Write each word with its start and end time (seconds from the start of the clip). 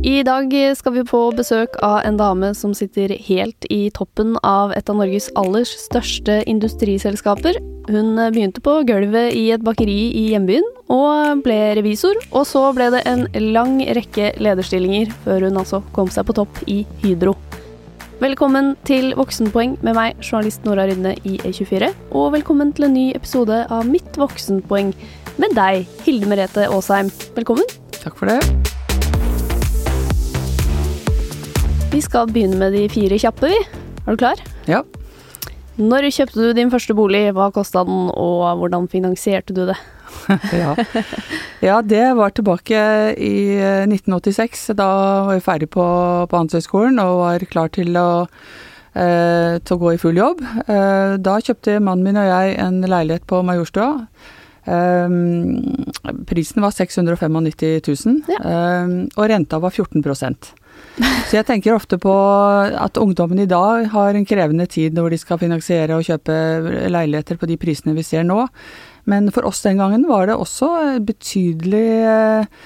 I 0.00 0.22
dag 0.24 0.54
skal 0.78 0.94
vi 0.94 1.02
på 1.04 1.18
besøk 1.36 1.74
av 1.84 1.98
en 2.08 2.16
dame 2.16 2.54
som 2.56 2.72
sitter 2.72 3.12
helt 3.26 3.66
i 3.68 3.90
toppen 3.92 4.32
av 4.40 4.72
et 4.72 4.88
av 4.88 4.96
Norges 4.96 5.26
aller 5.36 5.66
største 5.68 6.38
industriselskaper. 6.48 7.58
Hun 7.90 8.16
begynte 8.32 8.62
på 8.64 8.78
gulvet 8.88 9.36
i 9.36 9.50
et 9.52 9.60
bakeri 9.60 10.08
i 10.16 10.22
hjembyen, 10.30 10.64
og 10.88 11.44
ble 11.44 11.58
revisor. 11.76 12.16
Og 12.32 12.48
så 12.48 12.64
ble 12.72 12.88
det 12.96 13.04
en 13.12 13.26
lang 13.52 13.76
rekke 13.92 14.32
lederstillinger 14.40 15.12
før 15.26 15.50
hun 15.50 15.60
altså 15.60 15.82
kom 15.92 16.08
seg 16.08 16.30
på 16.30 16.38
topp 16.40 16.62
i 16.64 16.80
Hydro. 17.04 17.36
Velkommen 18.24 18.72
til 18.88 19.12
Voksenpoeng 19.20 19.76
med 19.84 20.00
meg, 20.00 20.16
journalist 20.24 20.64
Nora 20.64 20.88
Rydne 20.88 21.12
i 21.28 21.36
E24. 21.44 21.92
Og 22.16 22.32
velkommen 22.38 22.72
til 22.72 22.88
en 22.88 22.96
ny 22.96 23.06
episode 23.12 23.66
av 23.68 23.84
Mitt 23.88 24.16
voksenpoeng 24.16 24.96
med 25.36 25.56
deg, 25.60 25.84
Hilde 26.08 26.32
Merete 26.32 26.70
Aasheim. 26.72 27.12
Velkommen. 27.36 27.68
Takk 28.00 28.16
for 28.16 28.32
det. 28.32 28.69
Vi 31.90 31.98
skal 31.98 32.28
begynne 32.30 32.54
med 32.54 32.70
de 32.76 32.84
fire 32.86 33.16
kjappe, 33.18 33.48
vi. 33.50 33.56
Er 34.06 34.14
du 34.14 34.20
klar? 34.20 34.38
Ja. 34.70 34.84
Når 35.74 36.06
kjøpte 36.14 36.38
du 36.38 36.52
din 36.54 36.70
første 36.70 36.94
bolig, 36.94 37.24
hva 37.34 37.48
kosta 37.50 37.82
den, 37.88 38.04
og 38.14 38.60
hvordan 38.60 38.86
finansierte 38.92 39.56
du 39.56 39.64
det? 39.72 39.76
ja. 40.60 40.76
ja. 41.66 41.80
det 41.82 42.04
var 42.14 42.30
tilbake 42.36 42.78
i 43.18 43.58
1986. 43.88 44.68
Da 44.78 44.86
var 45.26 45.34
jeg 45.34 45.46
ferdig 45.48 45.70
på, 45.74 45.82
på 46.30 46.38
Handelshøyskolen 46.38 47.02
og 47.02 47.24
var 47.24 47.46
klar 47.50 47.74
til 47.74 47.98
å, 47.98 48.08
eh, 48.94 49.58
til 49.58 49.74
å 49.74 49.80
gå 49.82 49.96
i 49.96 50.00
full 50.04 50.22
jobb. 50.22 50.46
Eh, 50.46 51.16
da 51.18 51.40
kjøpte 51.42 51.80
mannen 51.82 52.06
min 52.06 52.22
og 52.22 52.30
jeg 52.30 52.54
en 52.68 52.80
leilighet 52.86 53.26
på 53.26 53.42
Majorstua. 53.50 54.06
Eh, 54.62 55.18
prisen 56.30 56.62
var 56.62 56.78
695 56.78 57.42
000, 57.82 58.24
ja. 58.30 58.40
Eh, 58.46 58.98
og 59.16 59.30
renta 59.34 59.58
var 59.58 59.74
14 59.74 60.06
så 61.00 61.38
jeg 61.38 61.46
tenker 61.48 61.76
ofte 61.76 61.96
på 62.00 62.12
at 62.12 62.98
ungdommen 63.00 63.40
i 63.40 63.48
dag 63.48 63.86
har 63.92 64.16
en 64.16 64.26
krevende 64.28 64.66
tid 64.68 64.96
når 64.96 65.14
de 65.14 65.20
skal 65.22 65.40
finansiere 65.40 65.96
og 65.96 66.04
kjøpe 66.04 66.34
leiligheter 66.92 67.40
på 67.40 67.48
de 67.48 67.56
prisene 67.60 67.94
vi 67.96 68.04
ser 68.04 68.26
nå. 68.26 68.44
Men 69.08 69.30
for 69.32 69.48
oss 69.48 69.62
den 69.64 69.80
gangen 69.80 70.04
var 70.10 70.28
det 70.28 70.36
også 70.36 70.98
betydelig 71.06 71.86
eh, 72.04 72.60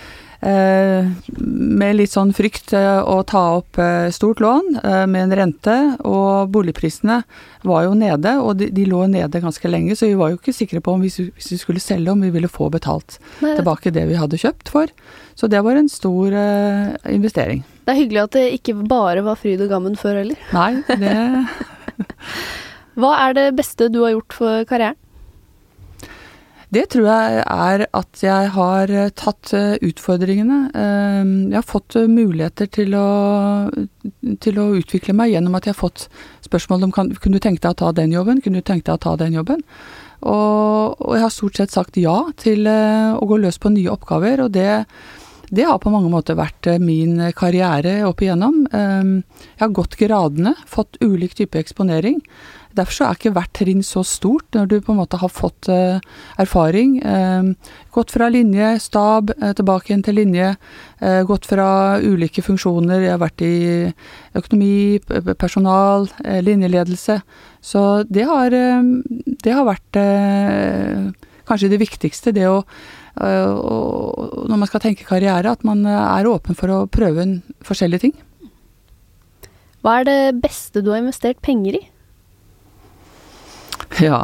med 0.45 1.97
litt 1.97 2.13
sånn 2.13 2.33
frykt 2.37 2.75
eh, 2.77 3.01
å 3.01 3.23
ta 3.27 3.43
opp 3.59 3.79
eh, 3.81 4.11
stort 4.13 4.43
lån 4.45 4.79
med 5.09 5.21
en 5.23 5.35
rente, 5.39 5.77
og 6.05 6.51
boligprisene 6.53 7.21
var 7.65 7.87
jo 7.87 7.95
nede, 7.97 8.35
og 8.43 8.59
de, 8.61 8.69
de, 8.75 8.85
lå 8.89 9.07
nede 9.11 9.41
ganske 9.41 9.71
lenge, 9.71 9.97
så 9.97 10.11
vi 10.11 10.19
var 10.21 10.33
jo 10.33 10.41
ikke 10.41 10.57
sikre 10.57 10.83
på 10.85 10.97
om 10.97 11.05
hvis, 11.05 11.21
hvis 11.37 11.53
vi 11.55 11.61
skulle 11.61 11.83
selge, 11.83 12.13
om 12.13 12.25
vi 12.25 12.33
ville 12.35 12.51
få 12.51 12.69
betalt 12.73 13.19
Nei. 13.45 13.55
tilbake 13.57 13.95
det 13.95 14.05
vi 14.11 14.19
hadde 14.21 14.41
kjøpt 14.41 14.73
for. 14.75 14.93
Så 15.35 15.49
det 15.51 15.63
var 15.67 15.79
en 15.79 15.89
stor 15.91 16.35
investering. 17.11 17.65
Det 17.85 17.95
er 17.95 17.99
hyggelig 17.99 18.21
at 18.23 18.37
det 18.37 18.45
ikke 18.61 18.77
bare 18.87 19.25
var 19.27 19.41
fryd 19.41 19.65
og 19.65 19.73
gammen 19.73 19.97
før 19.99 20.21
heller. 20.21 20.45
Nei, 20.55 20.71
det 21.01 21.15
Hva 23.01 23.11
er 23.25 23.35
det 23.35 23.49
beste 23.59 23.89
du 23.91 24.05
har 24.05 24.15
gjort 24.15 24.37
for 24.37 24.69
karrieren? 24.71 24.99
Det 26.75 26.85
tror 26.91 27.07
jeg 27.07 27.43
er 27.45 27.85
at 27.95 28.23
jeg 28.25 28.49
har 28.57 28.93
tatt 29.15 29.53
eh, 29.55 29.77
utfordringene. 29.87 30.59
Eh, 30.75 31.29
jeg 31.53 31.59
har 31.59 31.67
fått 31.67 31.95
eh, 32.01 32.09
muligheter 32.11 32.71
til 32.73 32.97
å, 32.99 33.09
til 34.43 34.59
å 34.59 34.71
utvikle 34.81 35.15
meg 35.15 35.35
gjennom 35.35 35.55
at 35.55 35.69
jeg 35.69 35.77
har 35.77 35.83
fått 35.85 36.09
spørsmål 36.47 36.89
om 36.89 36.95
kunne 36.95 37.37
du 37.37 37.43
tenke 37.43 37.63
deg 37.63 37.77
å 37.77 37.81
ta 37.85 37.93
den 37.95 38.17
jobben, 38.17 38.43
kunne 38.43 38.63
du 38.63 38.67
tenke 38.67 38.89
deg 38.89 38.99
å 38.99 39.05
ta 39.07 39.15
den 39.21 39.37
jobben. 39.39 39.63
Og, 40.25 40.97
og 40.99 41.13
jeg 41.15 41.27
har 41.27 41.35
stort 41.37 41.61
sett 41.61 41.75
sagt 41.75 42.01
ja 42.01 42.17
til 42.41 42.67
å 42.67 43.29
gå 43.29 43.39
løs 43.39 43.61
på 43.61 43.71
nye 43.71 43.93
oppgaver, 43.93 44.47
og 44.47 44.57
det 44.57 44.71
det 45.55 45.67
har 45.69 45.79
på 45.79 45.93
mange 45.93 46.11
måter 46.13 46.39
vært 46.39 46.67
eh, 46.71 46.81
min 46.83 47.19
karriere 47.37 48.01
opp 48.09 48.23
igjennom. 48.25 48.65
Ehm, 48.75 49.15
jeg 49.55 49.63
har 49.63 49.75
gått 49.77 49.97
gradene, 50.01 50.55
fått 50.67 50.99
ulik 51.05 51.37
type 51.39 51.59
eksponering. 51.61 52.21
Derfor 52.75 53.07
er 53.07 53.19
ikke 53.19 53.33
hvert 53.35 53.53
trinn 53.55 53.83
så 53.87 54.03
stort, 54.07 54.47
når 54.57 54.71
du 54.71 54.75
på 54.83 54.95
en 54.95 54.99
måte 54.99 55.19
har 55.21 55.31
fått 55.31 55.69
uh, 55.71 56.03
erfaring. 56.43 56.97
Uh, 57.05 57.55
gått 57.95 58.15
fra 58.15 58.31
linje, 58.33 58.73
stab, 58.83 59.31
uh, 59.39 59.53
tilbake 59.55 59.93
igjen 59.93 60.05
til 60.07 60.19
linje. 60.21 60.55
gått 61.29 61.45
fra 61.45 61.99
ulike 62.01 62.41
funksjoner. 62.41 63.03
Jeg 63.05 63.13
har 63.13 63.21
vært 63.21 63.43
i 63.45 63.57
økonomi, 64.39 65.01
personal, 65.37 66.07
linjeledelse. 66.25 67.19
Så 67.61 67.83
det 68.09 68.25
har, 68.25 68.55
det 69.45 69.53
har 69.53 69.67
vært 69.69 69.99
kanskje 71.45 71.69
det 71.75 71.81
viktigste. 71.83 72.33
Det 72.33 72.47
å 72.49 72.63
når 73.15 74.57
man 74.57 74.67
skal 74.67 74.83
tenke 74.83 75.05
karriere, 75.07 75.53
at 75.53 75.63
man 75.63 75.85
er 75.87 76.27
åpen 76.27 76.57
for 76.59 76.73
å 76.73 76.79
prøve 76.91 77.27
forskjellige 77.63 78.07
ting. 78.09 78.17
Hva 79.85 80.01
er 80.01 80.09
det 80.09 80.21
beste 80.41 80.81
du 80.81 80.89
har 80.95 81.03
investert 81.03 81.43
penger 81.45 81.77
i? 81.77 81.85
Ja. 84.07 84.23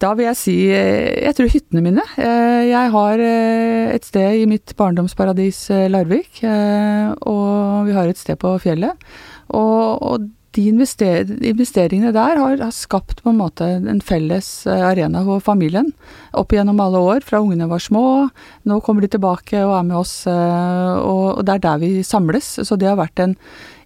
Da 0.00 0.14
vil 0.16 0.30
jeg 0.30 0.38
si 0.40 0.56
eh, 0.72 1.26
jeg 1.26 1.36
tror 1.36 1.50
hyttene 1.52 1.82
mine. 1.84 2.04
Eh, 2.16 2.70
jeg 2.70 2.92
har 2.94 3.20
et 3.20 4.06
sted 4.08 4.40
i 4.40 4.46
mitt 4.48 4.72
barndomsparadis 4.78 5.66
Larvik, 5.92 6.40
og 6.40 7.88
vi 7.88 7.96
har 7.96 8.08
et 8.08 8.20
sted 8.20 8.40
på 8.40 8.54
fjellet. 8.64 8.96
Og, 9.52 10.00
og 10.00 10.30
de 10.56 10.64
investeringene 10.66 12.10
der 12.14 12.38
har, 12.40 12.56
har, 12.58 12.72
skapt 12.74 13.22
på 13.22 13.30
en 13.30 13.38
måte 13.38 13.66
en 13.78 14.00
felles 14.02 14.48
eh, 14.66 14.82
arena 14.82 15.22
for 15.26 15.42
familien 15.44 15.92
opp 16.34 16.54
gjennom 16.54 16.80
alle 16.82 17.02
år, 17.06 17.26
fra 17.26 17.38
ungene 17.42 17.68
var 17.70 17.82
små. 17.82 18.04
Nå 18.66 18.80
kommer 18.82 19.04
de 19.04 19.12
tilbake 19.14 19.62
og 19.62 19.76
er 19.78 19.86
med 19.86 20.00
oss, 20.00 20.14
eh, 20.30 20.96
og, 20.98 21.38
og 21.38 21.44
det 21.46 21.56
er 21.56 21.66
der 21.68 21.82
vi 21.84 21.92
samles. 22.06 22.56
Så 22.66 22.78
det 22.80 22.90
har 22.90 22.98
vært 22.98 23.22
en 23.22 23.36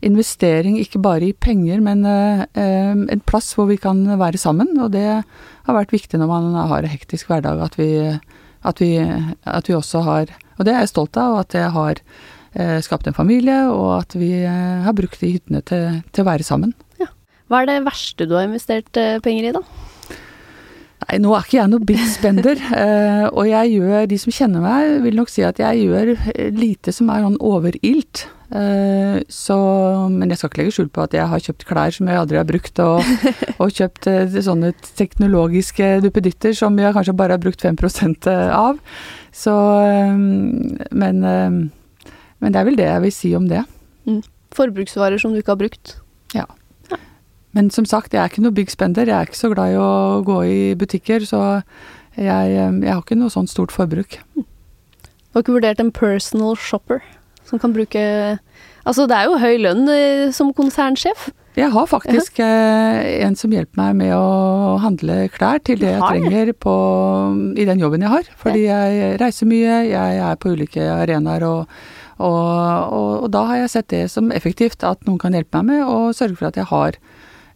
investering 0.04 0.78
ikke 0.80 1.00
bare 1.02 1.30
i 1.30 1.32
penger, 1.32 1.80
men 1.84 2.04
eh, 2.06 2.44
en 2.54 3.24
plass 3.26 3.52
hvor 3.56 3.68
vi 3.70 3.80
kan 3.80 4.04
være 4.20 4.40
sammen. 4.40 4.70
Og 4.78 4.92
det 4.94 5.08
har 5.08 5.78
vært 5.78 5.94
viktig 5.94 6.20
når 6.20 6.30
man 6.30 6.54
har 6.54 6.84
en 6.84 6.94
hektisk 6.94 7.32
hverdag, 7.32 7.62
at 7.64 7.78
vi, 7.80 7.90
at 8.64 8.80
vi, 8.84 8.94
at 9.00 9.68
vi 9.68 9.76
også 9.76 10.04
har 10.06 10.32
Og 10.54 10.66
det 10.68 10.70
er 10.70 10.84
jeg 10.84 10.92
stolt 10.92 11.16
av, 11.18 11.40
at 11.40 11.54
jeg 11.56 11.70
har 11.74 11.98
Eh, 12.54 12.78
skapt 12.86 13.08
en 13.10 13.16
familie, 13.16 13.56
og 13.66 13.96
at 13.96 14.14
vi 14.14 14.30
eh, 14.46 14.82
har 14.86 14.94
brukt 14.94 15.18
de 15.18 15.32
hyttene 15.34 15.58
til, 15.66 15.98
til, 16.14 16.22
å 16.22 16.28
være 16.28 16.46
sammen. 16.46 16.70
Ja. 17.02 17.08
Hva 17.50 17.64
er 17.64 17.70
det 17.72 17.80
verste 17.88 18.28
du 18.30 18.36
har 18.38 18.46
investert 18.46 18.94
eh, 19.00 19.18
penger 19.24 19.48
i, 19.48 19.54
da? 19.56 19.62
Nei, 21.14 21.20
nå 21.22 21.34
er 21.36 21.44
ikke 21.46 21.58
jeg 21.60 21.70
noe 21.70 21.86
big 21.86 22.00
spender, 22.10 22.58
og 23.38 23.44
jeg 23.46 23.74
gjør, 23.76 24.06
de 24.10 24.18
som 24.18 24.34
kjenner 24.34 24.64
meg, 24.64 24.96
vil 25.04 25.20
nok 25.20 25.30
si 25.30 25.44
at 25.46 25.60
jeg 25.62 25.84
gjør 25.84 26.10
lite 26.56 26.94
som 26.94 27.12
er 27.14 27.22
sånn 27.22 27.36
overilt. 27.38 28.24
så, 29.34 29.58
men 30.10 30.30
jeg 30.30 30.38
skal 30.38 30.50
ikke 30.50 30.60
legge 30.60 30.74
skjul 30.74 30.90
på 30.94 31.04
at 31.06 31.14
jeg 31.14 31.30
har 31.30 31.44
kjøpt 31.46 31.66
klær 31.68 31.94
som 31.94 32.10
jeg 32.10 32.18
aldri 32.18 32.40
har 32.40 32.48
brukt, 32.48 32.82
og, 32.82 33.06
og 33.62 33.78
kjøpt 33.78 34.10
sånne 34.34 34.72
teknologiske 34.98 36.00
duppeditter 36.02 36.54
som 36.58 36.78
jeg 36.82 36.98
kanskje 36.98 37.16
bare 37.18 37.38
har 37.38 37.42
brukt 37.46 37.62
5% 37.62 38.28
av. 38.50 38.82
Så, 39.34 39.54
men 40.90 41.24
men 42.44 42.52
det 42.52 42.60
er 42.60 42.66
vel 42.68 42.76
det 42.76 42.90
jeg 42.90 43.04
vil 43.06 43.14
si 43.16 43.30
om 43.38 43.46
det. 43.48 43.62
Mm. 44.04 44.20
Forbruksvarer 44.54 45.20
som 45.20 45.32
du 45.32 45.40
ikke 45.40 45.54
har 45.54 45.62
brukt. 45.62 45.96
Ja. 46.36 46.44
Men 47.54 47.70
som 47.70 47.86
sagt, 47.86 48.14
jeg 48.14 48.22
er 48.22 48.32
ikke 48.32 48.44
noe 48.44 48.54
big 48.54 48.72
spender. 48.72 49.06
Jeg 49.06 49.14
er 49.14 49.28
ikke 49.28 49.38
så 49.38 49.52
glad 49.52 49.74
i 49.74 49.78
å 49.80 50.22
gå 50.26 50.40
i 50.50 50.58
butikker, 50.78 51.26
så 51.28 51.40
jeg, 52.18 52.54
jeg 52.54 52.90
har 52.90 53.02
ikke 53.02 53.18
noe 53.18 53.32
sånt 53.32 53.52
stort 53.52 53.74
forbruk. 53.74 54.18
Du 54.34 55.38
har 55.38 55.44
ikke 55.44 55.56
vurdert 55.56 55.82
en 55.82 55.94
personal 55.94 56.58
shopper 56.58 57.02
som 57.44 57.60
kan 57.60 57.74
bruke 57.74 58.02
Altså, 58.84 59.06
det 59.08 59.16
er 59.16 59.30
jo 59.30 59.40
høy 59.40 59.54
lønn 59.64 59.86
eh, 59.88 60.30
som 60.36 60.50
konsernsjef. 60.52 61.30
Jeg 61.56 61.70
har 61.72 61.86
faktisk 61.88 62.36
eh, 62.44 63.22
en 63.24 63.32
som 63.38 63.52
hjelper 63.54 63.78
meg 63.80 63.94
med 64.02 64.10
å 64.12 64.74
handle 64.82 65.30
klær 65.32 65.62
til 65.64 65.78
det 65.80 65.94
jeg 65.94 66.02
trenger 66.04 66.50
på, 66.52 66.74
i 67.56 67.64
den 67.64 67.80
jobben 67.80 68.04
jeg 68.04 68.12
har. 68.12 68.28
Fordi 68.42 68.66
jeg 68.66 69.14
reiser 69.22 69.48
mye, 69.48 69.78
jeg 69.88 70.20
er 70.26 70.36
på 70.36 70.52
ulike 70.52 70.84
arenaer 70.98 71.46
og 71.48 71.76
og, 72.14 72.36
og, 72.94 73.12
og, 73.24 73.30
da 73.34 73.40
har 73.48 73.56
jeg 73.58 73.70
sett 73.72 73.88
det 73.90 74.04
som 74.12 74.28
effektivt, 74.30 74.84
at 74.86 75.00
noen 75.02 75.18
kan 75.18 75.34
hjelpe 75.34 75.58
meg 75.58 75.80
med 75.80 75.88
å 75.90 76.12
sørge 76.14 76.38
for 76.38 76.46
at 76.46 76.58
jeg 76.60 76.68
har 76.70 76.98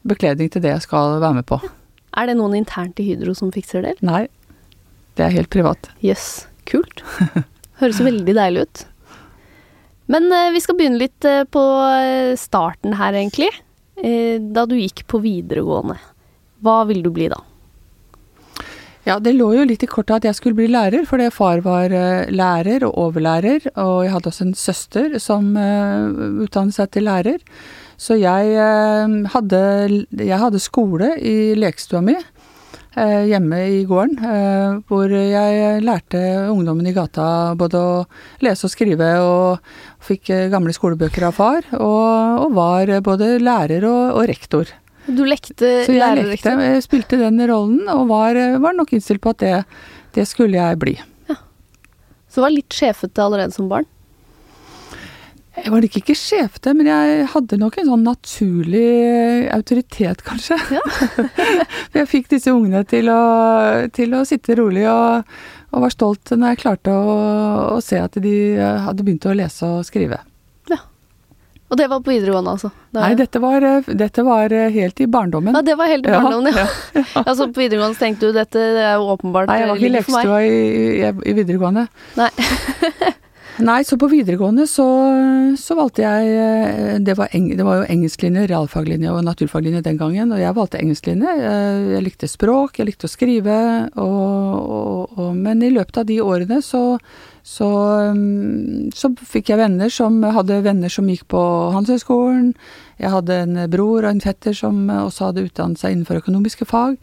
bekledning 0.07 0.51
til 0.53 0.65
det 0.65 0.75
jeg 0.75 0.85
skal 0.87 1.19
være 1.23 1.41
med 1.41 1.49
på. 1.49 1.61
Er 2.19 2.31
det 2.31 2.39
noen 2.39 2.57
internt 2.59 2.99
i 3.01 3.07
Hydro 3.11 3.35
som 3.37 3.51
fikser 3.55 3.85
det? 3.85 3.97
Nei, 4.05 4.27
det 5.19 5.27
er 5.27 5.35
helt 5.35 5.51
privat. 5.53 5.91
Jøss, 6.05 6.29
yes. 6.47 6.63
kult. 6.71 7.03
Høres 7.81 8.01
veldig 8.03 8.35
deilig 8.39 8.67
ut. 8.67 8.87
Men 10.09 10.31
eh, 10.33 10.51
vi 10.55 10.63
skal 10.65 10.79
begynne 10.79 11.01
litt 11.03 11.27
eh, 11.29 11.45
på 11.45 11.63
eh, 11.85 12.33
starten 12.41 12.97
her, 12.99 13.17
egentlig. 13.19 13.51
Eh, 14.01 14.41
da 14.41 14.65
du 14.67 14.77
gikk 14.79 15.05
på 15.11 15.21
videregående. 15.23 15.99
Hva 16.65 16.81
ville 16.89 17.05
du 17.05 17.13
bli 17.15 17.29
da? 17.31 17.43
Ja, 19.07 19.19
det 19.23 19.35
lå 19.37 19.53
jo 19.55 19.67
litt 19.69 19.85
i 19.85 19.89
kortet 19.89 20.19
at 20.19 20.29
jeg 20.29 20.37
skulle 20.37 20.59
bli 20.59 20.69
lærer, 20.69 21.05
fordi 21.09 21.29
far 21.33 21.63
var 21.65 21.93
lærer 22.29 22.85
og 22.85 22.97
overlærer. 23.07 23.71
Og 23.81 24.03
jeg 24.05 24.13
hadde 24.13 24.33
også 24.33 24.45
en 24.45 24.57
søster 24.59 25.15
som 25.23 25.55
utdannet 25.57 26.77
seg 26.77 26.91
til 26.93 27.07
lærer. 27.09 27.39
Så 27.99 28.15
jeg, 28.15 28.53
uh, 28.55 29.29
hadde, 29.35 29.61
jeg 30.15 30.39
hadde 30.39 30.63
skole 30.63 31.17
i 31.19 31.55
lekestua 31.59 32.03
mi. 32.05 32.15
eh, 32.99 33.29
hjemme 33.31 33.59
i 33.71 33.85
gården, 33.87 34.19
eh, 34.27 34.79
hvor 34.89 35.13
jeg 35.13 35.83
lærte 35.87 36.21
ungdommen 36.51 36.87
i 36.89 36.95
gata 36.97 37.55
både 37.59 37.79
å 37.79 37.93
lese 38.43 38.67
og 38.67 38.73
skrive, 38.73 39.11
og 39.23 39.59
fikk 40.03 40.31
eh, 40.35 40.49
gamle 40.51 40.75
skolebøker 40.75 41.29
av 41.29 41.37
far, 41.37 41.69
og, 41.79 42.47
og 42.47 42.57
var 42.57 42.91
både 43.07 43.37
lærer 43.43 43.87
og, 43.87 44.19
og 44.19 44.27
rektor. 44.31 44.73
Du 45.07 45.23
lekte 45.25 45.85
Så 45.87 45.95
jeg 45.95 46.25
lekte, 46.27 46.57
jeg 46.59 46.83
spilte 46.85 47.21
den 47.21 47.41
rollen, 47.49 47.85
og 47.93 48.09
var, 48.11 48.37
var 48.61 48.75
nok 48.77 48.93
innstilt 48.93 49.23
på 49.25 49.33
at 49.37 49.45
det, 49.45 49.55
det 50.19 50.27
skulle 50.29 50.59
jeg 50.59 50.81
bli. 50.83 50.99
Så 52.29 52.43
du 52.43 52.45
var 52.45 52.53
litt 52.53 52.75
sjefete 52.77 53.25
allerede 53.25 53.55
som 53.55 53.71
barn. 53.71 53.87
Jeg 55.59 55.73
var 55.75 55.83
nok 55.85 55.97
ikke 56.01 56.17
sjefete, 56.17 56.73
men 56.79 56.89
jeg 56.89 57.27
hadde 57.33 57.59
nok 57.61 57.79
en 57.81 57.89
sånn 57.91 58.07
naturlig 58.07 59.49
autoritet, 59.55 60.23
kanskje. 60.27 60.57
Ja. 60.73 60.83
For 61.91 62.01
jeg 62.01 62.11
fikk 62.11 62.31
disse 62.33 62.55
ungene 62.55 62.85
til 62.89 63.11
å, 63.13 63.21
til 63.95 64.17
å 64.17 64.25
sitte 64.29 64.57
rolig 64.59 64.87
og, 64.91 65.29
og 65.75 65.85
var 65.85 65.95
stolt 65.95 66.33
når 66.35 66.55
jeg 66.55 66.63
klarte 66.65 66.95
å, 66.95 67.19
å 67.77 67.79
se 67.85 68.01
at 68.01 68.17
de 68.23 68.35
hadde 68.87 69.05
begynt 69.05 69.29
å 69.29 69.37
lese 69.37 69.69
og 69.69 69.87
skrive. 69.89 70.23
Og 71.69 71.77
det 71.77 71.85
var 71.91 72.01
på 72.01 72.15
videregående, 72.15 72.55
altså? 72.57 72.71
Det 72.89 73.01
Nei, 73.03 73.11
dette 73.19 73.41
var, 73.45 73.65
dette 74.01 74.23
var 74.25 74.53
helt 74.73 75.01
i 75.05 75.07
barndommen. 75.07 75.53
Ja, 75.53 75.61
det 75.65 75.77
var 75.77 75.91
helt 75.93 76.07
i 76.09 76.15
Ja, 76.15 76.23
barndommen, 76.25 76.57
ja. 76.57 76.65
Altså, 77.29 77.51
på 77.53 77.61
videregående 77.61 77.99
så 77.99 78.07
tenkte 78.07 78.31
du 78.31 78.39
dette 78.39 78.63
er 78.73 78.95
jo 78.97 79.11
åpenbart 79.13 79.53
Nei, 79.53 79.59
jeg 79.61 79.69
var 79.69 79.77
ikke 79.77 79.91
linje 79.93 80.05
for 80.09 80.49
i, 80.49 80.59
i, 81.05 81.13
i 81.13 81.37
videregående. 81.37 81.85
Nei. 82.17 82.31
Nei, 83.59 83.81
så 83.83 83.97
på 83.99 84.07
videregående 84.07 84.69
så, 84.71 84.85
så 85.59 85.75
valgte 85.75 86.05
jeg 86.05 86.29
eh, 86.31 86.99
det 87.03 87.17
var, 87.19 87.33
eng, 87.35 87.49
det 87.59 87.65
var 87.67 87.81
jo 87.81 87.89
engelsklinje, 87.91 88.45
realfaglinje 88.47 89.11
og 89.11 89.25
naturfaglinje 89.27 89.83
den 89.83 89.99
gangen, 89.99 90.31
og 90.31 90.39
jeg 90.39 90.55
valgte 90.55 90.79
engelsklinje. 90.79 91.33
Jeg, 91.41 91.81
jeg 91.97 92.05
likte 92.07 92.31
språk, 92.31 92.79
jeg 92.79 92.87
likte 92.87 93.09
å 93.09 93.11
skrive, 93.11 93.57
og, 93.99 94.61
og, 94.61 95.17
og, 95.19 95.33
men 95.35 95.65
i 95.67 95.73
løpet 95.75 95.99
av 95.99 96.07
de 96.07 96.21
årene 96.23 96.61
så, 96.63 96.85
så, 97.43 97.71
mm, 98.15 98.95
så 98.95 99.11
fikk 99.27 99.51
jeg 99.51 99.61
venner 99.65 99.91
som 99.91 100.21
hadde 100.23 100.61
venner 100.63 100.93
som 100.93 101.11
gikk 101.11 101.27
på 101.35 101.43
Handelshøyskolen. 101.75 102.53
Jeg 103.03 103.11
hadde 103.15 103.41
en 103.43 103.59
bror 103.71 104.05
og 104.05 104.13
en 104.13 104.23
fetter 104.23 104.55
som 104.55 104.87
også 104.91 105.33
hadde 105.33 105.49
utdannet 105.49 105.83
seg 105.83 105.97
innenfor 105.97 106.23
økonomiske 106.23 106.67
fag. 106.71 106.95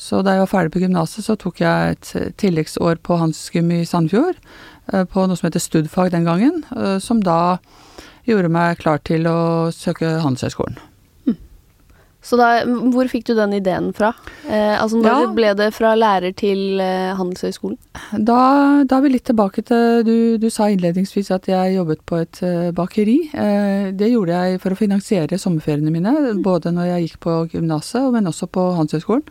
Så 0.00 0.24
da 0.26 0.34
jeg 0.34 0.44
var 0.46 0.50
ferdig 0.50 0.74
på 0.74 0.82
gymnaset, 0.82 1.22
så 1.26 1.38
tok 1.38 1.62
jeg 1.62 1.94
et 1.94 2.34
tilleggsår 2.40 3.02
på 3.06 3.18
Hansgym 3.20 3.70
i 3.78 3.82
Sandfjord 3.86 4.38
eh, 4.38 4.69
på 5.12 5.26
noe 5.26 5.36
som 5.38 5.48
heter 5.48 5.62
studfag 5.62 6.10
den 6.14 6.24
gangen, 6.28 6.62
eh, 6.76 6.98
som 6.98 7.20
da 7.24 7.58
gjorde 8.28 8.50
meg 8.52 8.78
klar 8.82 8.98
til 9.06 9.26
å 9.30 9.38
søke 9.74 10.18
Handelshøyskolen. 10.22 10.78
Så 12.20 12.36
da, 12.36 12.66
hvor 12.92 13.08
fikk 13.08 13.30
du 13.30 13.32
den 13.32 13.54
ideen 13.56 13.94
fra? 13.96 14.10
Eh, 14.44 14.74
altså, 14.76 14.98
når 15.00 15.22
Ja. 15.22 15.32
ble 15.32 15.52
det 15.56 15.68
fra 15.72 15.94
lærer 15.96 16.34
til 16.36 16.76
eh, 16.78 17.14
Handelshøyskolen? 17.16 17.78
Da, 18.12 18.84
da 18.84 18.98
er 18.98 19.00
vi 19.06 19.12
litt 19.14 19.24
tilbake 19.24 19.64
til 19.64 20.04
du, 20.04 20.36
du 20.36 20.50
sa 20.52 20.68
innledningsvis 20.68 21.30
at 21.32 21.48
jeg 21.48 21.78
jobbet 21.78 22.04
på 22.04 22.20
et 22.20 22.42
eh, 22.44 22.70
bakeri. 22.76 23.16
Eh, 23.32 23.88
det 23.96 24.10
gjorde 24.12 24.36
jeg 24.36 24.60
for 24.60 24.76
å 24.76 24.80
finansiere 24.82 25.40
sommerferiene 25.40 25.90
mine, 25.94 26.12
både 26.44 26.74
når 26.76 26.90
jeg 26.92 27.06
gikk 27.08 27.20
på 27.24 27.38
gymnaset, 27.54 28.12
men 28.12 28.28
også 28.28 28.50
på 28.52 28.68
Handelshøyskolen. 28.76 29.24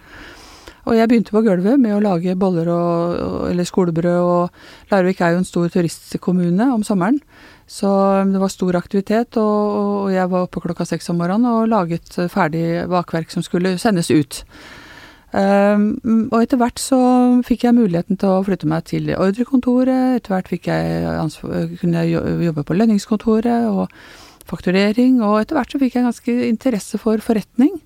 Og 0.87 0.95
jeg 0.95 1.09
begynte 1.11 1.35
på 1.35 1.43
gulvet 1.45 1.79
med 1.81 1.95
å 1.97 2.01
lage 2.03 2.37
boller 2.39 2.69
og, 2.71 3.45
eller 3.49 3.67
skolebrød, 3.67 4.19
og 4.23 4.91
Larvik 4.93 5.21
er 5.21 5.35
jo 5.35 5.41
en 5.41 5.47
stor 5.47 5.71
turistkommune 5.73 6.69
om 6.73 6.85
sommeren. 6.87 7.19
Så 7.69 7.89
um, 7.89 8.31
det 8.33 8.41
var 8.41 8.49
stor 8.49 8.77
aktivitet, 8.79 9.37
og, 9.37 9.79
og 10.05 10.13
jeg 10.13 10.29
var 10.31 10.47
oppe 10.47 10.63
klokka 10.63 10.87
seks 10.89 11.11
om 11.11 11.19
morgenen 11.21 11.49
og 11.51 11.69
laget 11.69 12.15
eh, 12.17 12.31
ferdig 12.31 12.63
bakverk 12.89 13.29
som 13.29 13.45
skulle 13.45 13.75
sendes 13.81 14.09
ut. 14.09 14.41
Um, 15.29 15.91
og 16.31 16.39
etter 16.39 16.57
hvert 16.57 16.81
så 16.81 16.97
fikk 17.45 17.67
jeg 17.67 17.77
muligheten 17.77 18.17
til 18.17 18.31
å 18.33 18.41
flytte 18.47 18.69
meg 18.71 18.87
til 18.89 19.11
ordrekontoret. 19.13 20.17
Etter 20.17 20.33
hvert 20.33 20.49
jeg 20.55 21.77
kunne 21.83 22.01
jeg 22.07 22.47
jobbe 22.47 22.65
på 22.65 22.79
lønningskontoret 22.79 23.69
og 23.69 23.93
fakturering. 24.49 25.19
Og 25.21 25.43
etter 25.43 25.59
hvert 25.59 25.75
så 25.75 25.81
fikk 25.81 25.99
jeg 25.99 26.07
ganske 26.07 26.37
interesse 26.49 26.97
for 27.01 27.21
forretning. 27.21 27.77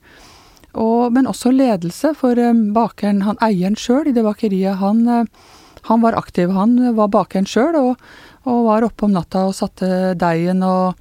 Og, 0.73 1.11
men 1.13 1.29
også 1.29 1.51
ledelse, 1.53 2.13
for 2.17 2.39
um, 2.39 2.71
bakeren, 2.75 3.21
han 3.27 3.39
eieren 3.45 3.77
sjøl 3.77 4.09
i 4.09 4.15
det 4.15 4.23
bakeriet, 4.25 4.79
han, 4.81 5.03
eh, 5.07 5.51
han 5.89 6.01
var 6.01 6.17
aktiv. 6.17 6.53
Han 6.55 6.77
var 6.97 7.11
bakeren 7.13 7.49
sjøl 7.49 7.77
og, 7.77 8.07
og 8.49 8.63
var 8.69 8.87
oppe 8.87 9.05
om 9.05 9.13
natta 9.13 9.45
og 9.49 9.57
satte 9.57 10.13
deigen. 10.19 10.63
Og 10.65 10.95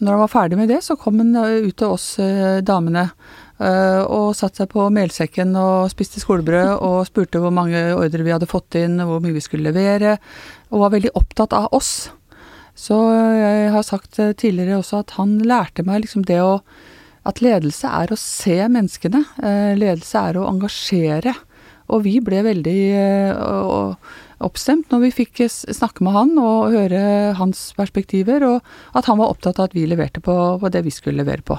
når 0.00 0.14
han 0.14 0.22
var 0.22 0.32
ferdig 0.32 0.60
med 0.60 0.70
det, 0.72 0.80
så 0.86 0.96
kom 1.00 1.18
han 1.20 1.34
eh, 1.42 1.66
ut 1.66 1.76
til 1.76 1.96
oss 1.96 2.12
eh, 2.22 2.60
damene. 2.62 3.10
eh, 3.58 4.00
og 4.04 4.36
satte 4.36 4.62
seg 4.62 4.70
på 4.72 4.86
melsekken 4.94 5.52
og 5.58 5.90
spiste 5.92 6.22
skolebrød 6.22 6.78
og 6.88 7.02
spurte 7.08 7.42
hvor 7.42 7.52
mange 7.54 7.82
ordre 7.96 8.24
vi 8.24 8.32
hadde 8.32 8.48
fått 8.50 8.78
inn, 8.80 9.00
hvor 9.02 9.20
mye 9.20 9.36
vi 9.36 9.44
skulle 9.44 9.72
levere, 9.72 10.16
og 10.70 10.86
var 10.86 10.94
veldig 10.96 11.12
opptatt 11.18 11.56
av 11.58 11.68
oss. 11.76 12.10
Så 12.80 12.96
jeg 13.36 13.72
har 13.74 13.84
sagt 13.84 14.18
eh, 14.22 14.32
tidligere 14.32 14.80
også 14.80 15.02
at 15.02 15.18
han 15.18 15.38
lærte 15.44 15.84
meg 15.84 16.06
liksom 16.06 16.24
det 16.28 16.40
å 16.40 16.60
At 17.28 17.42
ledelse 17.44 17.88
er 17.88 18.12
å 18.12 18.18
se 18.18 18.56
menneskene. 18.68 19.24
eh, 19.42 19.76
Ledelse 19.76 20.18
er 20.30 20.38
å 20.40 20.48
engasjere. 20.48 21.34
Og 21.90 22.04
vi 22.06 22.20
ble 22.22 22.42
veldig 22.46 22.78
eh, 22.96 23.94
oppstemt 24.40 24.92
når 24.92 25.02
vi 25.04 25.10
fikk 25.10 25.42
snakke 25.50 26.04
med 26.06 26.14
han 26.14 26.30
og 26.40 26.70
høre 26.72 27.34
hans 27.36 27.72
perspektiver, 27.76 28.46
og 28.46 28.96
at 28.96 29.10
han 29.10 29.18
var 29.20 29.34
opptatt 29.34 29.58
av 29.58 29.68
at 29.68 29.74
vi 29.76 29.84
leverte 29.90 30.22
på, 30.24 30.34
det 30.70 30.84
vi 30.86 30.94
skulle 30.94 31.20
levere 31.24 31.42
på. 31.44 31.58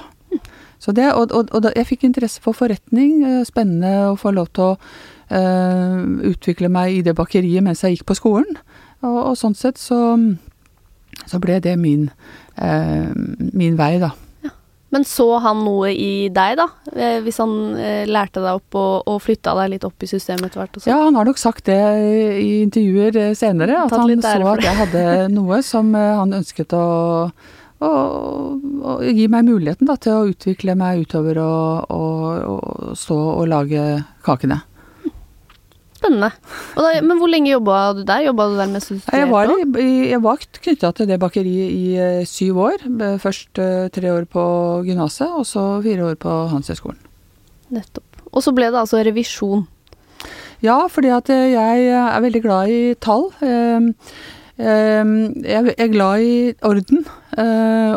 Så 0.82 0.90
det, 0.96 1.12
og, 1.14 1.30
og, 1.30 1.52
og 1.54 1.68
jeg 1.76 1.86
fikk 1.86 2.08
interesse 2.08 2.40
for 2.42 2.56
forretning. 2.58 3.20
eh, 3.22 3.44
Spennende 3.46 4.08
å 4.10 4.16
få 4.18 4.32
lov 4.34 4.48
til 4.56 4.72
å 4.72 4.78
eh, 5.30 6.00
utvikle 6.32 6.72
meg 6.72 6.96
i 6.96 7.04
det 7.06 7.14
bakeriet 7.14 7.62
mens 7.62 7.84
jeg 7.84 7.98
gikk 8.00 8.08
på 8.10 8.18
skolen. 8.18 8.58
Og, 9.04 9.20
og 9.28 9.38
sånn 9.38 9.54
sett 9.54 9.78
så, 9.78 10.16
så 11.28 11.38
ble 11.42 11.60
det 11.62 11.76
min, 11.78 12.08
eh, 12.56 13.12
min 13.52 13.78
vei, 13.78 13.98
da. 14.02 14.10
Men 14.92 15.06
så 15.08 15.26
han 15.40 15.62
noe 15.64 15.88
i 15.96 16.28
deg, 16.28 16.58
da? 16.60 16.66
Eh, 16.92 17.18
hvis 17.24 17.38
han 17.40 17.52
eh, 17.80 18.02
lærte 18.04 18.42
deg 18.44 18.58
opp 18.58 18.76
og, 18.76 19.08
og 19.08 19.22
flytta 19.24 19.54
deg 19.62 19.70
litt 19.72 19.86
opp 19.88 20.04
i 20.04 20.08
systemet 20.10 20.50
etter 20.50 20.60
hvert? 20.60 20.76
Ja, 20.84 20.98
han 21.06 21.16
har 21.16 21.28
nok 21.28 21.40
sagt 21.40 21.64
det 21.70 21.80
i 22.42 22.50
intervjuer 22.60 23.16
eh, 23.16 23.32
senere, 23.38 23.86
at 23.86 23.94
han 23.96 24.12
så 24.20 24.52
at 24.52 24.66
jeg 24.66 24.78
hadde 24.82 25.04
noe 25.32 25.62
som 25.64 25.94
han 25.96 26.36
ønsket 26.36 26.74
å, 26.76 26.84
å, 27.80 27.92
å 28.92 28.98
gi 29.06 29.30
meg 29.32 29.48
muligheten 29.48 29.88
da, 29.88 29.96
til 29.96 30.18
å 30.18 30.28
utvikle 30.28 30.76
meg 30.76 31.06
utover 31.06 31.40
og, 31.40 31.88
og, 31.88 32.52
og 32.52 33.00
stå 33.00 33.18
og 33.38 33.48
lage 33.48 33.86
kakene. 34.28 34.60
Spennende. 36.02 36.32
Da, 36.74 36.88
men 37.06 37.20
hvor 37.20 37.30
lenge 37.30 37.52
jobba 37.52 37.80
du 37.94 38.02
der? 38.02 38.24
Jobba 38.26 38.48
du 38.50 38.56
der 38.58 38.70
mens 38.72 38.88
du 38.90 38.96
studerte? 38.96 39.20
Jeg 39.22 39.30
var, 39.30 39.52
i, 39.78 39.90
jeg 40.10 40.22
var 40.24 40.42
knytta 40.58 40.90
til 40.98 41.06
det 41.12 41.20
bakeriet 41.22 41.70
i 41.70 41.92
eh, 41.94 42.24
syv 42.26 42.58
år. 42.66 42.82
Først 43.22 43.62
eh, 43.62 43.86
tre 43.94 44.10
år 44.10 44.26
på 44.26 44.42
gymnaset, 44.88 45.30
og 45.30 45.46
så 45.46 45.68
fire 45.86 46.10
år 46.10 46.18
på 46.18 46.34
Handelshøyskolen. 46.50 46.98
Nettopp. 47.72 48.18
Og 48.32 48.42
så 48.44 48.52
ble 48.56 48.72
det 48.72 48.80
altså 48.82 48.98
revisjon. 49.06 49.62
Ja, 50.62 50.86
fordi 50.90 51.10
at 51.14 51.30
eh, 51.32 51.52
jeg 51.54 51.88
er 51.94 52.20
veldig 52.22 52.42
glad 52.44 52.70
i 52.70 52.82
tall. 53.02 53.28
Eh, 53.42 53.88
eh, 54.62 55.12
Jeg 55.42 55.74
er 55.78 55.90
glad 55.90 56.22
i 56.22 56.54
orden, 56.62 57.06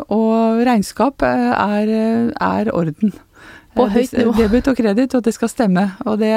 og 0.10 0.62
regnskap 0.66 1.22
er, 1.28 1.90
er 2.40 2.72
orden. 2.74 3.14
På 3.76 3.90
høyt 3.92 4.14
nivå. 4.16 4.32
Debut 4.40 4.70
og 4.72 4.78
kreditt, 4.78 5.14
og 5.18 5.26
det 5.26 5.34
skal 5.36 5.52
stemme. 5.52 5.90
Og 6.08 6.18
det, 6.22 6.32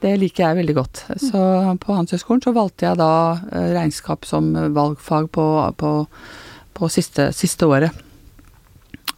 det 0.00 0.16
liker 0.20 0.46
jeg 0.46 0.58
veldig 0.60 0.76
godt. 0.76 1.02
Så 1.20 1.40
på 1.82 1.96
Handelshøyskolen 1.96 2.44
så 2.44 2.54
valgte 2.56 2.88
jeg 2.88 3.00
da 3.00 3.12
eh, 3.52 3.72
regnskap 3.76 4.24
som 4.28 4.52
valgfag 4.74 5.28
på, 5.34 5.46
på, 5.80 5.90
på 6.76 6.90
siste, 6.92 7.30
siste 7.36 7.68
året. 7.68 8.06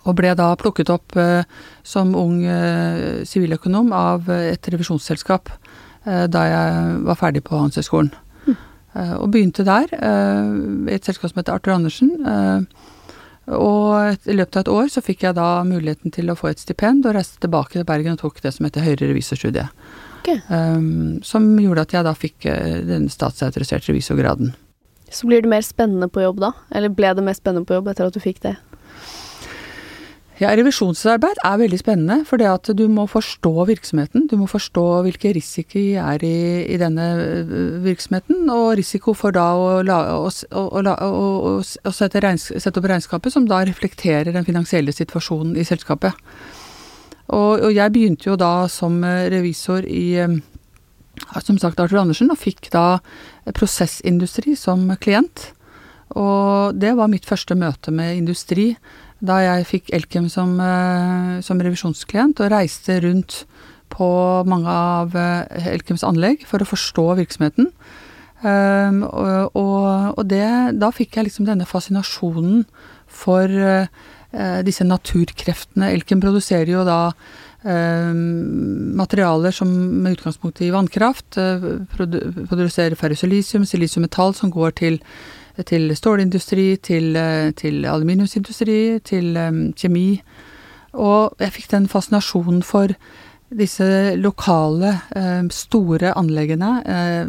Og 0.02 0.16
ble 0.18 0.32
da 0.38 0.50
plukket 0.58 0.90
opp 0.90 1.14
eh, 1.20 1.46
som 1.86 2.16
ung 2.18 2.42
eh, 2.42 3.22
siviløkonom 3.28 3.94
av 3.94 4.30
et 4.34 4.72
revisjonsselskap 4.74 5.54
da 6.02 6.40
jeg 6.50 6.94
var 7.06 7.14
ferdig 7.14 7.44
på 7.46 7.54
Handelshøyskolen. 7.54 8.08
Mm. 8.42 8.56
og 9.22 9.28
begynte 9.30 9.62
der, 9.62 9.86
i 9.86 10.96
et 10.96 11.06
selskap 11.06 11.30
som 11.30 11.38
heter 11.38 11.54
Arthur 11.54 11.76
Andersen. 11.76 12.10
og 13.46 14.26
i 14.26 14.34
løpet 14.34 14.56
av 14.56 14.64
et 14.64 14.72
år 14.72 14.90
så 14.90 15.00
fikk 15.00 15.22
jeg 15.22 15.36
da 15.38 15.62
muligheten 15.62 16.10
til 16.10 16.32
å 16.32 16.34
få 16.34 16.50
et 16.50 16.58
stipend 16.58 17.06
og 17.06 17.14
reiste 17.14 17.38
tilbake 17.46 17.78
til 17.78 17.86
Bergen 17.86 18.18
og 18.18 18.24
tok 18.24 18.42
det 18.42 18.50
som 18.56 18.66
heter 18.66 18.82
høyere 18.82 19.12
revisorstudie. 19.12 19.68
Ok. 20.22 20.30
Um, 20.48 21.18
som 21.26 21.48
gjorde 21.58 21.82
at 21.82 21.94
jeg 21.96 22.06
da 22.06 22.14
fikk 22.14 22.46
uh, 22.46 22.78
den 22.86 23.08
statsautoriserte 23.10 23.90
revisorgraden. 23.90 24.52
Så 25.12 25.26
blir 25.28 25.42
det 25.42 25.50
mer 25.50 25.64
spennende 25.66 26.08
på 26.08 26.22
jobb 26.22 26.38
da? 26.40 26.54
Eller 26.72 26.92
ble 26.94 27.10
det 27.18 27.24
mer 27.26 27.36
spennende 27.36 27.66
på 27.68 27.76
jobb 27.76 27.90
etter 27.90 28.06
at 28.06 28.14
du 28.14 28.22
fikk 28.22 28.38
det? 28.46 28.54
Ja, 30.40 30.48
revisjonsarbeid 30.56 31.42
er 31.44 31.58
veldig 31.60 31.78
spennende, 31.78 32.22
for 32.26 32.40
det 32.40 32.48
at 32.48 32.70
du 32.74 32.86
må 32.90 33.04
forstå 33.10 33.66
virksomheten. 33.68 34.24
Du 34.30 34.38
må 34.40 34.48
forstå 34.50 34.84
hvilke 35.04 35.34
risiko 35.36 35.82
er 36.02 36.24
i, 36.24 36.64
i 36.72 36.78
denne 36.80 37.08
øh, 37.20 37.84
virksomheten, 37.84 38.48
og 38.50 38.72
risiko 38.80 39.14
for 39.14 39.34
da 39.36 39.44
å, 39.54 39.68
la, 39.86 40.00
å, 40.16 40.30
å, 40.50 41.52
å, 41.60 41.92
sette, 41.94 42.34
sette 42.40 42.80
opp 42.80 42.88
regnskapet 42.90 43.34
som 43.34 43.46
da 43.46 43.60
reflekterer 43.68 44.32
den 44.32 44.48
finansielle 44.48 44.94
situasjonen 44.96 45.54
i 45.60 45.68
selskapet. 45.68 46.16
Og, 47.32 47.64
og 47.64 47.72
jeg 47.72 47.92
begynte 47.94 48.28
jo 48.28 48.36
da 48.40 48.66
som 48.70 49.00
eh, 49.06 49.28
revisor 49.32 49.86
i, 49.88 50.04
eh, 50.20 50.36
som 51.40 51.58
sagt 51.60 51.80
Arthur 51.80 52.02
Andersen, 52.02 52.30
og 52.32 52.40
fikk 52.40 52.68
da 52.74 53.00
prosessindustri 53.56 54.56
som 54.58 54.84
klient. 55.00 55.50
Og 56.12 56.76
det 56.76 56.92
var 56.98 57.08
mitt 57.08 57.28
første 57.28 57.56
møte 57.56 57.94
med 57.94 58.18
industri 58.18 58.74
da 59.22 59.38
jeg 59.38 59.68
fikk 59.68 59.92
Elkem 59.94 60.26
som, 60.32 60.56
eh, 60.60 61.40
som 61.46 61.60
revisjonsklient 61.62 62.42
og 62.42 62.52
reiste 62.52 62.98
rundt 63.04 63.44
på 63.92 64.08
mange 64.48 64.72
av 64.72 65.12
Elkems 65.68 66.00
anlegg 66.08 66.46
for 66.48 66.64
å 66.64 66.68
forstå 66.68 67.04
virksomheten. 67.18 67.68
Um, 68.42 69.02
og, 69.04 70.16
og 70.16 70.24
det, 70.26 70.48
da 70.80 70.88
fikk 70.90 71.14
jeg 71.14 71.28
liksom 71.28 71.44
denne 71.46 71.68
fascinasjonen 71.68 72.64
for 73.06 73.52
disse 74.64 74.84
naturkreftene. 74.86 75.90
Elken 75.92 76.20
produserer 76.22 76.70
jo 76.72 76.84
da 76.88 76.98
uh, 77.12 78.14
materialer 79.02 79.54
som 79.54 79.68
med 80.02 80.16
utgangspunkt 80.16 80.62
i 80.64 80.72
vannkraft 80.72 81.36
uh, 81.36 81.84
produserer 81.92 82.96
ferrosilisium, 82.98 83.66
silisiummetall, 83.68 84.34
som 84.38 84.52
går 84.54 84.76
til 84.80 85.00
til 85.68 85.90
stålindustri, 85.92 86.76
til, 86.80 87.16
eh, 87.16 87.50
til 87.52 87.84
aluminiumsindustri, 87.84 89.00
til 89.04 89.34
kjemi. 89.76 90.22
Og 90.94 91.34
jeg 91.38 91.52
fikk 91.52 91.70
den 91.70 91.88
fascinasjonen 91.88 92.62
for 92.62 92.88
disse 93.52 94.16
lokale, 94.16 94.94
store 95.50 96.14
anleggene 96.16 96.82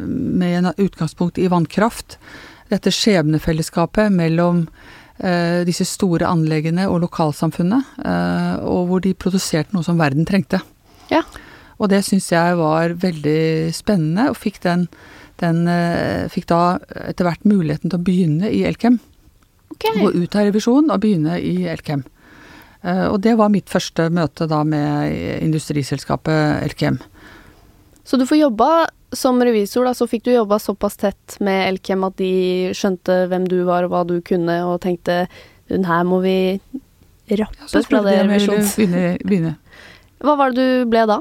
med 0.07 0.72
utgangspunkt 0.79 1.38
i 1.38 1.50
vannkraft. 1.51 2.17
Dette 2.72 2.91
skjebnefellesskapet 2.91 4.12
mellom 4.12 4.67
disse 5.63 5.86
store 5.86 6.25
anleggene 6.25 6.88
og 6.89 7.03
lokalsamfunnet, 7.03 7.91
uh, 8.01 8.55
og 8.65 8.88
hvor 8.89 9.03
de 9.03 9.12
produserte 9.13 9.75
noe 9.75 9.86
som 9.86 10.00
verden 10.01 10.25
trengte. 10.25 10.58
Ja. 11.12 11.22
Og 11.77 11.91
det 11.93 12.01
syns 12.08 12.32
jeg 12.34 12.58
var 12.58 12.96
veldig 13.00 13.70
spennende, 13.77 14.32
og 14.34 14.39
fikk 14.41 14.58
den 14.65 14.88
den 15.41 15.67
eh, 15.70 16.29
fikk 16.32 16.48
da 16.51 16.62
etter 17.10 17.27
hvert 17.27 17.48
muligheten 17.48 17.91
til 17.91 18.00
å 18.00 18.05
begynne 18.05 18.51
i 18.53 18.63
Elkem. 18.67 19.00
Okay. 19.74 19.98
Gå 20.00 20.12
ut 20.13 20.38
av 20.38 20.48
revisjon 20.48 20.91
og 20.93 21.01
begynne 21.03 21.39
i 21.41 21.65
Elkem. 21.70 22.03
Eh, 22.84 23.08
og 23.10 23.20
det 23.25 23.36
var 23.39 23.53
mitt 23.53 23.72
første 23.72 24.10
møte 24.13 24.48
da 24.50 24.62
med 24.67 25.13
industriselskapet 25.41 26.63
Elkem. 26.67 27.00
Så 28.03 28.20
du 28.20 28.27
får 28.29 28.43
jobba 28.43 28.70
som 29.17 29.41
revisor, 29.43 29.88
da, 29.88 29.93
så 29.98 30.08
fikk 30.10 30.25
du 30.27 30.34
jobba 30.34 30.60
såpass 30.62 30.98
tett 31.01 31.38
med 31.43 31.67
Elkem 31.70 32.05
at 32.08 32.17
de 32.22 32.74
skjønte 32.77 33.24
hvem 33.32 33.48
du 33.50 33.62
var 33.67 33.86
og 33.86 33.93
hva 33.93 34.03
du 34.08 34.17
kunne, 34.25 34.60
og 34.67 34.82
tenkte 34.86 35.25
hun 35.72 35.88
her 35.88 36.03
må 36.08 36.20
vi 36.24 36.38
rappe 37.34 37.67
ja, 37.67 37.84
fra 37.88 38.01
det 38.05 38.17
revisjons... 38.24 38.77
Hva 40.24 40.38
var 40.39 40.53
det 40.55 40.63
du 40.63 40.86
ble 40.88 41.01
da? 41.10 41.17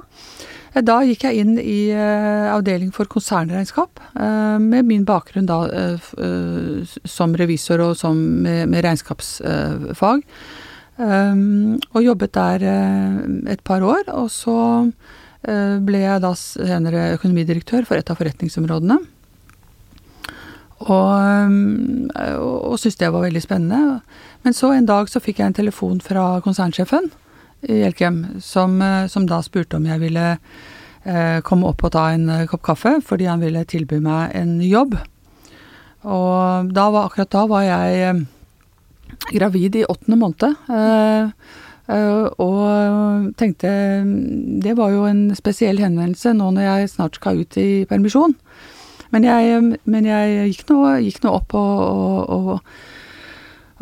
Da 0.72 1.02
gikk 1.04 1.26
jeg 1.26 1.42
inn 1.42 1.56
i 1.60 1.92
uh, 1.92 2.54
avdeling 2.54 2.92
for 2.96 3.08
konsernregnskap, 3.10 4.00
uh, 4.16 4.56
med 4.62 4.86
min 4.88 5.02
bakgrunn 5.04 5.48
da 5.48 5.58
uh, 5.68 6.12
som 7.04 7.34
revisor 7.36 7.82
og 7.84 7.96
som 8.00 8.16
med, 8.16 8.70
med 8.72 8.86
regnskapsfag. 8.86 10.22
Um, 10.96 11.80
og 11.92 12.04
jobbet 12.04 12.32
der 12.36 12.64
et 13.52 13.60
par 13.64 13.84
år, 13.84 14.06
og 14.14 14.30
så 14.32 14.56
ble 15.42 16.00
jeg 16.04 16.22
da 16.22 16.30
senere 16.38 17.16
økonomidirektør 17.16 17.86
for 17.88 17.98
et 17.98 18.10
av 18.12 18.18
forretningsområdene. 18.20 19.00
Og, 20.82 21.10
um, 21.46 22.10
og 22.14 22.78
syntes 22.80 22.98
det 23.00 23.10
var 23.14 23.24
veldig 23.26 23.42
spennende. 23.42 24.00
Men 24.42 24.56
så 24.56 24.72
en 24.74 24.88
dag 24.88 25.10
så 25.10 25.22
fikk 25.22 25.40
jeg 25.40 25.52
en 25.52 25.58
telefon 25.58 26.00
fra 26.02 26.40
konsernsjefen 26.42 27.10
i 27.70 27.82
Elkem, 27.86 28.24
som, 28.42 28.80
eh, 28.82 29.06
som, 29.06 29.26
da 29.26 29.38
spurte 29.42 29.78
om 29.78 29.86
jeg 29.86 30.02
ville 30.02 30.26
eh, 30.34 31.38
komme 31.46 31.68
opp 31.70 31.84
og 31.86 31.92
ta 31.94 32.08
en 32.10 32.28
eh, 32.28 32.46
kopp 32.50 32.64
kaffe, 32.66 32.96
fordi 33.06 33.28
han 33.30 33.42
ville 33.42 33.62
tilby 33.70 34.00
meg 34.02 34.34
en 34.34 34.56
jobb. 34.66 34.96
Og 36.02 36.72
da 36.74 36.88
var, 36.90 37.06
akkurat 37.06 37.30
da 37.30 37.44
var 37.50 37.66
jeg 37.68 38.00
eh, 38.08 38.24
gravid 39.30 39.78
i 39.78 39.86
åttende 39.86 40.18
måned. 40.18 40.48
Eh, 40.66 40.82
eh, 40.82 41.60
og 41.90 43.32
tenkte 43.36 43.68
Det 44.62 44.76
var 44.78 44.92
jo 44.94 45.02
en 45.08 45.24
spesiell 45.34 45.80
henvendelse 45.82 46.30
nå 46.38 46.52
når 46.54 46.62
jeg 46.62 46.92
snart 46.92 47.18
skal 47.18 47.42
ut 47.42 47.58
i 47.58 47.84
permisjon. 47.90 48.36
Men 49.12 49.26
jeg, 49.26 49.78
men 49.84 50.06
jeg 50.06 50.52
gikk, 50.52 50.62
nå, 50.70 50.78
gikk 51.04 51.18
nå 51.24 51.34
opp 51.36 51.56
og, 51.58 51.80
og, 51.82 52.30
og 52.54 52.60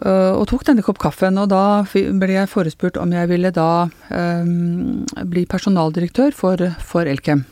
Eh, 0.01 0.33
og 0.33 0.47
tok 0.49 0.65
denne 0.65 0.85
kopp 0.85 1.01
kaffen, 1.03 1.37
og 1.41 1.51
da 1.53 1.83
ble 1.93 2.33
jeg 2.33 2.49
forespurt 2.49 2.97
om 3.01 3.13
jeg 3.13 3.29
ville 3.29 3.51
da 3.53 3.89
um, 4.09 5.03
bli 5.29 5.45
personaldirektør 5.49 6.33
for, 6.37 6.71
for, 6.81 7.09
Elkem. 7.09 7.45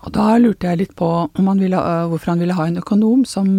Og 0.00 0.14
da 0.16 0.32
lurte 0.40 0.66
jeg 0.66 0.80
litt 0.80 0.96
på 0.98 1.10
han 1.36 1.60
ville, 1.60 1.78
hvorfor 2.10 2.32
han 2.32 2.42
ville 2.42 2.56
ha 2.56 2.66
en 2.66 2.80
økonom 2.80 3.22
som, 3.28 3.52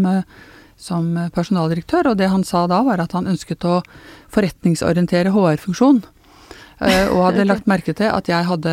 som, 0.81 1.13
personaldirektør, 1.35 2.11
og 2.11 2.17
det 2.19 2.31
han 2.31 2.45
sa 2.47 2.65
da 2.69 2.81
var 2.87 3.03
at 3.03 3.13
han 3.17 3.29
ønsket 3.29 3.67
å 3.69 3.81
forretningsorientere 4.33 5.33
HR-funksjon. 5.35 6.01
Uh, 6.81 7.07
og 7.13 7.27
hadde 7.27 7.45
lagt 7.45 7.69
merke 7.69 7.93
til 7.93 8.09
at 8.09 8.25
jeg 8.25 8.47
hadde 8.47 8.71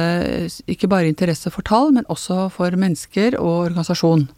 ikke 0.64 0.88
bare 0.88 1.10
interesse 1.10 1.52
for 1.52 1.66
tall, 1.68 1.92
men 1.92 2.08
også 2.08 2.46
for 2.54 2.72
mennesker 2.72 3.36
og 3.36 3.68
organisasjon. 3.68 4.30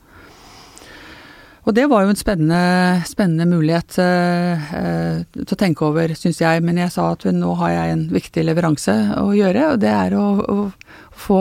Og 1.68 1.76
det 1.76 1.84
var 1.90 2.02
jo 2.02 2.10
en 2.10 2.18
spennende, 2.18 3.02
spennende 3.06 3.46
mulighet 3.46 3.98
eh, 4.00 5.18
til 5.36 5.54
å 5.54 5.58
tenke 5.60 5.84
over, 5.86 6.14
syns 6.16 6.40
jeg. 6.40 6.62
Men 6.64 6.80
jeg 6.80 6.92
sa 6.94 7.10
at 7.12 7.26
nå 7.36 7.52
har 7.60 7.74
jeg 7.74 7.94
en 7.94 8.06
viktig 8.14 8.44
leveranse 8.48 8.94
å 9.20 9.28
gjøre, 9.36 9.74
og 9.74 9.82
det 9.82 9.92
er 9.92 10.16
å, 10.16 10.24
å 10.40 11.12
få 11.12 11.40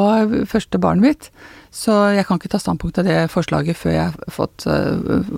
første 0.49 0.81
barnet 0.81 1.05
mitt. 1.07 1.29
Så 1.71 1.95
jeg 2.17 2.27
kan 2.27 2.39
ikke 2.39 2.51
ta 2.51 2.59
standpunkt 2.59 2.99
til 2.99 3.07
det 3.07 3.29
forslaget 3.31 3.79
før 3.79 3.95
jeg 3.95 4.11
har 4.11 4.35
fått, 4.35 4.67
uh, 4.67 5.33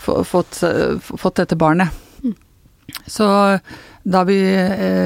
fått, 0.00 0.60
uh, 0.64 0.98
fått, 0.98 1.36
dette 1.42 1.56
barnet. 1.56 1.94
Mm. 2.24 2.34
Så 3.06 3.26
da 4.02 4.22
vi 4.24 4.40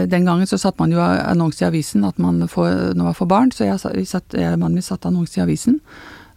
Den 0.06 0.24
gangen 0.24 0.46
så 0.46 0.56
satte 0.58 0.78
man 0.78 0.92
jo 0.92 1.00
annonse 1.02 1.64
i 1.64 1.66
avisen 1.66 2.04
at 2.06 2.18
man 2.18 2.46
får, 2.48 2.94
når 2.94 3.04
man 3.04 3.16
får 3.18 3.26
barn, 3.26 3.50
så 3.52 3.66
jeg, 3.66 4.06
satt, 4.06 4.32
jeg 4.32 4.54
mannen 4.54 4.78
min 4.78 4.86
satte 4.86 5.10
annonse 5.10 5.40
i 5.40 5.42
avisen. 5.42 5.80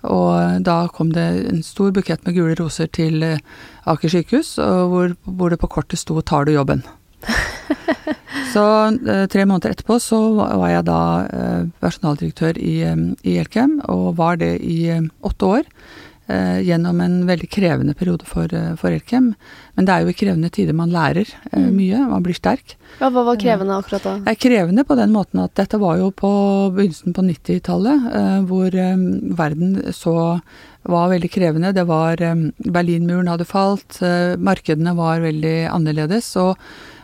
Og 0.10 0.62
da 0.66 0.88
kom 0.94 1.12
det 1.14 1.26
en 1.52 1.64
stor 1.66 1.92
bukett 1.94 2.26
med 2.26 2.38
gule 2.38 2.56
roser 2.58 2.90
til 2.94 3.24
eh, 3.24 3.42
Aker 3.86 4.12
sykehus, 4.12 4.56
hvor, 4.58 5.14
hvor 5.24 5.54
det 5.54 5.60
på 5.62 5.70
kortet 5.72 6.00
sto 6.00 6.22
'tar 6.22 6.46
du 6.46 6.54
jobben'? 6.54 6.84
så 8.54 8.66
eh, 8.94 9.26
tre 9.28 9.46
måneder 9.46 9.74
etterpå 9.74 9.98
så 10.02 10.20
var 10.38 10.70
jeg 10.70 10.88
da 10.88 11.02
eh, 11.26 11.64
personaldirektør 11.82 12.60
i, 12.62 12.76
i 13.24 13.38
Elkem, 13.42 13.80
og 13.90 14.18
var 14.20 14.38
det 14.42 14.58
i 14.62 14.94
åtte 15.26 15.46
år 15.46 15.64
eh, 15.64 16.07
gjennom 16.28 17.00
en 17.02 17.22
veldig 17.28 17.48
krevende 17.50 17.94
periode 17.96 18.26
for, 18.28 18.52
eh, 18.54 18.76
for, 18.76 18.92
Elkem. 18.92 19.34
Men 19.76 19.88
det 19.88 19.94
er 19.94 20.04
jo 20.04 20.12
i 20.12 20.18
krevende 20.18 20.50
tider 20.54 20.76
man 20.76 20.92
lærer 20.92 21.28
eh, 21.28 21.60
mm. 21.60 21.70
mye, 21.76 22.02
man 22.10 22.26
blir 22.26 22.38
sterk. 22.38 22.76
Ja, 23.00 23.12
Hva 23.14 23.24
var 23.28 23.40
krevende 23.40 23.78
akkurat 23.78 24.08
da? 24.08 24.16
Det 24.26 24.34
er 24.34 24.42
krevende 24.42 24.86
på 24.88 24.98
den 25.00 25.14
måten 25.14 25.44
at 25.44 25.54
dette 25.60 25.80
var 25.82 26.00
jo 26.02 26.10
på 26.16 26.32
begynnelsen 26.76 27.16
på 27.16 27.26
90-tallet, 27.30 28.10
eh, 28.20 28.36
hvor 28.50 28.74
eh, 28.74 29.06
verden 29.38 29.78
så 29.96 30.18
var 30.88 31.10
veldig 31.12 31.32
krevende. 31.32 31.74
Det 31.76 31.88
var 31.88 32.22
eh, 32.24 32.46
Berlinmuren 32.66 33.32
hadde 33.32 33.48
falt, 33.48 34.00
markedene 34.40 34.96
var 34.98 35.24
veldig 35.26 35.58
annerledes. 35.72 36.36
og 36.42 36.56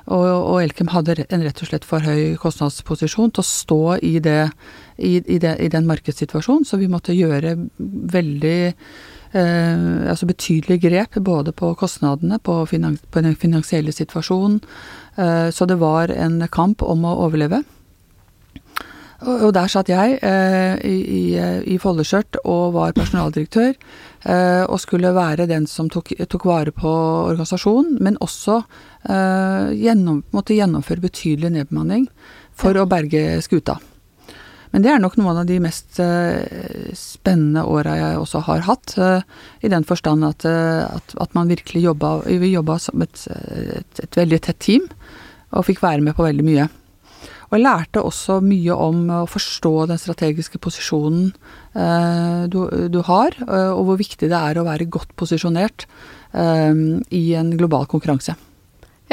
og, 0.03 0.25
og, 0.27 0.57
Elkem 0.59 0.89
hadde 0.91 1.15
en 1.29 1.43
rett 1.45 1.61
og 1.63 1.69
slett 1.69 1.85
for 1.87 2.03
høy 2.03 2.35
kostnadsposisjon 2.35 3.31
til 3.31 3.39
å 3.39 3.47
stå 3.47 3.81
i, 4.03 4.17
det, 4.19 4.49
i, 4.97 5.13
i, 5.21 5.37
det, 5.39 5.53
i 5.63 5.69
den 5.71 5.87
markedssituasjonen, 5.87 6.65
så 6.67 6.79
vi 6.81 6.89
måtte 6.91 7.15
gjøre 7.15 7.55
veldig 7.79 8.57
eh, 9.33 10.09
altså 10.09 10.29
betydelige 10.29 10.89
grep 10.89 11.19
både 11.25 11.51
på 11.51 11.73
kostnadene, 11.79 12.39
på, 12.39 12.63
finans, 12.69 13.03
på 13.11 13.23
den 13.25 13.35
finansielle 13.35 13.91
situasjonen. 13.91 14.61
Eh, 15.17 15.49
så 15.49 15.67
det 15.69 15.79
var 15.81 16.13
en 16.13 16.41
kamp 16.51 16.83
om 16.85 17.05
å 17.05 17.17
overleve. 17.27 17.63
Og, 19.23 19.45
og 19.47 19.51
der 19.55 19.69
satt 19.71 19.91
jeg 19.91 20.17
eh, 20.25 20.73
i, 20.83 20.95
i, 21.17 21.21
i 21.75 21.77
foldeskjørt 21.81 22.41
og 22.43 22.73
var 22.75 22.95
personaldirektør. 22.97 23.71
Eh, 24.23 24.63
og 24.63 24.79
skulle 24.79 25.13
være 25.15 25.47
den 25.49 25.67
som 25.67 25.89
tok, 25.91 26.13
tok 26.31 26.47
vare 26.47 26.73
på 26.75 26.91
organisasjonen, 27.29 27.97
men 28.03 28.19
også 28.23 28.59
eh, 29.09 29.73
gjennom, 29.79 30.23
måtte 30.35 30.57
gjennomføre 30.57 31.03
betydelig 31.03 31.53
nedbemanning 31.57 32.07
for 32.55 32.77
å 32.77 32.87
berge 32.89 33.41
skuta. 33.43 33.79
Men 34.73 34.81
det 34.81 34.89
er 34.89 35.01
nok 35.01 35.19
noen 35.19 35.37
av 35.37 35.45
de 35.45 35.59
mest 35.61 35.99
uh, 36.01 36.41
spennende 36.97 37.61
åra 37.69 37.93
jeg 37.99 38.21
også 38.23 38.41
har 38.47 38.63
hatt. 38.65 38.95
Uh, 38.97 39.21
I 39.61 39.69
den 39.69 39.85
forstand 39.85 40.25
at, 40.25 40.45
uh, 40.49 40.89
at, 40.89 41.13
at, 41.21 41.35
man 41.37 41.51
virkelig 41.51 41.83
jobba 41.83 42.15
Vi 42.25 42.49
jobba 42.55 42.79
som 42.81 43.03
et, 43.05 43.27
et, 43.29 44.01
et, 44.01 44.17
veldig 44.17 44.39
tett 44.41 44.59
team, 44.65 44.87
og 45.53 45.67
fikk 45.67 45.83
være 45.83 46.01
med 46.01 46.17
på 46.17 46.25
veldig 46.25 46.45
mye. 46.47 46.65
Og 47.51 47.59
jeg 47.59 47.65
lærte 47.67 48.01
også 48.01 48.39
mye 48.41 48.73
om 48.81 49.03
å 49.13 49.19
forstå 49.29 49.73
den 49.91 50.01
strategiske 50.01 50.57
posisjonen 50.57 51.27
du, 52.49 52.57
du, 52.89 52.97
har, 53.05 53.35
og 53.45 53.83
hvor 53.85 53.99
viktig 53.99 54.25
det 54.31 54.39
er 54.39 54.57
å 54.57 54.65
være 54.65 54.89
godt 54.89 55.13
posisjonert 55.19 55.85
i 56.33 57.21
en 57.37 57.53
global 57.59 57.85
konkurranse. 57.91 58.33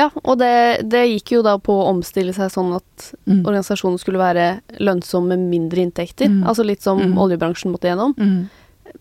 Ja, 0.01 0.07
og 0.25 0.39
det, 0.41 0.51
det 0.89 1.03
gikk 1.11 1.35
jo 1.37 1.43
da 1.45 1.57
på 1.61 1.75
å 1.77 1.89
omstille 1.93 2.33
seg 2.37 2.49
sånn 2.55 2.73
at 2.79 2.87
Mm. 3.27 3.43
organisasjonen 3.47 3.99
skulle 4.01 4.21
være 4.21 4.47
lønnsom 4.81 5.27
med 5.31 5.43
mindre 5.51 5.83
inntekter. 5.85 6.29
Mm. 6.31 6.43
Altså 6.49 6.65
litt 6.67 6.83
som 6.83 6.99
Mm. 7.01 7.19
oljebransjen 7.21 7.73
måtte 7.73 7.89
gjennom. 7.91 8.15
Mm. 8.17 8.49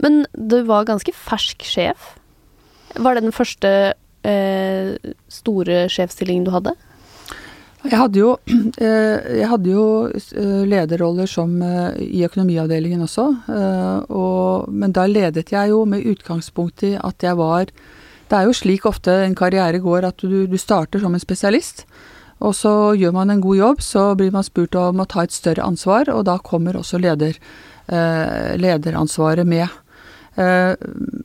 Men 0.04 0.26
du 0.36 0.60
var 0.68 0.86
ganske 0.86 1.14
fersk 1.16 1.64
sjef. 1.66 2.14
Var 2.96 3.16
det 3.16 3.24
den 3.24 3.36
første 3.36 3.94
eh, 4.24 4.96
store 5.32 5.86
sjefsstillingen 5.90 6.46
du 6.46 6.52
hadde? 6.52 6.74
Jeg 7.86 7.96
hadde 7.96 8.20
jo, 8.20 8.34
eh, 8.84 9.40
jeg 9.40 9.48
hadde 9.48 9.70
jo 9.72 9.86
eh, 10.12 10.66
lederroller 10.68 11.30
som 11.32 11.54
eh, 11.64 11.94
i 12.04 12.26
økonomiavdelingen 12.28 13.06
også, 13.06 13.28
eh, 13.48 14.00
og, 14.12 14.68
men 14.74 14.92
da 14.92 15.06
ledet 15.08 15.54
jeg 15.56 15.70
jo 15.72 15.86
med 15.88 16.04
utgangspunkt 16.12 16.84
i 16.84 16.98
at 17.00 17.24
jeg 17.24 17.38
var 17.40 17.72
Det 18.30 18.38
er 18.38 18.46
jo 18.46 18.54
slik 18.54 18.86
ofte 18.86 19.14
en 19.26 19.36
karriere 19.38 19.82
går 19.82 20.06
at 20.12 20.22
du, 20.22 20.46
du 20.46 20.58
starter 20.62 21.02
som 21.02 21.16
en 21.18 21.22
spesialist, 21.22 21.86
og 22.40 22.54
så 22.56 22.94
gjør 22.96 23.16
man 23.16 23.34
en 23.34 23.42
god 23.44 23.58
jobb, 23.58 23.82
så 23.84 24.04
blir 24.16 24.32
man 24.32 24.46
spurt 24.46 24.78
om 24.80 25.02
å 25.02 25.08
ta 25.10 25.26
et 25.26 25.36
større 25.36 25.66
ansvar, 25.66 26.12
og 26.14 26.24
da 26.30 26.38
kommer 26.40 26.78
også 26.80 27.02
leder, 27.02 27.36
eh, 27.90 28.54
lederansvaret 28.62 29.48
med. 29.50 29.68
Eh, 30.38 30.76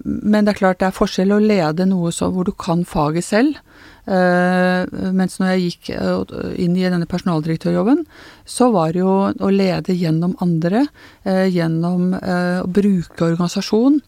Men 0.04 0.44
det 0.44 0.54
er 0.54 0.58
klart 0.58 0.80
det 0.80 0.88
er 0.88 0.96
forskjell 0.96 1.32
å 1.32 1.42
lede 1.42 1.87
noe 1.87 2.11
så, 2.12 2.32
hvor 2.32 2.44
du 2.49 2.52
kan 2.52 2.84
faget 2.84 3.25
selv. 3.25 3.61
Eh, 4.04 4.84
mens 5.16 5.38
når 5.38 5.52
jeg 5.52 5.62
gikk 5.68 5.90
eh, 5.94 6.56
inn 6.61 6.75
i 6.76 6.84
denne 6.84 7.06
personaldirektørjobben, 7.08 8.02
så 8.44 8.68
var 8.75 8.92
det 8.92 9.00
jo 9.04 9.14
å 9.32 9.52
lede 9.52 9.96
gjennom 9.96 10.34
andre, 10.44 10.87
eh, 11.25 11.46
gjennom 11.49 12.12
eh, 12.18 12.61
å 12.64 12.68
bruke 12.68 13.30
organisasjon. 13.30 14.00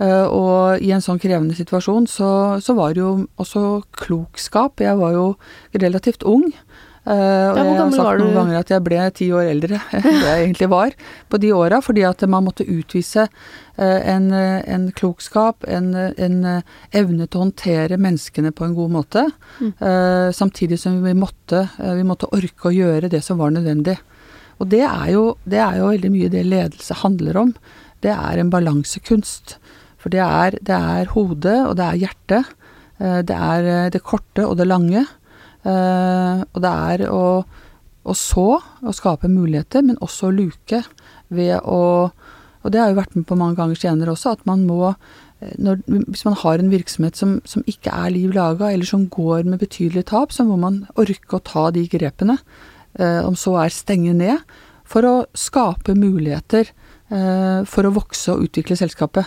Eh, 0.00 0.26
og 0.32 0.80
i 0.80 0.92
en 0.96 1.02
sånn 1.04 1.20
krevende 1.20 1.56
situasjon 1.56 2.06
så, 2.08 2.30
så 2.64 2.76
var 2.78 2.94
det 2.96 3.02
jo 3.02 3.12
også 3.40 3.64
klokskap. 4.00 4.80
Jeg 4.80 4.96
var 5.00 5.16
jo 5.16 5.26
relativt 5.76 6.24
ung. 6.28 6.48
Uh, 7.00 7.16
og 7.16 7.56
ja, 7.56 7.62
jeg 7.64 7.76
har 7.78 7.92
sagt 7.96 8.20
noen 8.20 8.34
ganger 8.36 8.56
at 8.58 8.70
jeg 8.74 8.84
ble 8.84 9.04
ti 9.16 9.30
år 9.32 9.46
eldre 9.54 9.78
enn 9.96 10.04
det 10.04 10.18
jeg 10.20 10.42
egentlig 10.42 10.66
var 10.68 10.92
på 11.32 11.38
de 11.40 11.48
åra, 11.56 11.78
fordi 11.80 12.04
at 12.04 12.20
man 12.28 12.44
måtte 12.44 12.66
utvise 12.68 13.24
eh, 13.24 14.00
en, 14.12 14.26
en 14.36 14.84
klokskap, 14.92 15.64
en, 15.64 15.88
en 15.96 16.36
evne 16.44 17.24
til 17.24 17.40
å 17.40 17.46
håndtere 17.46 17.96
menneskene 17.96 18.52
på 18.52 18.68
en 18.68 18.76
god 18.76 18.94
måte. 18.98 19.24
Mm. 19.62 19.72
eh, 19.80 20.28
samtidig 20.36 20.76
som 20.82 21.00
vi 21.06 21.16
måtte, 21.16 21.64
vi 21.80 22.04
måtte 22.06 22.28
orke 22.36 22.68
å 22.68 22.76
gjøre 22.76 23.10
det 23.10 23.24
som 23.24 23.40
var 23.40 23.56
nødvendig. 23.56 23.96
Og 24.60 24.68
det 24.68 24.84
er, 24.84 25.08
jo, 25.14 25.24
det 25.48 25.64
er 25.64 25.80
jo 25.80 25.88
veldig 25.88 26.12
mye 26.12 26.30
det 26.36 26.44
ledelse 26.46 27.00
handler 27.00 27.40
om. 27.46 27.54
Det 28.04 28.12
er 28.12 28.44
en 28.44 28.52
balansekunst. 28.52 29.56
For 30.00 30.12
det 30.12 30.22
er, 30.24 30.56
det 30.64 30.76
er 30.76 31.10
hodet, 31.12 31.58
og 31.66 31.76
det 31.78 31.86
er 31.86 32.02
hjertet. 32.04 32.52
Eh, 33.00 33.22
Det 33.22 33.36
er 33.36 33.68
eh, 33.68 33.90
det 33.92 34.02
korte 34.02 34.46
og 34.46 34.56
det 34.56 34.68
lange. 34.68 35.04
Eh, 35.64 36.44
Og 36.52 36.60
det 36.64 36.72
er 36.72 37.08
å, 37.10 37.44
å 38.04 38.14
så 38.16 38.60
og 38.60 38.94
skape 38.96 39.28
muligheter, 39.28 39.82
men 39.84 40.00
også 40.00 40.28
å 40.28 40.36
luke 40.36 40.84
ved 41.28 41.60
å 41.64 42.12
Og 42.62 42.72
det 42.72 42.80
har 42.80 42.90
jo 42.90 43.00
vært 43.00 43.14
med 43.16 43.24
på 43.24 43.36
mange 43.40 43.56
ganger 43.56 43.74
senere 43.74 44.12
også, 44.12 44.32
at 44.36 44.44
man 44.44 44.66
må 44.66 44.94
når, 45.56 45.78
Hvis 46.12 46.26
man 46.26 46.34
har 46.36 46.58
en 46.58 46.68
virksomhet 46.68 47.16
som, 47.16 47.40
som 47.48 47.62
ikke 47.64 47.88
er 47.88 48.10
liv 48.12 48.34
laga, 48.36 48.68
eller 48.68 48.84
som 48.84 49.08
går 49.08 49.44
med 49.48 49.58
betydelig 49.58 50.04
tap, 50.10 50.32
så 50.32 50.44
må 50.44 50.58
man 50.60 50.86
orke 51.00 51.38
å 51.38 51.40
ta 51.40 51.70
de 51.70 51.86
grepene. 51.88 52.36
Om 53.00 53.32
så 53.40 53.56
er 53.64 53.72
stenge 53.72 54.12
ned, 54.12 54.44
for 54.84 55.00
å 55.08 55.14
skape 55.32 55.96
muligheter 55.96 56.68
for 57.64 57.88
å 57.88 57.94
vokse 57.96 58.34
og 58.34 58.44
utvikle 58.50 58.76
selskapet. 58.76 59.24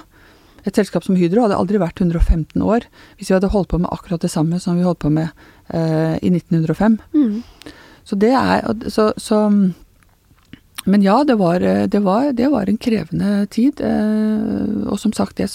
Et 0.64 0.76
selskap 0.76 1.06
som 1.06 1.18
Hydro 1.20 1.44
hadde 1.46 1.60
aldri 1.60 1.82
vært 1.82 2.02
115 2.02 2.62
år 2.64 2.88
hvis 3.18 3.30
vi 3.30 3.36
hadde 3.36 3.52
holdt 3.54 3.72
på 3.74 3.82
med 3.84 3.92
akkurat 3.92 4.24
det 4.24 4.32
samme 4.32 4.60
som 4.64 4.80
vi 4.80 4.86
holdt 4.88 5.02
på 5.04 5.12
med 5.14 5.30
eh, 5.70 6.16
i 6.24 6.32
1905. 6.32 7.00
Mm. 7.14 7.42
Så 8.04 8.20
det 8.20 8.34
er 8.36 8.68
så, 8.92 9.12
så 9.18 9.46
Men 10.86 11.04
ja, 11.04 11.24
det 11.24 11.38
var, 11.40 11.62
eh, 11.62 11.86
det, 11.88 12.04
var, 12.04 12.32
det 12.36 12.50
var 12.52 12.68
en 12.68 12.78
krevende 12.78 13.46
tid. 13.48 13.80
Eh, 13.82 14.88
og 14.88 15.00
som 15.00 15.14
sagt, 15.16 15.40
jeg 15.40 15.52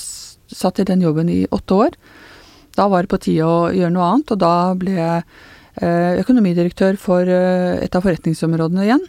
satt 0.49 0.81
i 0.81 0.89
den 0.89 1.05
jobben 1.05 1.29
i 1.29 1.47
åtte 1.51 1.75
år. 1.75 1.99
Da 2.79 2.89
var 2.89 3.05
det 3.05 3.13
på 3.13 3.21
tide 3.21 3.45
å 3.45 3.69
gjøre 3.75 3.93
noe 3.93 4.09
annet, 4.13 4.33
og 4.33 4.41
da 4.41 4.55
ble 4.79 4.95
jeg 4.97 5.23
eh, 5.83 6.21
økonomidirektør 6.23 6.99
for 7.01 7.29
eh, 7.29 7.77
et 7.83 7.97
av 7.97 8.07
forretningsområdene 8.07 8.87
igjen. 8.87 9.07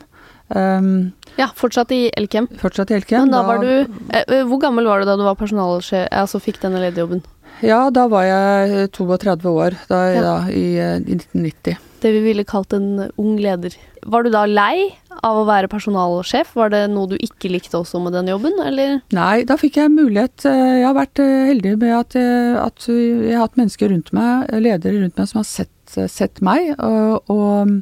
Um, 0.49 1.11
Ja, 1.39 1.47
fortsatt 1.55 1.91
i 1.95 2.01
Elkem. 2.19 2.49
fortsatt 2.59 2.91
i 2.91 2.97
Elkem. 2.99 3.25
Men 3.25 3.31
da 3.31 3.43
var 3.47 3.61
du 3.63 3.69
eh, 4.11 4.23
eh, 4.27 4.43
Hvor 4.49 4.59
gammel 4.59 4.85
var 4.89 4.99
du 4.99 5.07
da 5.07 5.15
du 5.15 5.23
var 5.23 5.37
personalsjef, 5.39 6.09
altså 6.11 6.41
fikk 6.43 6.59
denne 6.65 6.81
lederjobben? 6.83 7.21
Ja, 7.63 7.89
da 7.91 8.05
var 8.11 8.23
jeg 8.27 8.89
32 8.95 9.51
år, 9.51 9.75
da, 9.89 9.99
Ja. 10.13 10.21
da, 10.23 10.35
i, 10.51 10.77
eh, 10.79 10.97
i 10.99 11.15
1990. 11.15 11.77
Det 11.99 12.11
vi 12.15 12.19
ville 12.23 12.45
kalt 12.47 12.71
en 12.73 13.09
ung 13.19 13.33
leder. 13.43 13.73
Var 14.07 14.23
du 14.23 14.29
da 14.31 14.45
lei 14.47 14.93
av 15.21 15.35
å 15.41 15.45
være 15.47 15.67
personalsjef? 15.67 16.53
Var 16.55 16.69
det 16.71 16.83
noe 16.93 17.09
du 17.11 17.17
ikke 17.17 17.49
likte 17.51 17.75
også 17.75 17.99
med 18.01 18.13
den 18.15 18.27
jobben, 18.31 18.55
eller? 18.63 19.01
Nei, 19.11 19.43
da 19.43 19.57
fikk 19.59 19.75
jeg 19.81 19.91
mulighet. 19.91 20.45
eh, 20.45 20.79
Jeg 20.79 20.85
har 20.87 20.95
vært 20.95 21.19
eh, 21.19 21.47
heldig 21.51 21.77
med 21.81 21.91
at, 21.97 22.15
eh, 22.15 22.55
at 22.63 22.87
jeg 22.87 23.33
har 23.35 23.43
hatt 23.47 23.57
mennesker 23.59 23.89
rundt 23.91 24.13
meg, 24.15 24.47
eh, 24.49 24.59
ledere 24.63 25.01
rundt 25.03 25.17
meg, 25.19 25.27
som 25.27 25.39
har 25.39 25.43
sett, 25.49 25.97
eh, 25.97 26.07
sett 26.07 26.39
meg. 26.41 26.75
Og, 26.79 27.23
og, 27.29 27.81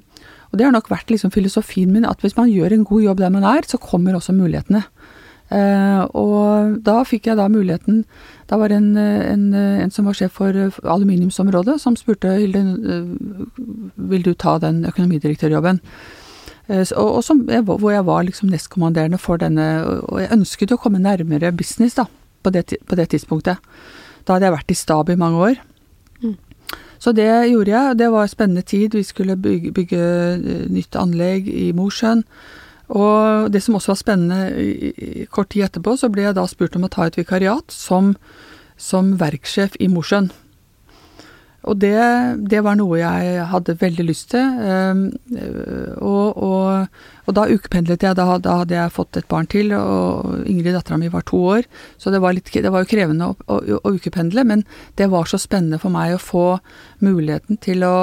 og 0.51 0.57
det 0.60 0.65
har 0.65 0.73
nok 0.75 0.89
vært 0.91 1.12
liksom 1.12 1.31
filosofien 1.36 1.91
min, 1.93 2.07
at 2.07 2.21
hvis 2.23 2.38
man 2.38 2.51
gjør 2.51 2.73
en 2.73 2.86
god 2.88 3.03
jobb 3.03 3.23
der 3.23 3.33
man 3.33 3.47
er, 3.47 3.67
så 3.67 3.79
kommer 3.81 4.15
også 4.15 4.36
mulighetene. 4.36 4.83
Eh, 5.47 6.01
og 6.12 6.77
da 6.83 7.01
fikk 7.07 7.29
jeg 7.29 7.38
da 7.39 7.45
muligheten 7.47 8.01
Da 8.49 8.57
var 8.60 8.67
det 8.67 8.81
en, 8.81 8.97
en, 8.99 9.45
en 9.55 9.93
som 9.95 10.03
var 10.03 10.17
sjef 10.19 10.33
for 10.36 10.51
eh, 10.51 10.79
aluminiumsområdet, 10.83 11.77
som 11.79 11.95
spurte 11.95 12.33
Hilde, 12.36 12.60
eh, 12.60 13.05
vil 14.12 14.25
du 14.25 14.33
ta 14.36 14.57
den 14.60 14.83
økonomidirektørjobben. 14.89 15.79
Eh, 16.67 16.83
Og, 16.97 17.15
og 17.15 17.23
som, 17.23 17.45
hvor 17.47 17.91
jeg 17.91 18.05
var 18.05 18.27
liksom 18.27 18.51
nestkommanderende 18.51 19.17
for 19.17 19.39
denne, 19.39 19.86
og 20.12 20.19
jeg 20.19 20.33
ønsket 20.36 20.75
å 20.75 20.81
komme 20.83 20.99
nærmere 20.99 21.55
business 21.55 21.95
da, 21.95 22.10
på 22.43 22.51
det, 22.51 22.65
på 22.83 22.99
det 22.99 23.10
tidspunktet. 23.15 23.63
Da 24.27 24.36
hadde 24.36 24.49
jeg 24.49 24.57
vært 24.57 24.71
i 24.71 24.75
stab 24.75 25.10
i 25.10 25.15
mange 25.15 25.39
år. 25.39 25.62
Så 26.99 27.13
det 27.13 27.29
gjorde 27.51 27.71
jeg, 27.71 27.97
det 27.99 28.12
var 28.13 28.25
en 28.25 28.31
spennende 28.31 28.62
tid. 28.62 28.95
Vi 28.97 29.03
skulle 29.03 29.38
bygge, 29.38 29.71
bygge 29.75 29.99
eh, 30.38 30.65
nytt 30.73 30.97
anlegg 30.97 31.49
i 31.51 31.71
Mosjøen. 31.77 32.23
Og 32.88 33.51
det 33.51 33.62
som 33.63 33.75
også 33.75 33.91
var 33.91 33.99
spennende, 33.99 35.25
kort 35.31 35.51
tid 35.51 35.65
etterpå, 35.67 35.97
så 35.99 36.07
ble 36.10 36.23
jeg 36.23 36.38
da 36.38 36.45
spurt 36.47 36.77
om 36.79 36.88
å 36.88 36.91
ta 36.91 37.07
et 37.07 37.17
vikariat 37.19 37.73
som, 37.73 38.13
som 38.79 39.17
verkssjef 39.19 39.75
i 39.83 39.89
Mosjøen. 39.91 40.31
Og 41.67 41.75
det, 41.82 41.97
det 42.47 42.62
var 42.63 42.77
noe 42.80 42.99
jeg 42.99 43.43
hadde 43.51 43.75
veldig 43.82 44.06
lyst 44.08 44.32
til. 44.32 44.60
ehm, 44.63 45.01
og, 45.99 46.38
og, 46.39 47.01
og 47.27 47.36
da 47.36 47.45
ukependlet 47.51 48.06
jeg. 48.08 48.17
Da, 48.17 48.27
da 48.43 48.58
hadde 48.62 48.77
jeg 48.77 48.95
fått 48.95 49.19
et 49.19 49.27
barn 49.27 49.49
til, 49.51 49.73
og 49.75 50.47
Ingrid, 50.47 50.73
dattera 50.77 50.99
mi, 51.01 51.12
var 51.12 51.27
to 51.27 51.41
år. 51.58 51.67
Så 51.99 52.13
det 52.13 52.21
var, 52.23 52.38
litt, 52.38 52.51
det 52.53 52.71
var 52.73 52.86
jo 52.86 52.91
krevende 52.93 53.32
å, 53.32 53.38
å, 53.51 53.60
å 53.82 53.93
ukependle, 53.97 54.45
men 54.47 54.63
det 54.99 55.10
var 55.12 55.27
så 55.27 55.39
spennende 55.41 55.82
for 55.82 55.93
meg 55.93 56.15
å 56.15 56.23
få 56.23 56.47
muligheten 57.03 57.60
til 57.63 57.84
å, 57.88 57.97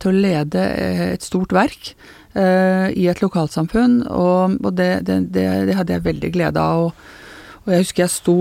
til 0.00 0.12
å 0.12 0.24
lede 0.26 0.66
et 1.12 1.24
stort 1.26 1.52
verk 1.54 1.94
i 2.32 3.04
et 3.12 3.20
lokalsamfunn. 3.20 4.06
Og, 4.08 4.56
og 4.64 4.78
det, 4.78 4.92
det, 5.08 5.26
det 5.36 5.76
hadde 5.76 5.98
jeg 5.98 6.08
veldig 6.08 6.32
glede 6.32 6.64
av. 6.64 6.88
Og, 6.88 7.18
og 7.62 7.72
jeg 7.72 7.84
husker 7.84 8.02
jeg 8.02 8.10
sto 8.10 8.34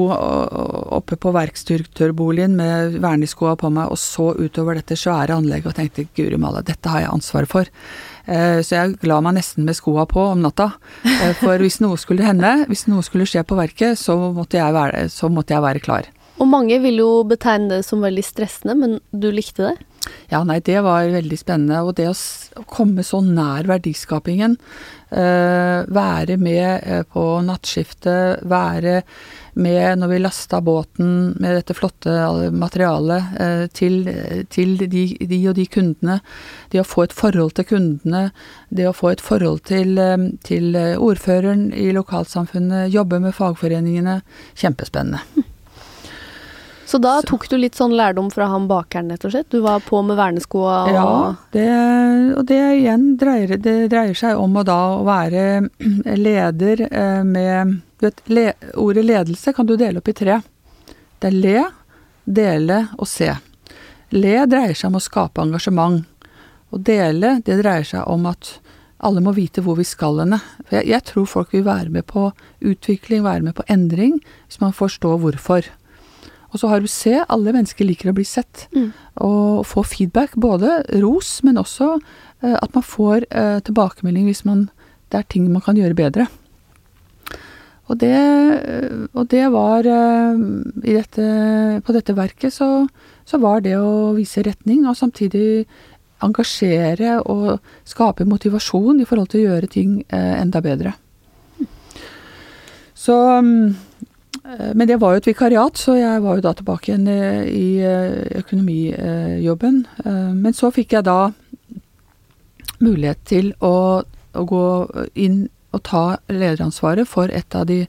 oppe 0.97 1.17
på 1.21 1.33
verksdirektørboligen 1.35 2.55
med 2.57 2.95
verneskoa 3.03 3.53
på 3.59 3.69
meg 3.73 3.91
og 3.93 3.99
så 4.01 4.31
utover 4.37 4.79
dette 4.79 4.97
svære 4.97 5.35
anlegget 5.37 5.71
og 5.71 5.77
tenkte 5.77 6.07
guri 6.17 6.39
malla, 6.41 6.63
dette 6.65 6.89
har 6.89 7.03
jeg 7.03 7.13
ansvaret 7.13 7.51
for. 7.51 7.69
Eh, 8.25 8.61
Så 8.61 8.75
jeg 8.75 8.97
la 9.07 9.19
meg 9.21 9.37
nesten 9.37 9.65
med 9.65 9.77
skoa 9.77 10.07
på 10.09 10.31
om 10.31 10.41
natta. 10.41 10.71
Eh, 11.05 11.33
For 11.37 11.57
hvis 11.61 11.79
noe 11.81 11.97
skulle 11.97 12.25
hende, 12.25 12.65
hvis 12.67 12.87
noe 12.87 13.05
skulle 13.05 13.29
skje 13.29 13.43
på 13.45 13.57
verket, 13.59 13.97
så 13.97 14.17
måtte 14.33 14.57
jeg 14.57 14.73
være, 14.73 15.05
så 15.09 15.29
måtte 15.29 15.53
jeg 15.53 15.61
være 15.61 15.83
klar. 15.85 16.09
Og 16.41 16.47
mange 16.49 16.79
vil 16.81 16.97
jo 16.97 17.23
betegne 17.27 17.69
det 17.69 17.85
som 17.85 18.01
veldig 18.01 18.23
stressende, 18.25 18.73
men 18.77 18.99
du 19.13 19.29
likte 19.29 19.69
det? 19.69 19.75
Ja, 20.31 20.41
nei, 20.47 20.57
det 20.65 20.79
var 20.81 21.05
veldig 21.13 21.37
spennende. 21.37 21.83
Og 21.85 21.93
det 21.99 22.07
å, 22.09 22.15
komme 22.65 23.03
så 23.05 23.19
nær 23.21 23.67
verdiskapingen, 23.69 24.57
være 25.11 26.37
med 26.39 26.67
eh, 26.83 27.03
på 27.03 27.25
nattskiftet, 27.43 28.45
være 28.47 29.01
med 29.53 29.99
når 29.99 30.07
vi 30.07 30.19
lasta 30.19 30.61
båten 30.61 31.35
med 31.39 31.55
dette 31.55 31.75
flotte 31.75 32.13
materialet 32.55 33.39
eh, 33.39 33.65
til, 33.75 34.05
til 34.49 34.77
de, 34.79 35.05
de 35.19 35.41
og 35.49 35.55
de 35.57 35.67
kundene. 35.71 36.19
Det 36.71 36.81
å 36.81 36.87
få 36.87 37.05
et 37.07 37.15
forhold 37.15 37.55
til 37.59 37.67
kundene, 37.73 38.29
det 38.69 38.87
å 38.87 38.95
få 38.95 39.11
et 39.11 39.23
forhold 39.23 39.65
til, 39.67 39.97
eh, 39.99 40.27
til 40.47 40.75
eh, 40.79 40.97
ordføreren 40.97 41.71
i 41.75 41.91
lokalsamfunnet, 41.95 42.91
jobbe 42.93 43.19
med 43.23 43.35
fagforeningene. 43.35 44.21
Kjempespennende. 44.55 45.49
Så 46.91 46.99
da 46.99 47.21
tok 47.23 47.45
du 47.47 47.53
litt 47.55 47.77
sånn 47.79 47.93
lærdom 47.95 48.27
fra 48.33 48.49
han 48.51 48.65
bakeren, 48.67 49.13
rett 49.13 49.23
og 49.23 49.31
slett? 49.31 49.47
Du 49.53 49.61
var 49.63 49.79
på 49.85 50.01
med 50.03 50.17
verneskoa 50.19 50.73
og 50.81 50.89
Ja, 50.91 51.11
det, 51.55 51.67
og 52.35 52.43
det 52.49 52.57
igjen 52.81 53.05
dreier, 53.21 53.53
det 53.55 53.75
dreier 53.93 54.17
seg 54.17 54.35
om 54.35 54.59
å 54.59 54.65
da 54.67 54.81
være 55.07 55.45
leder 56.25 56.83
eh, 56.89 57.23
med 57.23 57.77
du 58.01 58.09
vet, 58.09 58.21
le, 58.27 58.45
Ordet 58.75 59.05
ledelse 59.07 59.55
kan 59.55 59.69
du 59.69 59.77
dele 59.79 60.03
opp 60.03 60.11
i 60.11 60.17
tre. 60.19 60.41
Det 61.21 61.31
er 61.31 61.39
le, 61.39 61.63
dele 62.25 62.83
og 62.97 63.07
se. 63.07 63.31
Le 64.11 64.35
dreier 64.51 64.75
seg 64.75 64.91
om 64.91 64.99
å 64.99 65.05
skape 65.07 65.47
engasjement. 65.47 66.03
å 66.71 66.77
dele, 66.79 67.37
det 67.45 67.61
dreier 67.61 67.87
seg 67.87 68.03
om 68.07 68.27
at 68.27 68.57
alle 68.99 69.23
må 69.23 69.31
vite 69.37 69.63
hvor 69.63 69.79
vi 69.79 69.87
skal 69.87 70.19
henne. 70.25 70.41
For 70.67 70.81
jeg, 70.81 70.91
jeg, 70.91 71.07
tror 71.07 71.35
folk 71.39 71.53
vil 71.55 71.69
være 71.71 71.89
med 71.93 72.03
på 72.11 72.33
utvikling, 72.59 73.23
være 73.23 73.47
med 73.47 73.55
på 73.55 73.63
endring, 73.71 74.19
hvis 74.47 74.59
man 74.59 74.75
forstår 74.75 75.21
hvorfor. 75.23 75.71
Og 76.51 76.59
så 76.59 76.67
har 76.67 76.83
du 76.83 76.89
C. 76.91 77.15
alle 77.15 77.53
mennesker 77.55 77.87
liker 77.87 78.11
å 78.11 78.15
bli 78.17 78.25
sett. 78.27 78.67
Mm. 78.75 78.91
Og 79.23 79.63
få 79.67 79.85
feedback, 79.87 80.35
både 80.35 80.81
ros, 81.03 81.39
men 81.47 81.61
også 81.61 81.95
uh, 81.95 82.57
at 82.57 82.75
man 82.75 82.85
får 82.85 83.27
uh, 83.31 83.59
tilbakemelding 83.63 84.27
hvis 84.27 84.43
man, 84.47 84.67
det 85.11 85.21
er 85.21 85.29
ting 85.31 85.47
man 85.51 85.63
kan 85.63 85.79
gjøre 85.79 85.97
bedre. 85.97 86.27
Og 87.91 87.97
det, 87.99 88.15
og 89.17 89.25
det 89.31 89.45
var 89.51 89.83
uh, 89.83 90.43
dette, 90.79 91.23
På 91.83 91.95
dette 91.95 92.15
verket 92.15 92.53
så, 92.55 92.85
så 93.27 93.39
var 93.41 93.63
det 93.65 93.75
å 93.79 94.13
vise 94.15 94.43
retning, 94.45 94.85
og 94.87 94.99
samtidig 94.99 95.65
engasjere 96.25 97.19
og 97.29 97.59
skape 97.87 98.27
motivasjon 98.29 99.01
i 99.01 99.07
forhold 99.09 99.31
til 99.31 99.41
å 99.41 99.47
gjøre 99.51 99.71
ting 99.71 100.01
eh, 100.07 100.35
enda 100.41 100.61
bedre. 100.63 100.93
Så 103.01 103.15
mm, 103.41 103.69
eh, 103.69 104.10
Men 104.41 104.87
det 104.89 104.97
var 105.01 105.13
jo 105.13 105.21
et 105.21 105.27
vikariat, 105.29 105.77
så 105.77 105.95
jeg 105.99 106.21
var 106.23 106.37
jo 106.37 106.43
da 106.45 106.53
tilbake 106.57 106.89
igjen 106.89 107.07
eh, 107.11 107.43
i 107.45 108.39
økonomijobben. 108.41 109.83
Men 110.37 110.57
så 110.57 110.71
fikk 110.73 110.97
jeg 110.97 111.05
da 111.05 111.29
mulighet 112.81 113.21
til 113.29 113.51
å, 113.61 114.01
å 114.01 114.45
gå 114.49 114.65
inn 115.13 115.43
og 115.71 115.83
ta 115.87 116.03
lederansvaret 116.27 117.07
for 117.07 117.31
et 117.31 117.55
av 117.55 117.69
de 117.69 117.85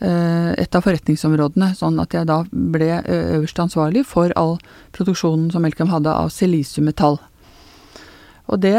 et 0.00 0.72
av 0.72 0.80
forretningsområdene, 0.80 1.74
sånn 1.76 1.98
at 2.00 2.14
jeg 2.16 2.24
da 2.24 2.38
ble 2.48 2.86
øverst 3.04 3.58
ansvarlig 3.60 4.06
for 4.08 4.32
all 4.32 4.54
produksjonen 4.96 5.50
som 5.52 5.66
Elkem 5.68 5.92
hadde 5.92 6.08
av 6.08 6.30
silisiummetall. 6.32 7.18
Og 8.50 8.58
det, 8.58 8.74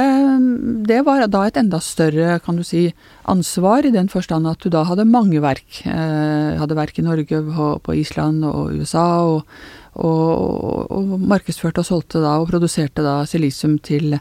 det, 0.87 0.99
var 1.07 1.23
da 1.31 1.45
et 1.47 1.57
enda 1.59 1.79
større, 1.83 2.39
kan 2.43 2.57
du 2.59 2.63
si, 2.67 2.89
ansvar, 3.31 3.85
i 3.87 3.93
den 3.93 4.09
forstand 4.11 4.49
at 4.49 4.59
du 4.59 4.71
da 4.73 4.83
hadde 4.89 5.07
mange 5.07 5.39
verk. 5.43 5.83
Eh, 5.87 6.59
hadde 6.59 6.75
verk 6.75 6.99
i 6.99 7.05
Norge, 7.05 7.39
på, 7.85 7.95
Island 7.95 8.43
og 8.47 8.75
USA, 8.75 9.05
og, 9.23 9.47
og, 9.95 10.91
og, 10.91 11.15
markedsførte 11.23 11.85
og 11.85 11.87
solgte 11.87 12.23
da, 12.23 12.35
og 12.41 12.51
produserte 12.51 13.05
da 13.05 13.21
silisium 13.29 13.79
til, 13.79 14.17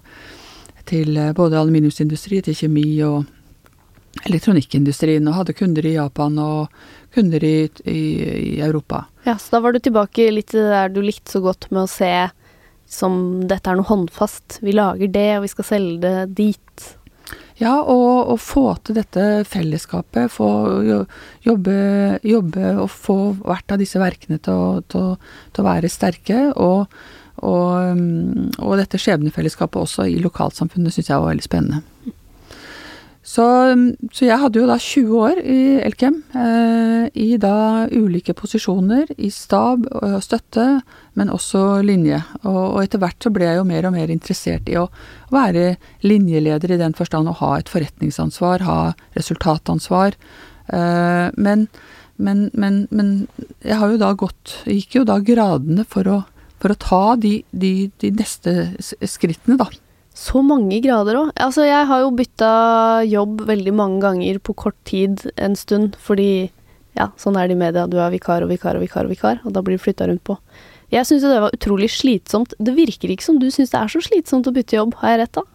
til 0.86 1.18
både 1.34 1.58
aluminiumsindustri, 1.58 2.44
til 2.46 2.58
kjemi 2.62 2.86
og 3.06 3.24
elektronikkindustrien, 4.26 5.26
og 5.26 5.40
hadde 5.40 5.58
kunder 5.58 5.86
i 5.86 5.96
Japan 5.96 6.38
og 6.42 6.82
kunder 7.14 7.42
i, 7.42 7.56
i, 7.90 8.00
i 8.54 8.60
Europa. 8.62 9.08
Ja, 9.26 9.34
Så 9.34 9.56
da 9.56 9.64
var 9.66 9.74
du 9.74 9.82
tilbake 9.82 10.30
litt 10.30 10.54
der 10.54 10.94
du 10.94 11.02
likte 11.02 11.34
så 11.34 11.42
godt 11.42 11.72
med 11.74 11.88
å 11.88 11.90
se 11.90 12.12
som 12.90 13.44
dette 13.48 13.70
er 13.70 13.78
noe 13.78 13.88
håndfast. 13.88 14.58
Vi 14.64 14.74
lager 14.74 15.12
det, 15.12 15.28
og 15.38 15.44
vi 15.46 15.52
skal 15.52 15.68
selge 15.68 16.00
det 16.02 16.16
dit. 16.38 16.88
Ja, 17.60 17.76
og, 17.84 18.32
og 18.32 18.38
få 18.40 18.64
til 18.84 18.96
dette 18.96 19.24
fellesskapet. 19.48 20.32
Få 20.32 20.48
jobbe, 21.44 21.76
jobbe, 22.24 22.74
og 22.80 22.90
få 22.90 23.18
hvert 23.44 23.74
av 23.74 23.82
disse 23.82 24.00
verkene 24.00 24.40
til 24.42 24.56
å, 24.56 24.68
til, 24.88 25.14
til 25.52 25.62
å 25.62 25.68
være 25.68 25.92
sterke. 25.92 26.42
Og, 26.56 26.88
og, 27.44 28.02
og, 28.58 28.74
dette 28.80 29.00
skjebnefellesskapet 29.00 29.84
også 29.84 30.08
i 30.08 30.18
lokalsamfunnet 30.24 30.96
syns 30.96 31.12
jeg 31.12 31.20
var 31.20 31.34
veldig 31.34 31.46
spennende. 31.46 31.84
Så, 33.30 33.44
så, 34.10 34.24
jeg 34.26 34.40
hadde 34.42 34.58
jo 34.58 34.66
da 34.66 34.74
20 34.80 35.18
år 35.22 35.38
i 35.38 35.58
Elkem, 35.84 36.16
eh, 36.34 37.04
i 37.14 37.36
da 37.38 37.86
ulike 37.86 38.34
posisjoner, 38.34 39.12
i 39.22 39.28
stab 39.30 39.84
og 39.86 40.16
støtte, 40.24 40.64
men 41.18 41.30
også 41.30 41.62
linje. 41.86 42.18
Og, 42.42 42.58
og, 42.58 42.78
etter 42.82 43.02
hvert 43.02 43.22
så 43.22 43.30
ble 43.34 43.46
jeg 43.46 43.60
jo 43.60 43.68
mer 43.68 43.86
og 43.86 43.94
mer 43.94 44.10
interessert 44.10 44.66
i 44.72 44.78
å 44.80 44.88
være 45.30 45.76
linjeleder 46.02 46.74
i 46.74 46.80
den 46.80 46.96
forstand 46.98 47.30
å 47.30 47.36
ha 47.38 47.52
et 47.60 47.70
forretningsansvar, 47.70 48.66
ha 48.66 48.80
resultatansvar. 49.18 50.18
Eh, 50.74 51.28
men, 51.38 51.68
men, 52.18 52.48
men, 52.50 52.80
men, 52.90 53.12
jeg 53.62 53.78
har 53.78 53.92
jo 53.94 54.00
da 54.00 54.10
gått 54.18 54.56
Gikk 54.66 54.98
jo 54.98 55.04
da 55.06 55.20
gradene 55.22 55.86
for 55.86 56.10
å, 56.10 56.18
for 56.58 56.74
å 56.74 56.80
ta 56.82 57.04
de, 57.20 57.36
de, 57.54 57.92
de 58.02 58.10
neste 58.16 58.56
skrittene, 58.82 59.60
da. 59.60 59.70
Så 60.20 60.42
mange 60.44 60.82
grader 60.84 61.16
òg. 61.16 61.28
Altså, 61.40 61.64
jeg 61.64 61.86
har 61.88 62.02
jo 62.02 62.10
bytta 62.16 62.50
jobb 63.08 63.46
veldig 63.48 63.72
mange 63.76 64.02
ganger 64.04 64.40
på 64.44 64.54
kort 64.66 64.76
tid 64.88 65.22
en 65.40 65.56
stund, 65.56 65.96
fordi 65.96 66.50
ja, 66.98 67.08
sånn 67.20 67.38
er 67.40 67.48
det 67.48 67.56
i 67.56 67.60
media. 67.62 67.86
Du 67.88 67.96
er 68.02 68.12
vikar 68.12 68.44
og 68.44 68.50
vikar 68.52 68.76
og 68.76 68.84
vikar 68.84 69.08
og 69.08 69.14
vikar, 69.14 69.40
og 69.46 69.54
da 69.56 69.62
blir 69.64 69.78
du 69.78 69.84
flytta 69.84 70.10
rundt 70.10 70.24
på. 70.26 70.36
Jeg 70.90 71.06
syns 71.06 71.22
det 71.22 71.38
var 71.38 71.54
utrolig 71.54 71.88
slitsomt. 71.94 72.52
Det 72.58 72.74
virker 72.74 73.12
ikke 73.14 73.24
som 73.24 73.38
du 73.40 73.46
syns 73.54 73.70
det 73.72 73.78
er 73.78 73.92
så 73.92 74.02
slitsomt 74.02 74.48
å 74.50 74.54
bytte 74.54 74.76
jobb, 74.76 74.96
har 75.00 75.14
jeg 75.14 75.20
rett 75.22 75.38
da? 75.38 75.46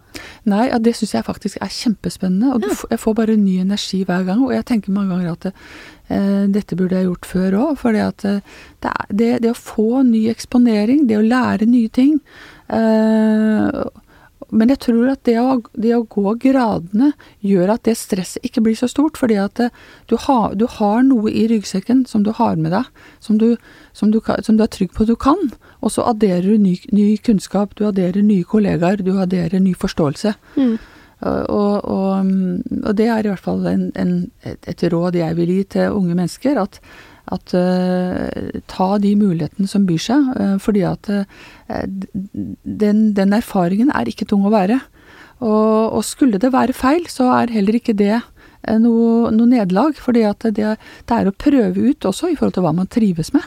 Nei, 0.48 0.62
ja, 0.70 0.78
det 0.80 0.94
syns 0.96 1.12
jeg 1.12 1.26
faktisk 1.26 1.58
er 1.60 1.72
kjempespennende. 1.72 2.54
Og 2.56 2.64
ja. 2.64 2.76
jeg 2.94 3.02
får 3.02 3.16
bare 3.18 3.36
ny 3.38 3.58
energi 3.60 4.00
hver 4.08 4.24
gang. 4.26 4.40
Og 4.46 4.54
jeg 4.54 4.64
tenker 4.70 4.94
mange 4.96 5.12
ganger 5.12 5.34
at 5.34 5.48
eh, 5.50 6.46
dette 6.56 6.78
burde 6.78 6.96
jeg 6.96 7.10
gjort 7.10 7.28
før 7.28 7.58
òg. 7.60 7.76
For 7.82 8.00
eh, 8.00 8.40
det, 8.80 8.94
det, 9.12 9.30
det, 9.44 9.52
å 9.52 9.60
få 9.60 10.02
ny 10.08 10.24
eksponering, 10.32 11.04
det 11.10 11.20
å 11.20 11.26
lære 11.26 11.68
nye 11.68 11.92
ting 11.92 12.16
eh, 12.72 13.84
men 14.54 14.70
jeg 14.70 14.78
tror 14.84 15.10
at 15.10 15.22
det 15.26 15.36
å, 15.40 15.56
det 15.74 15.92
å, 15.96 16.04
gå 16.06 16.34
gradene 16.42 17.10
gjør 17.44 17.72
at 17.74 17.86
det 17.88 17.96
stresset 17.98 18.44
ikke 18.46 18.62
blir 18.62 18.76
så 18.78 18.88
stort. 18.90 19.18
Fordi 19.18 19.38
at 19.42 19.56
det, 19.58 19.70
eh, 19.70 19.86
du, 20.10 20.16
har, 20.22 20.54
du, 20.54 20.66
har, 20.70 21.02
noe 21.06 21.32
i 21.32 21.46
ryggsekken 21.50 22.04
som 22.06 22.22
du 22.26 22.32
har 22.36 22.58
med 22.60 22.74
deg, 22.76 22.90
som 23.20 23.40
du, 23.42 23.56
som 23.96 24.12
du, 24.14 24.20
som 24.46 24.58
du 24.58 24.62
er 24.62 24.70
trygg 24.72 24.94
på 24.94 25.06
at 25.06 25.10
du 25.10 25.16
kan. 25.18 25.50
Og 25.82 25.94
så 25.94 26.06
adderer 26.06 26.46
du 26.46 26.62
ny, 26.62 26.76
ny, 26.94 27.08
kunnskap, 27.18 27.74
du 27.78 27.86
adderer 27.88 28.22
nye 28.22 28.46
kollegaer, 28.46 29.02
du 29.02 29.16
adderer 29.18 29.58
ny 29.62 29.74
forståelse. 29.74 30.36
Mm. 30.56 30.76
Og, 31.26 31.76
og, 31.88 32.32
og, 32.84 32.90
det 32.98 33.06
er 33.08 33.24
i 33.24 33.30
hvert 33.30 33.40
fall 33.40 33.64
en, 33.70 33.86
en, 33.96 34.16
et 34.44 34.82
råd 34.92 35.16
jeg 35.16 35.36
vil 35.38 35.52
gi 35.54 35.62
til 35.78 35.94
unge 35.96 36.14
mennesker. 36.14 36.60
at 36.60 36.80
at 37.34 37.54
uh, 37.58 38.60
ta 38.70 38.88
de 39.02 39.14
mulighetene 39.18 39.66
som 39.70 39.86
byr 39.88 40.02
seg, 40.02 40.28
uh, 40.38 40.54
fordi 40.62 40.84
at 40.86 41.10
uh, 41.10 41.24
den, 41.66 43.10
den, 43.16 43.34
erfaringen 43.34 43.90
er 43.90 44.10
ikke 44.10 44.28
tung 44.30 44.46
å 44.46 44.54
være. 44.54 44.78
Og, 45.42 45.92
og, 45.92 46.00
skulle 46.06 46.40
det 46.40 46.54
være 46.54 46.76
feil, 46.76 47.08
så 47.12 47.28
er 47.34 47.52
heller 47.52 47.76
ikke 47.76 47.96
det 47.96 48.22
noe, 48.80 49.28
noe 49.34 49.50
nederlag. 49.50 49.98
fordi 50.00 50.22
det, 50.46 50.54
det, 50.56 51.12
er 51.12 51.28
å 51.28 51.34
prøve 51.36 51.90
ut 51.90 52.08
også 52.08 52.30
i 52.30 52.38
forhold 52.38 52.56
til 52.56 52.64
hva 52.64 52.72
man 52.78 52.88
trives 52.88 53.34
med. 53.34 53.44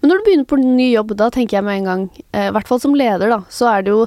Men 0.00 0.10
når 0.10 0.18
du 0.18 0.26
begynner 0.26 0.48
på 0.48 0.58
en 0.60 0.74
ny 0.76 0.90
jobb, 0.90 1.14
da 1.16 1.30
tenker 1.32 1.56
jeg 1.56 1.64
med 1.64 1.78
en 1.80 1.88
gang, 1.88 2.02
i 2.36 2.50
hvert 2.52 2.68
fall 2.68 2.80
som 2.82 2.96
leder, 2.96 3.32
da, 3.32 3.40
så 3.52 3.70
er 3.70 3.86
det 3.86 3.94
jo 3.94 4.02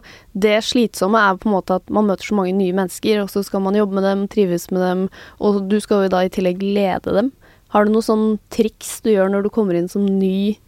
det 0.46 0.60
slitsomme 0.68 1.18
er 1.18 1.40
på 1.42 1.50
en 1.50 1.56
måte 1.56 1.80
at 1.82 1.90
man 1.94 2.06
møter 2.10 2.30
så 2.30 2.38
mange 2.38 2.54
nye 2.58 2.76
mennesker, 2.78 3.24
og 3.24 3.32
så 3.34 3.42
skal 3.46 3.64
man 3.66 3.78
jobbe 3.78 3.98
med 3.98 4.06
dem, 4.06 4.28
trives 4.30 4.70
med 4.70 4.84
dem, 4.86 5.08
og 5.42 5.64
du 5.72 5.80
skal 5.82 6.06
jo 6.06 6.14
da 6.14 6.22
i 6.26 6.32
tillegg 6.34 6.62
lede 6.62 7.18
dem. 7.18 7.34
Har 7.74 7.88
du 7.88 7.94
noe 7.96 8.06
sånn 8.06 8.38
triks 8.54 9.00
du 9.02 9.10
gjør 9.16 9.32
når 9.34 9.48
du 9.48 9.54
kommer 9.54 9.78
inn 9.78 9.90
som 9.90 10.06
ny, 10.06 10.60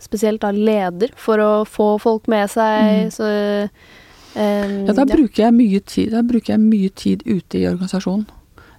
spesielt 0.00 0.40
da 0.44 0.52
leder, 0.54 1.12
for 1.20 1.42
å 1.42 1.50
få 1.68 1.96
folk 2.00 2.30
med 2.32 2.48
seg? 2.52 2.86
Mm. 2.86 3.12
Så, 3.12 3.28
um, 4.36 4.78
ja, 4.88 4.96
da 4.96 5.04
bruker, 5.08 5.52
mye 5.52 5.82
tid, 5.84 6.14
da 6.16 6.24
bruker 6.24 6.54
jeg 6.54 6.64
mye 6.64 6.94
tid 6.96 7.26
ute 7.28 7.60
i 7.60 7.66
organisasjonen. 7.68 8.24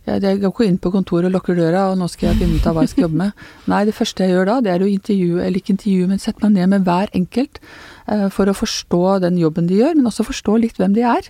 Jeg, 0.08 0.24
jeg 0.24 0.40
går 0.40 0.54
ikke 0.54 0.66
inn 0.72 0.80
på 0.80 0.90
kontoret 0.94 1.28
og 1.28 1.36
lukker 1.36 1.58
døra, 1.58 1.90
og 1.92 2.00
nå 2.00 2.08
skal 2.10 2.32
jeg 2.32 2.40
finne 2.42 2.58
ut 2.58 2.68
av 2.70 2.78
hva 2.78 2.86
jeg 2.86 2.94
skal 2.94 3.06
jobbe 3.06 3.22
med. 3.22 3.46
Nei, 3.72 3.84
det 3.90 3.96
første 3.98 4.24
jeg 4.24 4.34
gjør 4.34 4.50
da, 4.50 4.58
det 4.64 4.74
er 4.74 4.86
å 4.86 4.90
intervjue, 4.90 5.42
eller 5.44 5.62
ikke 5.62 5.76
intervjue, 5.76 6.10
men 6.10 6.24
sette 6.24 6.46
meg 6.46 6.56
ned 6.56 6.74
med 6.74 6.88
hver 6.88 7.12
enkelt 7.18 7.60
uh, 7.62 8.30
for 8.34 8.50
å 8.50 8.56
forstå 8.58 9.04
den 9.28 9.38
jobben 9.42 9.68
de 9.70 9.82
gjør, 9.84 9.98
men 10.00 10.10
også 10.10 10.26
forstå 10.32 10.58
litt 10.64 10.80
hvem 10.82 10.96
de 10.98 11.06
er. 11.06 11.30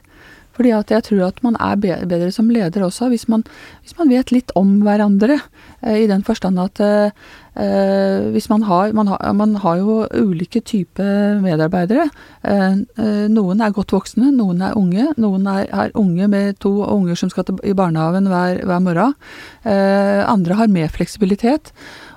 Fordi 0.57 0.73
at 0.73 0.91
jeg 0.93 1.05
tror 1.05 1.27
at 1.29 1.41
man 1.45 1.57
er 1.61 1.77
bedre 1.79 2.31
som 2.33 2.49
leder 2.49 2.85
også, 2.85 3.11
hvis 3.13 3.27
man, 3.29 3.45
hvis 3.83 3.97
man 3.99 4.09
vet 4.09 4.33
litt 4.33 4.53
om 4.57 4.79
hverandre. 4.85 5.37
Eh, 5.85 6.03
I 6.03 6.07
den 6.09 6.25
forstand 6.25 6.59
at 6.61 6.81
eh, 6.81 7.13
eh, 7.61 8.25
hvis 8.33 8.49
man 8.49 8.65
har, 8.65 8.93
man 8.97 9.11
har, 9.11 9.21
man 9.37 9.55
har 9.61 9.77
jo 9.81 9.99
ulike 10.17 10.63
typer 10.65 11.37
medarbeidere. 11.43 12.07
Eh, 12.41 12.81
eh, 12.97 13.27
noen 13.33 13.61
er 13.61 13.75
godt 13.75 13.93
voksne, 13.93 14.31
noen 14.33 14.65
er 14.65 14.77
unge. 14.79 15.11
Noen 15.21 15.47
er, 15.53 15.69
er 15.69 15.95
unge 15.97 16.29
med 16.31 16.59
to 16.63 16.73
unger 16.87 17.19
som 17.19 17.31
skal 17.33 17.47
til, 17.47 17.61
i 17.63 17.77
barnehagen 17.77 18.29
hver, 18.31 18.63
hver 18.65 18.83
morgen. 18.83 19.15
Eh, 19.63 20.25
andre 20.25 20.57
har 20.57 20.73
mer 20.73 20.89
fleksibilitet. 20.93 21.73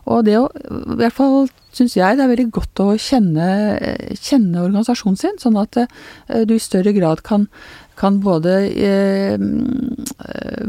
Og 0.09 0.25
det 0.25 0.39
å, 0.39 0.47
i 0.49 0.97
hvert 1.03 1.17
fall 1.17 1.51
syns 1.77 1.95
jeg 1.95 2.17
det 2.19 2.25
er 2.25 2.33
veldig 2.33 2.49
godt 2.55 2.83
å 2.83 2.89
kjenne, 2.99 3.45
kjenne 4.19 4.65
organisasjonen 4.65 5.21
sin, 5.21 5.37
sånn 5.39 5.59
at 5.61 5.77
du 6.49 6.55
i 6.57 6.63
større 6.63 6.95
grad 6.97 7.23
kan 7.27 7.47
kan 8.01 8.21
både 8.25 8.55
eh, 8.81 9.37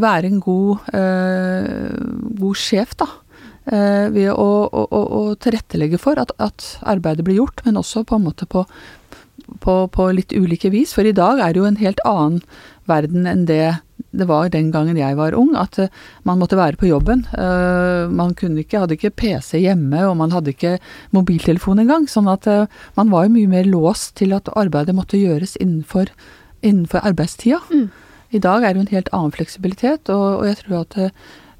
være 0.02 0.32
en 0.32 0.39
god, 0.44 0.88
eh, 0.98 1.91
god 2.41 2.60
sjef, 2.60 2.96
da. 3.00 3.08
Eh, 3.72 4.08
ved 4.12 4.32
å, 4.34 4.50
å, 4.65 4.88
å, 4.89 5.22
tilrettelegge 5.39 6.00
for 6.02 6.20
at, 6.20 6.34
at, 6.41 6.65
arbeidet 6.82 7.26
blir 7.28 7.39
gjort, 7.39 7.62
men 7.67 7.80
også 7.80 8.04
på 8.10 8.17
en 8.17 8.26
måte 8.26 8.48
på, 8.50 8.65
på, 9.63 9.76
på, 9.94 10.10
litt 10.17 10.34
ulike 10.34 10.74
vis. 10.74 10.96
For 10.98 11.08
i 11.08 11.15
dag 11.15 11.39
er 11.39 11.54
det 11.54 11.62
jo 11.62 11.70
en 11.70 11.80
helt 11.80 12.02
annen 12.10 12.41
verden 12.89 13.30
enn 13.30 13.46
det 13.48 13.78
det 14.12 14.28
var 14.28 14.52
den 14.52 14.74
gangen 14.74 15.00
jeg 15.00 15.15
var 15.15 15.36
ung, 15.39 15.54
at 15.56 15.80
uh, 15.80 15.88
man 16.28 16.41
måtte 16.41 16.60
være 16.60 16.80
på 16.80 16.89
jobben. 16.89 17.24
Uh, 17.32 18.12
man 18.12 18.36
ikke, 18.36 18.84
hadde 18.84 18.97
ikke 18.97 19.13
PC 19.15 19.63
hjemme, 19.63 20.04
og 20.10 20.17
man 20.19 20.36
hadde 20.36 20.52
ikke 20.52 20.78
mobiltelefon 21.15 21.80
engang. 21.84 22.10
Sånn 22.12 22.28
at 22.32 22.47
uh, 22.52 22.67
man 23.00 23.12
var 23.13 23.32
mye 23.32 23.50
mer 23.52 23.69
låst 23.69 24.17
til 24.19 24.36
at 24.36 24.52
arbeidet 24.52 24.97
måtte 24.97 25.19
gjøres 25.21 25.58
innenfor 25.62 26.12
innenfor 26.62 27.02
arbeidstida. 27.08 27.60
Mm. 27.71 27.89
I 28.32 28.39
dag 28.39 28.63
er 28.63 28.74
det 28.74 28.80
jo 28.80 28.86
en 28.86 28.95
helt 28.95 29.13
annen 29.15 29.36
fleksibilitet, 29.36 30.10
og, 30.10 30.41
og 30.41 30.45
jeg 30.47 30.60
tror 30.62 30.76
at 30.86 30.97
eh, 30.97 31.15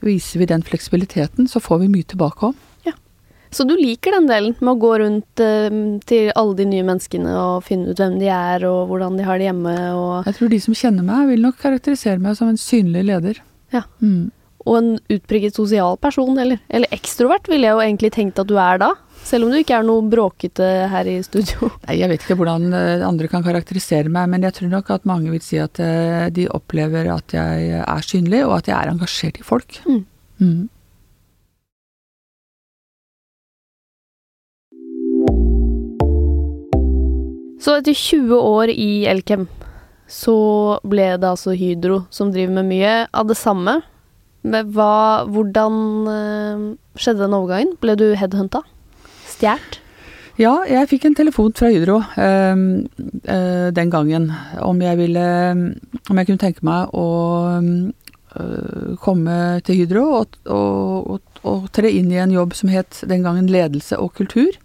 viser 0.06 0.42
vi 0.42 0.50
den 0.50 0.64
fleksibiliteten, 0.64 1.50
så 1.52 1.60
får 1.60 1.84
vi 1.84 1.92
mye 1.92 2.08
tilbake 2.08 2.52
om. 2.52 2.56
Så 3.52 3.66
du 3.68 3.74
liker 3.76 4.16
den 4.16 4.30
delen 4.30 4.56
med 4.60 4.72
å 4.74 4.80
gå 4.80 4.92
rundt 5.02 5.44
eh, 5.44 5.70
til 6.08 6.32
alle 6.40 6.58
de 6.60 6.68
nye 6.72 6.88
menneskene 6.88 7.32
og 7.36 7.66
finne 7.68 7.92
ut 7.92 8.00
hvem 8.00 8.18
de 8.22 8.30
er 8.32 8.64
og 8.68 8.92
hvordan 8.92 9.18
de 9.20 9.28
har 9.28 9.42
det 9.42 9.50
hjemme 9.50 9.76
og, 9.92 10.30
Jeg 10.30 10.38
tror 10.38 10.52
de 10.54 10.60
som 10.64 10.78
kjenner 10.78 11.08
meg, 11.08 11.28
vil 11.34 11.44
nok 11.44 11.60
karakterisere 11.60 12.22
meg 12.24 12.38
som 12.40 12.52
en 12.52 12.62
synlig 12.62 13.04
leder. 13.10 13.42
Ja. 13.72 13.86
Mm. 14.04 14.32
og 14.68 14.76
en 14.78 14.90
utpreget 15.10 15.56
sosial 15.56 15.96
person, 15.98 16.36
eller, 16.38 16.60
eller 16.70 16.92
ekstrovert 16.92 17.48
ville 17.50 17.66
jeg 17.66 17.78
jo 17.78 17.84
egentlig 17.86 18.12
tenkt 18.14 18.42
at 18.42 18.50
du 18.50 18.58
er 18.60 18.82
da. 18.82 18.92
Selv 19.26 19.46
om 19.46 19.54
du 19.54 19.60
ikke 19.60 19.78
er 19.78 19.86
noe 19.86 20.04
bråkete 20.10 20.68
her 20.92 21.08
i 21.10 21.16
studio. 21.26 21.70
Nei, 21.86 21.98
jeg 22.00 22.12
vet 22.12 22.26
ikke 22.26 22.38
hvordan 22.40 22.68
eh, 22.78 23.06
andre 23.06 23.30
kan 23.32 23.46
karakterisere 23.46 24.12
meg, 24.12 24.30
men 24.34 24.46
jeg 24.48 24.58
tror 24.58 24.72
nok 24.72 24.92
at 24.96 25.08
mange 25.10 25.34
vil 25.34 25.42
si 25.46 25.60
at 25.62 25.82
eh, 25.82 26.28
de 26.34 26.48
opplever 26.54 27.10
at 27.14 27.36
jeg 27.36 27.82
er 27.82 28.06
synlig, 28.06 28.44
og 28.48 28.60
at 28.60 28.72
jeg 28.72 28.78
er 28.78 28.94
engasjert 28.94 29.42
i 29.42 29.48
folk. 29.48 29.82
Mm. 29.88 30.04
Mm. 30.42 30.62
Så 37.62 37.78
etter 37.78 37.94
20 37.94 38.34
år 38.42 38.72
i 38.74 39.06
Elkem, 39.10 39.46
så 40.10 40.36
ble 40.82 41.12
det 41.22 41.30
altså 41.30 41.54
Hydro 41.54 42.04
som 42.14 42.32
driver 42.34 42.58
med 42.58 42.70
mye 42.72 42.94
av 43.14 43.30
det 43.30 43.38
samme. 43.38 43.78
Hva, 44.42 44.94
hvordan 45.30 45.76
eh, 46.10 46.64
skjedde 46.98 47.22
den 47.28 47.38
overgangen? 47.38 47.76
Ble 47.84 47.94
du 48.00 48.08
headhunta? 48.18 48.64
Stjålet? 49.30 49.78
Ja, 50.40 50.56
jeg 50.66 50.88
fikk 50.90 51.06
en 51.06 51.16
telefon 51.18 51.54
fra 51.54 51.70
Hydro 51.70 52.00
eh, 52.18 52.62
eh, 53.30 53.68
den 53.76 53.92
gangen 53.94 54.30
om 54.64 54.80
jeg 54.82 54.98
ville 54.98 55.26
Om 55.52 56.18
jeg 56.18 56.30
kunne 56.30 56.42
tenke 56.42 56.66
meg 56.66 56.96
å 56.98 57.08
eh, 57.60 58.96
komme 59.04 59.36
til 59.68 59.84
Hydro 59.84 60.06
og, 60.22 60.40
og, 60.48 61.12
og, 61.14 61.44
og 61.46 61.68
tre 61.76 61.92
inn 61.94 62.10
i 62.16 62.22
en 62.24 62.34
jobb 62.34 62.56
som 62.58 62.72
het 62.74 63.04
den 63.12 63.28
gangen 63.28 63.52
ledelse 63.52 64.00
og 64.00 64.16
kultur. 64.18 64.56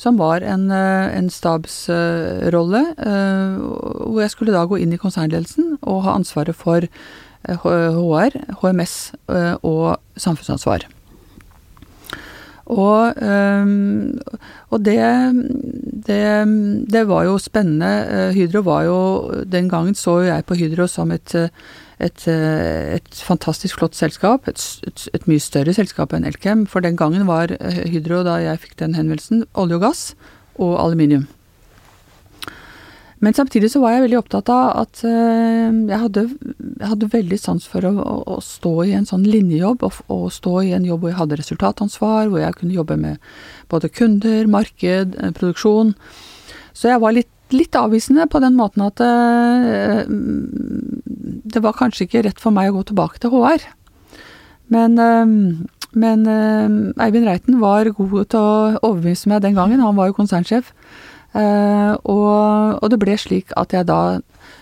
Som 0.00 0.16
var 0.16 0.40
en, 0.40 0.70
eh, 0.70 1.16
en 1.18 1.28
stabsrolle, 1.28 2.80
eh, 2.96 3.56
hvor 3.60 4.22
jeg 4.22 4.32
skulle 4.32 4.54
da 4.54 4.64
gå 4.64 4.78
inn 4.80 4.94
i 4.96 5.00
konsernledelsen 5.00 5.76
og 5.82 6.04
ha 6.06 6.14
ansvaret 6.16 6.56
for 6.56 6.86
HR, 7.44 8.32
HMS 8.62 9.12
eh, 9.28 9.56
og 9.60 10.00
samfunnsansvar. 10.16 10.86
Og, 12.70 13.16
og 14.70 14.82
det, 14.86 15.00
det, 16.06 16.26
det 16.94 17.00
var 17.08 17.24
jo 17.26 17.32
spennende. 17.42 18.30
Hydro 18.36 18.62
var 18.62 18.84
jo 18.86 19.00
Den 19.42 19.66
gangen 19.68 19.96
så 19.98 20.20
jeg 20.22 20.46
på 20.46 20.54
Hydro 20.54 20.86
som 20.86 21.10
et, 21.10 21.34
et, 22.00 22.26
et 22.28 23.22
fantastisk 23.26 23.80
flott 23.80 23.98
selskap. 23.98 24.48
Et, 24.50 24.62
et, 24.88 25.06
et, 25.14 25.26
mye 25.30 25.42
større 25.42 25.74
selskap 25.76 26.14
enn 26.16 26.28
Elkem. 26.28 26.66
For 26.70 26.84
den 26.84 26.98
gangen 27.00 27.28
var 27.28 27.52
Hydro, 27.60 28.22
da 28.26 28.38
jeg 28.42 28.64
fikk 28.64 28.78
den 28.82 28.96
henvendelsen, 28.98 29.44
olje 29.54 29.80
og 29.80 29.84
gass 29.88 30.06
og 30.60 30.78
aluminium. 30.80 31.28
Men 33.20 33.36
samtidig 33.36 33.68
så 33.68 33.82
var 33.82 33.92
jeg 33.92 34.06
veldig 34.06 34.16
opptatt 34.16 34.48
av 34.52 34.70
at 34.80 35.02
uh, 35.04 35.68
jeg, 35.68 35.98
hadde, 36.06 36.22
jeg, 36.56 36.86
hadde, 36.88 37.08
veldig 37.12 37.38
sans 37.40 37.66
for 37.68 37.84
å, 37.84 37.90
å, 38.00 38.14
å, 38.32 38.38
stå 38.40 38.72
i 38.88 38.94
en 38.96 39.08
sånn 39.08 39.26
linjejobb, 39.28 39.84
og, 39.84 39.98
og, 40.08 40.30
stå 40.32 40.54
i 40.64 40.72
en 40.76 40.86
jobb 40.88 41.04
hvor 41.04 41.12
jeg 41.12 41.18
hadde 41.18 41.40
resultatansvar, 41.42 42.30
hvor 42.32 42.40
jeg 42.40 42.56
kunne 42.56 42.78
jobbe 42.78 42.96
med 43.00 43.20
både 43.72 43.92
kunder, 43.92 44.48
marked, 44.48 45.18
produksjon. 45.36 45.92
Så 46.72 46.88
jeg 46.88 47.02
var 47.04 47.16
litt, 47.18 47.28
litt, 47.56 47.76
avvisende 47.78 48.28
på 48.30 48.40
den 48.42 48.56
måten 48.58 48.84
at 48.86 49.02
uh, 49.02 50.02
det 51.50 51.62
var 51.64 51.76
kanskje 51.78 52.06
ikke 52.06 52.24
rett 52.28 52.40
for 52.42 52.54
meg 52.54 52.70
å 52.70 52.78
gå 52.78 52.88
tilbake 52.90 53.20
til 53.22 53.34
HR. 53.34 53.66
Men, 54.70 54.94
men 55.98 56.20
Eivind 56.30 57.26
Reiten 57.26 57.56
var 57.58 57.88
god 57.90 58.28
til 58.30 58.38
å 58.38 58.52
overbevise 58.86 59.32
meg 59.32 59.42
den 59.42 59.56
gangen, 59.58 59.82
han 59.82 59.96
var 59.98 60.06
jo 60.06 60.14
konsernsjef. 60.20 60.68
Og, 61.34 62.76
og, 62.78 62.86
det 62.92 63.00
ble 63.02 63.16
slik 63.18 63.50
at 63.58 63.74
jeg 63.74 63.88
da 63.90 64.20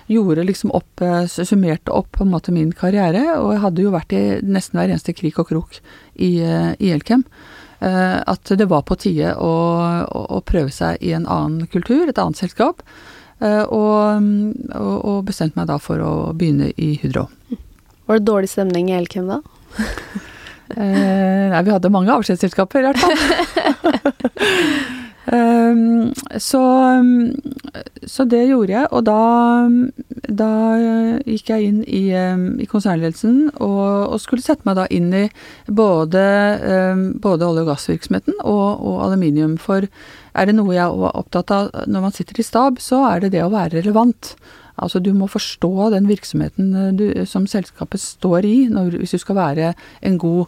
gjorde 0.08 0.46
liksom 0.48 0.72
opp, 0.72 1.04
summerte 1.28 1.92
opp 1.92 2.08
på 2.16 2.24
en 2.24 2.32
måte 2.32 2.56
min 2.56 2.72
karriere, 2.72 3.36
og 3.36 3.52
jeg 3.52 3.62
hadde 3.66 3.84
jo 3.84 3.92
vært 3.92 4.16
i 4.16 4.24
nesten 4.40 4.80
hver 4.80 4.88
eneste 4.88 5.12
krik 5.12 5.36
og 5.44 5.52
krok 5.52 5.76
i, 6.16 6.40
i 6.40 6.92
Elkem. 6.96 7.26
Uh, 7.78 8.18
at 8.26 8.50
det 8.58 8.66
var 8.66 8.82
på 8.82 8.96
tide 8.98 9.36
å, 9.38 9.52
å, 10.02 10.22
å, 10.34 10.40
prøve 10.42 10.72
seg 10.74 10.98
i 10.98 11.12
en 11.14 11.28
annen 11.30 11.68
kultur, 11.70 12.08
et 12.08 12.18
annet 12.18 12.40
selskap. 12.40 12.82
Uh, 13.38 13.62
og, 13.70 14.24
og, 14.74 15.20
bestemte 15.28 15.60
meg 15.60 15.68
da 15.70 15.76
for 15.78 16.02
å 16.02 16.12
begynne 16.34 16.72
i 16.74 16.96
Hydro. 16.98 17.28
Var 18.08 18.18
det 18.18 18.26
dårlig 18.26 18.50
stemning 18.50 18.90
i 18.90 18.96
Elkem 18.98 19.30
da? 19.30 19.42
nei, 20.78 21.62
vi 21.64 21.72
hadde 21.72 21.92
mange 21.92 22.12
avskjedsselskaper 22.12 22.82
i 22.82 22.90
hvert 22.90 23.00
fall. 23.00 23.16
Um, 25.28 26.12
så, 26.40 26.62
så, 28.06 28.24
det 28.24 28.46
gjorde 28.48 28.72
jeg, 28.72 28.86
og 28.96 29.02
da, 29.04 29.16
da 30.24 30.52
gikk 31.26 31.50
jeg 31.52 31.66
inn 31.68 31.82
i, 31.84 32.04
um, 32.16 32.46
i 32.56 32.68
konsernledelsen 32.70 33.50
og, 33.58 34.14
og, 34.14 34.16
skulle 34.24 34.44
sette 34.44 34.64
meg 34.64 34.78
da 34.78 34.86
inn 34.94 35.10
i 35.12 35.26
både, 35.68 36.22
um, 36.94 37.02
både 37.20 37.44
olje- 37.44 37.66
og 37.66 37.72
gassvirksomheten 37.74 38.40
og, 38.40 38.80
og, 38.80 38.96
aluminium. 39.08 39.58
For 39.60 39.84
er 39.84 40.48
det 40.48 40.56
noe 40.56 40.72
jeg 40.76 40.86
er 40.86 41.20
opptatt 41.20 41.52
av 41.52 41.70
når 41.84 42.08
man 42.08 42.16
sitter 42.16 42.40
i 42.40 42.46
stab, 42.46 42.80
så 42.80 43.04
er 43.10 43.26
det 43.26 43.34
det 43.36 43.44
å 43.44 43.52
være 43.52 43.82
relevant. 43.82 44.32
Altså 44.78 45.00
du 45.02 45.10
må 45.16 45.26
forstå 45.28 45.90
den 45.92 46.08
virksomheten 46.08 46.74
eh, 46.74 46.92
du, 46.96 47.06
som 47.28 47.48
selskapet 47.50 48.00
står 48.00 48.46
i, 48.46 48.58
når, 48.72 49.00
hvis 49.02 49.16
du 49.16 49.20
skal 49.20 49.42
være 49.42 49.72
en 50.06 50.20
god 50.22 50.46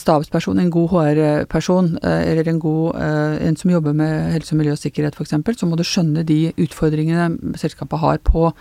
stabsperson, 0.00 0.58
en 0.58 0.70
god 0.72 0.92
HR-person, 0.92 1.98
eh, 2.02 2.22
eller 2.30 2.48
en 2.48 2.60
god 2.62 2.96
eh, 2.96 3.46
en 3.48 3.56
som 3.56 3.70
jobber 3.70 3.96
med 3.96 4.32
helse, 4.32 4.56
miljø 4.56 4.72
og 4.72 4.80
sikkerhet 4.80 5.18
f.eks., 5.18 5.34
så 5.60 5.68
må 5.68 5.76
du 5.76 5.84
skjønne 5.84 6.24
de 6.28 6.52
utfordringene 6.56 7.56
selskapet 7.60 8.00
har 8.00 8.22
på 8.24 8.46
å, 8.48 8.54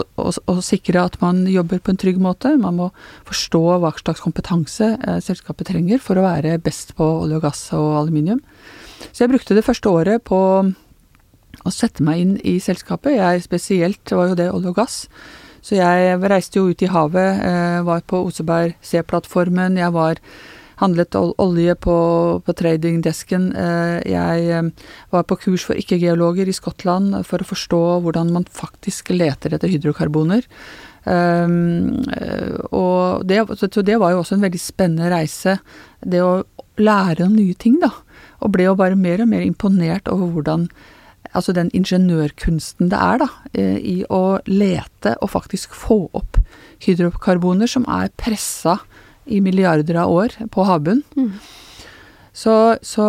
å, 0.00 0.30
å, 0.32 0.56
sikre 0.64 1.04
at 1.04 1.20
man 1.20 1.44
jobber 1.48 1.80
på 1.80 1.92
en 1.92 2.00
trygg 2.00 2.18
måte. 2.20 2.54
Man 2.60 2.78
må 2.80 2.90
forstå 3.28 3.62
hva 3.82 3.92
slags 3.96 4.24
kompetanse 4.24 4.94
selskapet 5.24 5.70
trenger 5.72 6.02
for 6.02 6.16
å 6.16 6.26
være 6.26 6.58
best 6.60 6.96
på 6.96 7.06
olje 7.22 7.38
og 7.38 7.46
gass 7.46 7.62
og 7.76 7.94
aluminium. 8.02 8.42
Så 9.12 9.24
jeg 9.24 9.32
brukte 9.32 9.56
det 9.56 9.64
første 9.64 9.92
året 9.92 10.24
på 10.24 10.40
å 11.66 11.72
sette 11.72 12.04
meg 12.04 12.22
inn 12.22 12.36
i 12.44 12.58
selskapet. 12.62 13.16
Jeg 13.16 13.44
spesielt 13.44 14.12
var 14.12 14.32
jo 14.32 14.38
det 14.38 14.52
olje 14.52 14.72
og 14.72 14.80
gass. 14.80 14.98
Så 15.64 15.78
jeg 15.78 16.20
reiste 16.22 16.60
jo 16.60 16.70
ut 16.70 16.82
i 16.82 16.90
havet, 16.90 17.42
eh, 17.46 17.80
var 17.86 18.04
på 18.06 18.24
Oseberg 18.26 18.76
C-plattformen, 18.82 19.78
jeg 19.80 19.92
var 19.94 20.20
handlet 20.80 21.16
olje 21.16 21.74
på, 21.80 21.96
på 22.44 22.54
tradingdesken. 22.56 23.48
Eh, 23.56 24.00
jeg 24.12 24.48
eh, 24.52 24.90
var 25.14 25.24
på 25.28 25.38
kurs 25.46 25.64
for 25.68 25.78
ikke-geologer 25.78 26.48
i 26.48 26.56
Skottland 26.56 27.16
for 27.28 27.40
å 27.40 27.48
forstå 27.48 27.82
hvordan 28.04 28.34
man 28.34 28.44
faktisk 28.50 29.14
leter 29.14 29.56
etter 29.56 29.72
hydrokarboner. 29.72 30.44
Um, 31.06 32.02
og 32.74 33.22
det, 33.30 33.44
så 33.54 33.68
det 33.86 33.94
var 34.02 34.10
jo 34.10 34.24
også 34.24 34.34
en 34.34 34.42
veldig 34.42 34.58
spennende 34.58 35.10
reise. 35.12 35.60
Det 36.02 36.18
å 36.18 36.42
lære 36.82 37.28
om 37.28 37.36
nye 37.36 37.54
ting, 37.54 37.78
da. 37.80 37.92
Og 38.42 38.52
ble 38.56 38.66
jo 38.66 38.74
bare 38.78 38.98
mer 38.98 39.22
og 39.22 39.30
mer 39.30 39.44
imponert 39.46 40.10
over 40.10 40.34
hvordan 40.34 40.66
altså 41.36 41.54
den 41.56 41.70
ingeniørkunsten 41.76 42.90
det 42.92 42.98
er 42.98 43.22
da, 43.22 43.28
eh, 43.52 43.76
i 43.78 43.96
å 44.08 44.38
lete 44.48 45.16
og 45.20 45.32
faktisk 45.34 45.76
få 45.76 46.06
opp 46.16 46.40
hydrokarboner 46.84 47.70
som 47.70 47.86
er 47.88 48.12
pressa 48.18 48.78
i 49.26 49.40
milliarder 49.42 49.98
av 50.02 50.12
år 50.12 50.36
på 50.52 50.66
havbunnen. 50.66 51.04
Mm. 51.16 51.32
Så, 52.36 52.54
så, 52.84 53.06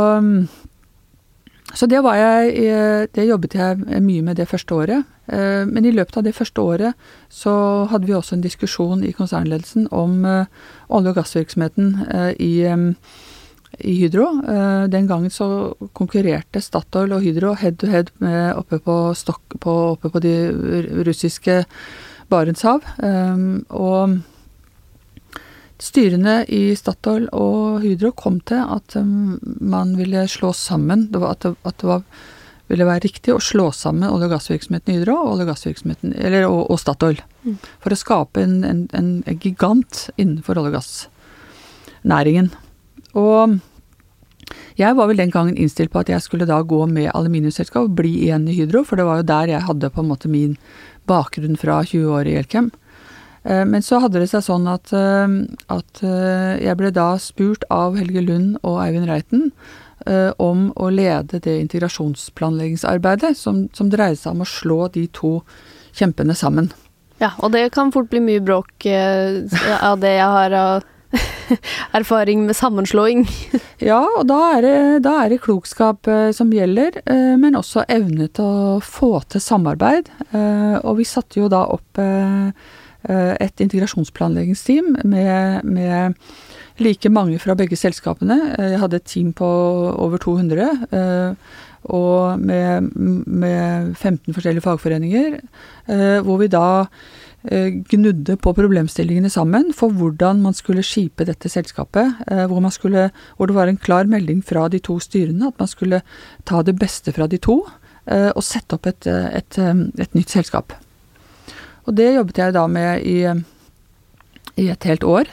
så, 1.73 1.87
det 1.91 1.99
var 1.99 2.15
jeg 2.15 2.53
eh, 2.63 3.07
Det 3.11 3.25
jobbet 3.27 3.57
jeg 3.59 4.01
mye 4.01 4.23
med 4.23 4.37
det 4.39 4.47
første 4.47 4.73
året. 4.73 5.09
Eh, 5.27 5.65
men 5.67 5.85
i 5.85 5.91
løpet 5.91 6.17
av 6.17 6.23
det 6.23 6.35
første 6.35 6.63
året 6.63 7.09
så 7.29 7.53
hadde 7.91 8.07
vi 8.07 8.15
også 8.15 8.37
en 8.37 8.45
diskusjon 8.45 9.03
i 9.03 9.11
konsernledelsen 9.11 9.89
om 9.91 10.23
olje- 10.23 11.11
og 11.11 11.19
gassvirksomheten 11.19 11.91
i 12.39 12.53
i 13.77 13.93
Hydro. 14.01 14.27
Eh, 14.47 14.83
den 14.89 15.07
gangen 15.07 15.31
så 15.33 15.75
konkurrerte 15.93 16.61
Statoil 16.61 17.13
og 17.13 17.25
Hydro 17.25 17.53
head 17.59 17.77
to 17.81 17.89
head 17.91 18.11
oppe 18.55 18.79
på, 18.79 18.97
Stok 19.15 19.59
på, 19.59 19.75
oppe 19.93 20.09
på 20.13 20.21
de 20.23 20.33
russiske 21.07 21.63
Barentshav. 22.31 22.85
Eh, 23.03 23.43
og 23.69 24.17
styrene 25.77 26.39
i 26.49 26.71
Statoil 26.75 27.27
og 27.37 27.83
Hydro 27.85 28.13
kom 28.17 28.39
til 28.47 28.63
at 28.63 28.97
eh, 28.97 29.05
man 29.05 29.95
ville 29.99 30.25
slå 30.31 30.53
sammen 30.53 31.09
At 31.13 31.45
det, 31.45 31.55
at 31.63 31.77
det 31.77 31.87
var, 31.91 32.03
ville 32.67 32.87
være 32.87 33.05
riktig 33.05 33.33
å 33.35 33.43
slå 33.43 33.69
sammen 33.71 34.09
olje- 34.09 34.27
og 34.27 34.35
gassvirksomheten 34.35 34.93
i 34.93 34.99
Hydro 34.99 35.19
og, 35.21 35.43
eller, 35.43 36.47
og, 36.49 36.63
og 36.71 36.79
Statoil. 36.81 37.21
Mm. 37.43 37.59
For 37.83 37.93
å 37.93 37.99
skape 37.99 38.43
en, 38.43 38.63
en, 38.63 38.87
en 38.91 39.11
gigant 39.39 40.07
innenfor 40.17 40.59
olje- 40.59 40.73
og 40.73 40.79
gassnæringen. 40.81 42.55
Og 43.17 43.57
Jeg 44.77 44.93
var 44.95 45.07
vel 45.09 45.17
den 45.17 45.31
gangen 45.33 45.57
innstilt 45.57 45.89
på 45.91 46.03
at 46.03 46.09
jeg 46.11 46.21
skulle 46.21 46.45
da 46.45 46.61
gå 46.61 46.83
med 46.85 47.09
aluminiumsselskap 47.09 47.87
og 47.89 47.95
bli 47.97 48.11
igjen 48.27 48.45
i 48.47 48.53
Hydro, 48.53 48.83
for 48.85 48.95
det 48.95 49.07
var 49.07 49.19
jo 49.19 49.31
der 49.31 49.49
jeg 49.49 49.65
hadde 49.65 49.89
på 49.89 50.03
en 50.03 50.11
måte 50.11 50.29
min 50.29 50.53
bakgrunn 51.09 51.57
fra 51.57 51.81
20 51.83 52.13
år 52.13 52.29
i 52.29 52.35
Elkem. 52.37 52.69
Eh, 53.47 53.65
men 53.65 53.83
så 53.83 54.01
hadde 54.03 54.21
det 54.21 54.29
seg 54.31 54.45
sånn 54.45 54.67
at, 54.69 54.91
eh, 54.95 55.35
at 55.71 56.03
eh, 56.03 56.53
jeg 56.65 56.77
ble 56.79 56.91
da 56.95 57.09
spurt 57.21 57.65
av 57.73 57.97
Helge 57.99 58.23
Lund 58.25 58.57
og 58.63 58.81
Eivind 58.85 59.09
Reiten 59.09 59.51
om 60.39 60.69
å 60.79 60.87
lede 60.93 61.41
det 61.43 61.55
integrasjonsplanleggingsarbeidet 61.65 63.33
som, 63.35 63.65
som 63.75 63.89
dreide 63.91 64.15
seg 64.15 64.37
om 64.37 64.45
å 64.45 64.47
slå 64.47 64.77
de 64.93 65.01
to 65.11 65.31
kjempene 65.97 66.31
sammen. 66.37 66.69
Ja, 67.19 67.33
og 67.43 67.51
det 67.51 67.65
kan 67.75 67.91
fort 67.91 68.07
bli 68.13 68.21
mye 68.23 68.43
bråk 68.45 68.85
av 68.87 69.97
det 69.99 70.13
jeg 70.13 70.29
har 70.37 70.55
av 70.55 70.85
erfaring 71.91 72.45
med 72.45 72.55
sammenslåing. 72.55 73.25
ja, 73.89 74.01
og 74.17 74.25
da 74.29 74.39
er, 74.57 74.65
det, 74.65 74.77
da 75.07 75.15
er, 75.23 75.33
det, 75.33 75.41
klokskap 75.45 76.07
eh, 76.11 76.29
som 76.35 76.51
gjelder, 76.53 77.01
eh, 77.05 77.35
men 77.39 77.57
også 77.59 77.85
evne 77.91 78.29
til 78.35 78.47
å 78.47 78.79
få 78.83 79.17
til 79.31 79.43
samarbeid. 79.43 80.11
Eh, 80.31 80.75
og 80.83 80.99
vi 80.99 81.07
satte 81.07 81.41
jo 81.41 81.51
da 81.51 81.65
opp 81.77 82.03
et 83.07 83.61
integrasjonsplanleggingsteam 83.63 84.97
med, 85.07 85.63
med 85.63 86.17
like 86.83 87.11
mange 87.13 87.37
fra 87.39 87.53
begge 87.55 87.77
selskapene. 87.79 88.35
Jeg 88.57 88.81
hadde 88.81 88.99
et 88.99 89.05
team 89.07 89.29
på 89.37 89.47
over 89.47 90.19
200. 90.19 90.65
Og 91.93 92.41
med, 92.41 92.89
med 92.97 93.93
15 93.93 94.35
forskjellige 94.35 94.65
fagforeninger, 94.65 95.37
hvor 96.25 96.41
vi 96.41 96.49
da 96.51 96.65
gnudde 97.47 98.35
på 98.41 98.51
problemstillingene 98.55 99.29
sammen 99.31 99.73
for 99.75 99.91
hvordan 99.95 100.41
man 100.43 100.53
skulle 100.57 100.83
skipe 100.85 101.25
dette 101.27 101.49
selskapet. 101.51 102.13
Eh, 102.27 102.45
hvor, 102.49 102.69
skulle, 102.73 103.11
hvor, 103.37 103.47
det 103.47 103.55
var 103.55 103.67
en 103.71 103.77
klar 103.77 104.05
melding 104.09 104.45
fra 104.45 104.69
de 104.69 104.79
to 104.83 104.99
styrene 104.99 105.47
at 105.47 105.59
man 105.59 105.67
skulle 105.67 106.01
ta 106.45 106.61
det 106.63 106.79
beste 106.79 107.11
fra 107.15 107.27
de 107.27 107.37
to 107.37 107.67
eh, 108.05 108.31
og 108.33 108.43
sette 108.43 108.75
opp 108.75 108.85
et, 108.89 109.07
et, 109.07 109.57
et 109.57 110.13
nytt 110.17 110.29
selskap. 110.33 110.73
Og 111.87 111.95
det 111.95 112.15
jobbet 112.17 112.37
jeg 112.41 112.53
da 112.57 112.67
med 112.67 113.01
i, 113.07 113.23
i 114.59 114.67
et 114.67 114.83
helt 114.89 115.03
år, 115.07 115.23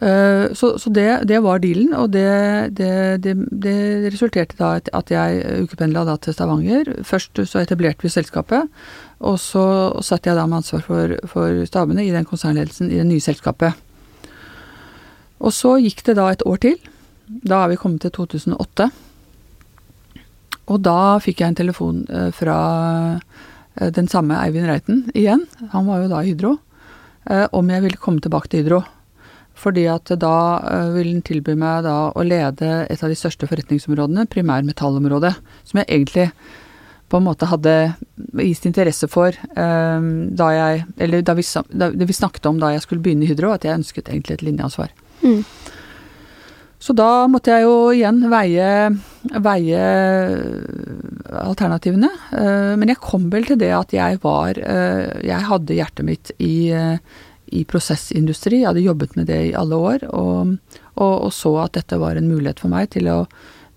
Eh, 0.00 0.52
så, 0.52 0.78
så 0.78 0.90
det, 0.90 1.24
det, 1.28 1.42
var 1.44 1.60
dealen, 1.60 1.92
og 1.94 2.08
det, 2.14 2.72
det, 2.72 3.34
det 3.52 3.76
resulterte 4.08 4.56
da 4.56 4.78
at 4.96 5.12
jeg 5.12 5.64
ukependla 5.66 6.06
da 6.08 6.16
til 6.16 6.32
Stavanger. 6.32 6.88
Først 7.04 7.42
så 7.44 7.60
etablerte 7.60 8.06
vi 8.06 8.12
selskapet, 8.12 8.70
og 9.20 9.36
så 9.42 9.64
satt 10.04 10.24
jeg 10.26 10.38
da 10.38 10.46
med 10.48 10.62
ansvar 10.62 10.86
for, 10.86 11.18
for 11.28 11.60
stabene 11.68 12.06
i 12.06 12.14
den 12.14 12.28
konsernledelsen 12.28 12.88
i 12.88 13.02
det 13.02 13.08
nye 13.10 13.24
selskapet. 13.24 13.76
Og 15.40 15.52
så 15.56 15.76
gikk 15.80 16.00
det 16.08 16.16
da 16.16 16.30
et 16.32 16.44
år 16.48 16.60
til. 16.64 16.80
Da 17.28 17.62
er 17.62 17.74
vi 17.74 17.80
kommet 17.80 18.00
til 18.04 18.14
2008. 18.16 18.88
Og 20.70 20.80
da 20.80 21.18
fikk 21.20 21.42
jeg 21.42 21.52
en 21.52 21.60
telefon 21.60 22.00
eh, 22.08 22.30
fra 22.36 22.56
eh, 23.76 23.92
den 23.92 24.08
samme 24.08 24.40
Eivind 24.40 24.70
Reiten 24.70 25.04
igjen, 25.12 25.44
han 25.74 25.86
var 25.88 26.00
jo 26.00 26.10
da 26.14 26.24
i 26.24 26.32
Hydro, 26.32 26.56
om 27.52 27.68
jeg 27.68 27.82
ville 27.84 28.00
komme 28.00 28.22
tilbake 28.24 28.48
til 28.50 28.64
Hydro. 28.64 28.78
Fordi 29.60 29.84
at 29.92 30.08
da 30.20 30.36
uh, 30.64 30.88
vil 30.94 31.12
den 31.12 31.24
tilby 31.26 31.54
meg 31.58 31.84
da 31.84 31.96
å 32.16 32.24
lede 32.24 32.86
et 32.88 33.04
av 33.04 33.12
de 33.12 33.18
største 33.18 33.48
forretningsområdene, 33.50 34.28
primærmetallområdet, 34.32 35.34
som 35.68 35.82
jeg 35.82 35.90
egentlig 35.90 36.30
på 37.10 37.18
en 37.18 37.26
måte 37.26 37.48
hadde 37.50 37.74
vist 38.38 38.68
interesse 38.68 39.08
for 39.10 39.34
um, 39.58 40.30
da 40.38 40.52
jeg 40.54 40.84
Eller 41.02 41.24
da 41.26 41.34
vi, 41.34 41.42
da 41.74 41.90
vi, 41.90 42.14
snakket 42.14 42.46
om 42.46 42.60
da 42.62 42.70
jeg 42.70 42.84
skulle 42.84 43.02
begynne 43.02 43.26
i 43.26 43.30
Hydro, 43.32 43.50
at 43.50 43.66
jeg 43.66 43.80
ønsket 43.80 44.08
egentlig 44.12 44.38
et 44.38 44.44
linjeansvar. 44.46 44.92
Mm. 45.26 45.42
Så 46.80 46.94
da 46.96 47.26
måtte 47.28 47.52
jeg 47.52 47.66
jo 47.66 47.90
igjen 47.92 48.22
veie, 48.32 48.68
veie 49.44 49.80
alternativene. 51.42 52.12
Uh, 52.30 52.78
men 52.80 52.94
jeg 52.94 53.02
kom 53.02 53.26
vel 53.32 53.48
til 53.50 53.58
det 53.60 53.72
at 53.76 53.92
jeg 53.92 54.22
var 54.22 54.56
uh, 54.56 55.18
Jeg 55.26 55.48
hadde 55.50 55.76
hjertet 55.76 56.06
mitt 56.06 56.32
i 56.38 56.54
i 57.50 57.64
prosessindustri. 57.68 58.62
Jeg 58.62 58.70
hadde 58.70 58.84
jobbet 58.84 59.16
med 59.18 59.28
det 59.30 59.40
i 59.50 59.54
alle 59.58 59.76
år, 59.76 60.06
og, 60.14 60.56
og, 60.94 61.14
og 61.26 61.32
så 61.34 61.54
at 61.64 61.76
dette 61.78 61.98
var 62.00 62.18
en 62.18 62.30
mulighet 62.30 62.62
for 62.62 62.72
meg 62.72 62.90
til 62.94 63.10
å, 63.12 63.20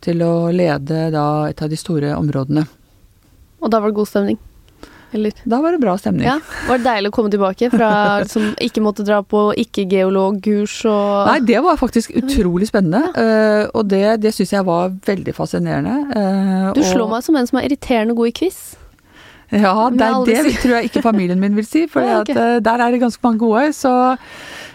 til 0.03 0.23
å 0.25 0.33
lede 0.53 1.09
da 1.13 1.27
et 1.49 1.61
av 1.63 1.71
de 1.71 1.79
store 1.79 2.15
områdene. 2.17 2.65
Og 3.63 3.71
da 3.71 3.79
var 3.79 3.91
det 3.91 3.99
god 4.01 4.11
stemning? 4.11 4.41
Eller? 5.13 5.33
Da 5.45 5.61
var 5.61 5.71
det 5.71 5.77
bra 5.77 5.93
stemning. 5.97 6.25
Ja, 6.25 6.39
Var 6.67 6.79
det 6.81 6.87
deilig 6.87 7.11
å 7.11 7.13
komme 7.13 7.29
tilbake 7.29 7.69
fra 7.69 7.89
liksom, 8.23 8.49
ikke 8.65 8.81
måtte 8.81 9.05
dra 9.05 9.19
på 9.21 9.45
ikke-geologkurs 9.61 10.79
og 10.89 11.29
Nei, 11.29 11.39
det 11.45 11.59
var 11.61 11.77
faktisk 11.77 12.15
utrolig 12.17 12.71
spennende. 12.71 13.11
Uh, 13.13 13.69
og 13.77 13.91
det, 13.93 14.05
det 14.25 14.33
syns 14.33 14.55
jeg 14.55 14.65
var 14.65 14.95
veldig 15.05 15.35
fascinerende. 15.37 15.99
Uh, 16.09 16.71
du 16.73 16.81
slår 16.81 17.05
og... 17.05 17.13
meg 17.13 17.27
som 17.27 17.37
en 17.37 17.49
som 17.49 17.61
er 17.61 17.69
irriterende 17.69 18.17
god 18.17 18.33
i 18.33 18.35
quiz. 18.41 18.63
Ja, 19.53 19.89
det, 19.93 20.09
det 20.25 20.55
tror 20.63 20.75
jeg 20.79 20.89
ikke 20.89 21.03
familien 21.05 21.41
min 21.41 21.55
vil 21.57 21.67
si, 21.67 21.85
for 21.93 22.01
okay. 22.21 22.35
uh, 22.35 22.57
der 22.63 22.81
er 22.81 22.93
det 22.93 23.01
ganske 23.03 23.21
mange 23.25 23.41
gode. 23.43 23.69
Så, 23.77 23.93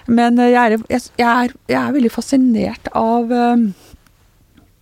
men 0.07 0.39
uh, 0.39 0.47
jeg, 0.47 0.73
er, 0.73 0.87
jeg, 0.91 1.03
er, 1.19 1.55
jeg, 1.69 1.81
er, 1.83 1.93
veldig 1.97 2.13
fascinert 2.15 2.91
av 2.97 3.33
uh, 3.33 3.67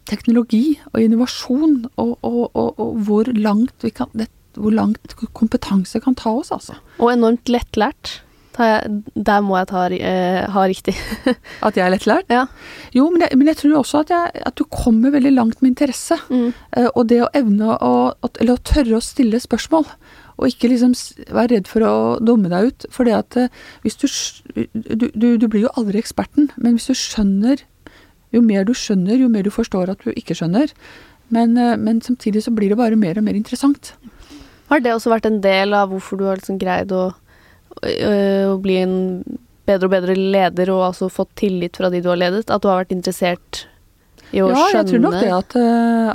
teknologi 0.06 0.78
og 0.92 1.00
innovasjon, 1.02 1.78
og, 1.96 2.12
og, 2.20 2.42
og, 2.52 2.76
og 2.76 3.00
hvor, 3.09 3.32
langt 3.32 3.88
kan, 3.96 4.12
det, 4.12 4.28
hvor 4.54 4.74
langt 4.74 5.16
kompetanse 5.32 6.00
kan 6.04 6.18
ta 6.18 6.37
oss, 6.37 6.52
altså. 6.54 6.78
Og 6.98 7.14
enormt 7.16 7.50
lettlært. 7.52 8.20
Der 8.57 9.42
må 9.45 9.57
jeg 9.59 9.69
ta, 9.69 9.85
uh, 9.92 10.53
ha 10.55 10.64
riktig. 10.64 10.95
at 11.66 11.77
jeg 11.77 11.85
er 11.85 11.92
lettlært? 11.92 12.31
Ja. 12.33 12.47
Jo, 12.97 13.11
men 13.12 13.27
jeg, 13.27 13.37
men 13.37 13.51
jeg 13.51 13.59
tror 13.61 13.81
også 13.83 14.01
at, 14.05 14.12
jeg, 14.14 14.45
at, 14.49 14.57
du 14.57 14.64
kommer 14.73 15.12
veldig 15.12 15.33
langt 15.37 15.61
med 15.61 15.75
interesse. 15.75 16.16
Mm. 16.31 16.55
Uh, 16.73 16.88
og 16.95 17.09
det 17.12 17.21
å 17.25 17.33
evne 17.37 17.77
å, 17.77 17.92
Eller 18.40 18.55
å 18.57 18.64
tørre 18.64 18.97
å 18.97 19.05
stille 19.05 19.40
spørsmål. 19.42 19.85
Og 20.37 20.53
ikke 20.53 20.71
liksom 20.73 20.95
være 21.33 21.57
redd 21.57 21.69
for 21.69 21.85
å 21.85 21.95
dumme 22.25 22.53
deg 22.53 22.71
ut. 22.71 22.88
For 22.92 23.09
det 23.09 23.16
at 23.19 23.37
uh, 23.40 23.66
hvis 23.85 24.01
du, 24.01 24.09
du, 24.73 25.11
du 25.12 25.29
Du 25.37 25.49
blir 25.49 25.66
jo 25.66 25.75
aldri 25.77 26.01
eksperten, 26.01 26.51
men 26.57 26.79
hvis 26.79 26.88
du 26.88 26.97
skjønner 26.97 27.64
Jo 28.35 28.40
mer 28.45 28.64
du 28.64 28.73
skjønner, 28.75 29.21
jo 29.21 29.29
mer 29.33 29.45
du 29.45 29.53
forstår 29.53 29.92
at 29.92 30.03
du 30.05 30.16
ikke 30.16 30.35
skjønner. 30.37 30.73
Men, 31.33 31.55
men 31.83 32.01
samtidig 32.03 32.45
så 32.45 32.53
blir 32.55 32.71
det 32.71 32.79
bare 32.79 32.99
mer 32.99 33.19
og 33.19 33.25
mer 33.27 33.35
interessant. 33.35 33.95
Har 34.71 34.83
det 34.83 34.92
også 34.92 35.11
vært 35.11 35.27
en 35.27 35.40
del 35.42 35.75
av 35.75 35.90
hvorfor 35.90 36.19
du 36.19 36.27
har 36.27 36.38
liksom 36.38 36.59
greid 36.61 36.92
å 36.95 37.09
å 37.82 38.56
bli 38.62 38.76
en 38.80 38.98
bedre 39.66 39.88
og 39.88 39.94
bedre 39.96 40.14
leder 40.16 40.70
og 40.72 40.84
altså 40.92 41.08
fått 41.12 41.34
tillit 41.42 41.76
fra 41.76 41.90
de 41.92 42.02
du 42.02 42.10
har 42.12 42.20
ledet? 42.20 42.46
At 42.50 42.62
du 42.62 42.70
har 42.70 42.84
vært 42.84 42.94
interessert 42.94 43.66
i 44.32 44.42
å 44.42 44.50
ja, 44.50 44.54
skjønne 44.54 44.70
Ja, 44.70 44.78
jeg 44.78 44.88
tror 44.90 45.02
nok 45.04 45.18
det 45.18 45.32
at, 45.34 45.56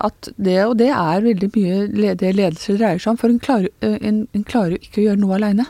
at, 0.07 0.31
det, 0.37 0.57
og 0.65 0.77
det 0.81 0.89
er 0.95 1.25
veldig 1.27 1.51
mye 1.55 2.15
det 2.19 2.33
ledelse 2.37 2.77
dreier 2.79 3.01
seg 3.01 3.13
om. 3.13 3.21
For 3.21 3.31
en, 3.31 4.23
en 4.31 4.47
klarer 4.47 4.75
jo 4.75 4.81
ikke 4.81 5.03
å 5.03 5.07
gjøre 5.09 5.23
noe 5.23 5.37
aleine. 5.39 5.67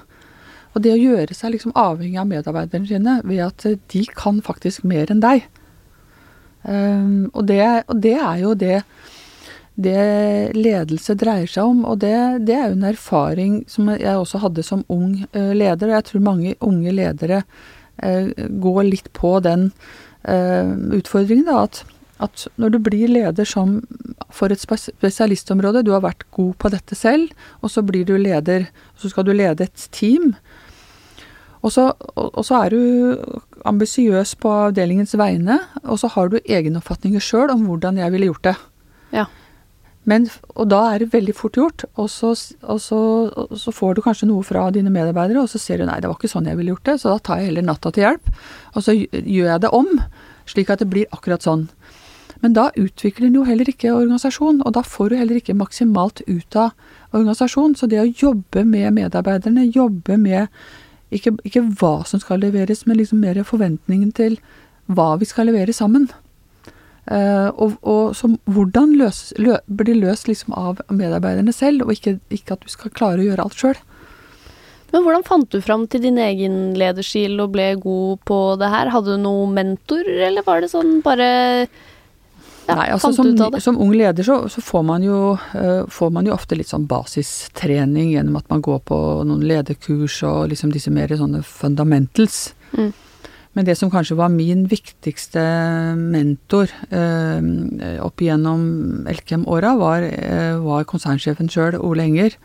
Og 0.71 0.85
det 0.85 0.93
å 0.95 0.99
gjøre 1.01 1.35
seg 1.35 1.55
liksom 1.55 1.73
avhengig 1.77 2.19
av 2.21 2.29
medarbeiderne 2.29 2.87
sine 2.87 3.17
ved 3.27 3.41
at 3.43 3.65
de 3.91 4.03
kan 4.15 4.39
faktisk 4.43 4.85
mer 4.87 5.11
enn 5.11 5.23
deg. 5.23 5.43
Um, 6.61 7.31
og, 7.33 7.47
det, 7.49 7.61
og 7.89 7.97
det 8.03 8.15
er 8.21 8.37
jo 8.43 8.53
det 8.53 8.83
det 9.83 10.55
ledelse 10.57 11.15
dreier 11.19 11.49
seg 11.49 11.69
om. 11.73 11.83
Og 11.87 12.01
det, 12.03 12.15
det, 12.47 12.55
er 12.57 12.69
jo 12.69 12.79
en 12.79 12.89
erfaring 12.91 13.61
som 13.71 13.91
jeg 13.93 14.15
også 14.15 14.41
hadde 14.45 14.65
som 14.65 14.85
ung 14.91 15.21
uh, 15.35 15.53
leder. 15.57 15.89
Og 15.89 15.97
jeg 15.97 16.07
tror 16.09 16.27
mange 16.27 16.55
unge 16.59 16.93
ledere 16.95 17.41
uh, 18.03 18.29
går 18.63 18.83
litt 18.89 19.11
på 19.17 19.37
den 19.45 19.69
uh, 20.27 20.71
utfordringen. 20.97 21.47
da, 21.49 21.65
at, 21.65 21.83
at, 22.21 22.47
når 22.61 22.75
du 22.75 22.79
blir 22.87 23.11
leder 23.11 23.47
som 23.47 23.81
for 24.31 24.53
et 24.53 24.61
spesialistområde, 24.61 25.83
du 25.83 25.93
har 25.95 26.05
vært 26.05 26.27
god 26.31 26.55
på 26.61 26.71
dette 26.73 26.95
selv, 26.95 27.33
og 27.61 27.73
så 27.73 27.83
blir 27.83 28.07
du 28.07 28.15
leder, 28.17 28.69
så 28.95 29.11
skal 29.11 29.27
du 29.27 29.33
lede 29.35 29.67
et 29.67 29.87
team. 29.91 30.33
Og 31.61 31.69
så, 31.73 31.91
og 32.17 32.41
så 32.45 32.63
er 32.63 32.73
du 32.73 33.17
ambisiøs 33.69 34.33
på 34.41 34.49
avdelingens 34.69 35.13
vegne, 35.19 35.59
og 35.83 35.99
så 36.01 36.09
har 36.15 36.31
du 36.31 36.39
egenoppfatninger 36.41 37.21
sjøl 37.21 37.53
om 37.53 37.67
hvordan 37.67 37.99
jeg 38.01 38.13
ville 38.15 38.31
gjort 38.31 38.47
det. 38.49 38.55
Ja. 39.13 39.27
Men, 40.09 40.25
og 40.57 40.65
da 40.71 40.79
er 40.89 41.03
det 41.03 41.11
veldig 41.13 41.33
fort 41.37 41.57
gjort, 41.59 41.83
og 42.01 42.07
så, 42.09 42.31
og, 42.65 42.79
så, 42.81 42.99
og 43.29 43.57
så, 43.61 43.73
får 43.75 43.95
du 43.95 44.01
kanskje 44.01 44.29
noe 44.31 44.41
fra 44.45 44.63
dine 44.73 44.89
medarbeidere, 44.93 45.43
og 45.43 45.51
så 45.51 45.61
ser 45.61 45.77
du 45.77 45.85
nei, 45.85 45.99
det 46.01 46.09
var 46.09 46.17
ikke 46.17 46.31
sånn 46.31 46.49
jeg 46.49 46.57
ville 46.57 46.73
gjort 46.73 46.87
det, 46.89 46.95
så 47.01 47.13
da 47.13 47.21
tar 47.21 47.41
jeg 47.41 47.51
heller 47.51 47.67
natta 47.67 47.91
til 47.93 48.07
hjelp, 48.07 48.31
og 48.73 48.85
så 48.85 48.95
gjør 48.97 49.51
jeg 49.51 49.61
det 49.61 49.73
om, 49.77 49.91
slik 50.49 50.73
at 50.73 50.81
det 50.81 50.89
blir 50.89 51.13
akkurat 51.13 51.45
sånn. 51.45 51.67
Men 52.41 52.55
da 52.57 52.71
utvikler 52.73 53.27
en 53.27 53.37
jo 53.37 53.43
heller 53.45 53.69
ikke 53.69 53.93
organisasjon, 53.93 54.63
og 54.65 54.73
da 54.73 54.81
får 54.81 55.11
du 55.11 55.17
heller 55.19 55.37
ikke 55.37 55.57
maksimalt 55.57 56.23
ut 56.25 56.57
av 56.57 56.71
organisasjon. 57.13 57.75
Så 57.77 57.85
det 57.91 57.99
å 58.01 58.07
jobbe 58.09 58.63
med 58.65 58.95
medarbeiderne, 58.97 59.67
jobbe 59.69 60.17
med 60.17 60.49
ikke, 61.13 61.35
ikke 61.45 61.67
hva 61.77 61.99
som 62.09 62.23
skal 62.23 62.41
leveres, 62.41 62.87
men 62.87 62.97
liksom 62.97 63.21
mer 63.21 63.37
forventningen 63.45 64.09
til 64.17 64.39
hva 64.89 65.13
vi 65.21 65.29
skal 65.29 65.51
levere 65.51 65.75
sammen. 65.75 66.09
Uh, 67.09 67.49
og, 67.57 67.77
og 67.81 68.11
som 68.15 68.35
hvordan 68.45 68.93
løs, 68.99 69.31
lø, 69.41 69.55
blir 69.65 69.97
løst 69.97 70.27
liksom 70.29 70.53
av 70.53 70.83
medarbeiderne 70.93 71.53
selv, 71.55 71.87
og 71.87 71.95
ikke, 71.95 72.19
ikke, 72.29 72.53
at 72.53 72.65
du 72.65 72.69
skal 72.69 72.93
klare 72.93 73.23
å 73.23 73.25
gjøre 73.25 73.47
alt 73.47 73.57
sjøl. 73.57 73.79
Men 74.91 75.05
hvordan 75.05 75.25
fant 75.25 75.49
du 75.49 75.63
fram 75.63 75.87
til 75.89 76.03
din 76.03 76.19
egen 76.21 76.75
lederstil 76.77 77.39
og 77.41 77.55
ble 77.55 77.71
god 77.81 78.21
på 78.27 78.39
det 78.61 78.69
her? 78.69 78.91
Hadde 78.93 79.15
du 79.15 79.23
noen 79.23 79.55
mentor, 79.55 80.05
eller 80.05 80.45
var 80.45 80.61
det 80.61 80.69
sånn 80.73 80.99
bare 81.05 81.31
ja, 82.67 82.75
Nei, 82.77 82.87
altså 82.93 83.09
som, 83.15 83.31
som, 83.59 83.77
ung 83.81 83.93
leder 83.97 84.23
så, 84.23 84.35
så 84.51 84.61
får, 84.61 84.83
man 84.85 85.03
jo, 85.03 85.33
uh, 85.57 85.87
får, 85.89 86.11
man 86.13 86.27
jo, 86.29 86.35
ofte 86.35 86.55
litt 86.55 86.69
sånn 86.69 86.85
basistrening 86.87 88.11
gjennom 88.13 88.37
at 88.39 88.51
man 88.53 88.61
går 88.63 88.83
på 88.87 88.97
noen 89.27 89.41
lederkurs 89.47 90.21
og 90.27 90.51
liksom 90.51 90.71
disse 90.75 90.93
mer 90.93 91.11
sånne 91.17 91.41
fundamentals. 91.47 92.51
Mm. 92.77 92.91
Men 93.53 93.67
det 93.67 93.75
som 93.75 93.91
kanskje 93.91 94.15
var 94.15 94.31
min 94.31 94.63
viktigste 94.71 95.41
mentor 95.99 96.71
eh, 96.87 97.99
opp 97.99 98.23
igjennom 98.23 98.63
Elkem-åra, 99.11 99.73
var, 99.75 100.07
uh, 100.07 100.61
var 100.63 100.87
konsernsjefen 100.87 101.51
sjøl, 101.51 101.75
Ole 101.83 102.07
Enger. 102.07 102.37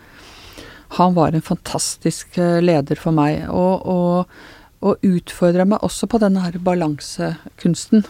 Han 0.99 1.15
var 1.15 1.35
en 1.35 1.47
fantastisk 1.47 2.39
leder 2.39 2.99
for 2.99 3.15
meg, 3.15 3.45
og, 3.51 3.87
og, 3.87 4.37
og 4.87 5.07
utfordra 5.07 5.67
meg 5.67 5.83
også 5.87 6.11
på 6.11 6.21
denne 6.23 6.43
her 6.43 6.59
balansekunsten. 6.63 8.07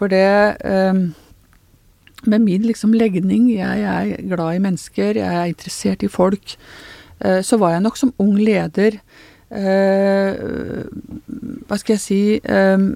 For 0.00 0.08
det 0.08 0.56
eh, 0.64 0.94
Med 2.24 2.38
min 2.44 2.64
liksom 2.68 2.92
legning, 2.92 3.48
jeg 3.52 3.84
er 3.88 4.16
glad 4.28 4.56
i 4.56 4.60
mennesker, 4.60 5.16
jeg 5.16 5.36
er 5.36 5.48
interessert 5.48 6.02
i 6.04 6.08
folk, 6.08 6.56
eh, 7.24 7.40
så 7.40 7.56
var 7.56 7.72
jeg 7.72 7.84
nok 7.86 7.96
som 7.96 8.12
ung 8.20 8.34
leder 8.36 8.98
Hva 11.66 11.78
skal 11.80 11.96
jeg 11.96 12.02
si 12.02 12.40
um, 12.46 12.94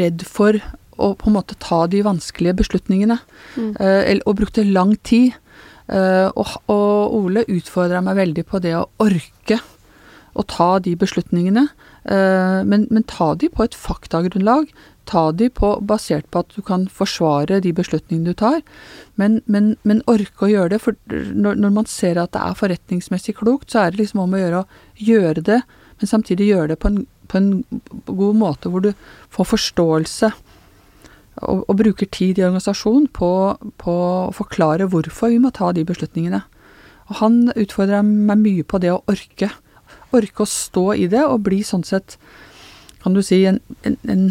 Redd 0.00 0.24
for 0.28 0.58
å 0.94 1.14
på 1.18 1.30
en 1.30 1.34
måte 1.34 1.56
ta 1.58 1.86
de 1.90 2.02
vanskelige 2.06 2.58
beslutningene. 2.60 3.16
Mm. 3.56 3.72
Uh, 3.80 4.20
og 4.28 4.36
brukte 4.42 4.66
lang 4.66 4.92
tid. 5.02 5.32
Og, 5.84 6.48
og, 6.72 7.12
Ole 7.12 7.42
utfordra 7.52 8.00
meg 8.00 8.16
veldig 8.16 8.44
på 8.48 8.56
det 8.64 8.72
å 8.72 8.88
orke 9.04 9.58
å 10.32 10.42
ta 10.48 10.78
de 10.80 10.94
beslutningene. 10.96 11.66
Men, 12.08 12.86
men 12.88 13.04
ta 13.04 13.34
de 13.36 13.50
på 13.52 13.66
et 13.66 13.76
faktagrunnlag 13.76 14.64
ta 15.08 15.24
de 15.32 15.48
på, 15.52 15.70
basert 15.84 16.26
på 16.32 16.42
at 16.44 16.54
du 16.56 16.62
kan 16.64 16.86
forsvare 16.92 17.60
de 17.64 17.72
beslutningene 17.76 18.32
du 18.32 18.38
tar, 18.38 18.60
men, 19.20 19.40
men, 19.46 19.74
men 19.84 20.02
orke 20.10 20.46
å 20.46 20.50
gjøre 20.50 20.74
det. 20.74 20.80
For 20.84 20.96
når, 21.08 21.60
når, 21.60 21.74
man 21.78 21.88
ser 21.90 22.20
at 22.20 22.32
det 22.36 22.42
er 22.42 22.58
forretningsmessig 22.58 23.36
klokt, 23.40 23.70
så 23.72 23.84
er 23.84 23.92
det 23.92 24.04
liksom 24.04 24.24
om 24.24 24.36
å 24.36 24.40
gjøre 24.40 24.62
å 24.62 25.04
gjøre 25.10 25.44
det, 25.44 25.60
men 26.00 26.10
samtidig 26.10 26.50
gjøre 26.50 26.72
det 26.74 26.80
på 26.82 26.90
en, 26.90 27.04
på 27.30 27.40
en 27.40 27.50
god 28.08 28.40
måte 28.40 28.72
hvor 28.72 28.84
du 28.84 28.92
får 29.34 29.50
forståelse. 29.52 30.32
Og, 31.42 31.64
og 31.66 31.76
bruker 31.80 32.06
tid 32.14 32.38
i 32.38 32.44
organisasjonen 32.46 33.08
på, 33.10 33.28
på, 33.82 33.94
å 34.30 34.34
forklare 34.34 34.86
hvorfor 34.90 35.32
vi 35.32 35.40
må 35.42 35.50
ta 35.54 35.72
de 35.74 35.82
beslutningene. 35.86 36.44
Og 37.10 37.18
han 37.20 37.40
utfordra 37.58 38.04
meg 38.06 38.40
mye 38.40 38.64
på 38.66 38.80
det 38.80 38.92
å 38.94 39.02
orke. 39.10 39.50
Orke 40.14 40.44
å 40.44 40.48
stå 40.48 40.92
i 40.94 41.08
det 41.10 41.24
og 41.26 41.42
bli 41.48 41.60
sånn 41.66 41.82
sett, 41.84 42.16
kan 43.02 43.16
du 43.16 43.20
si, 43.20 43.42
en, 43.50 43.58
en, 43.84 43.98
en 44.08 44.28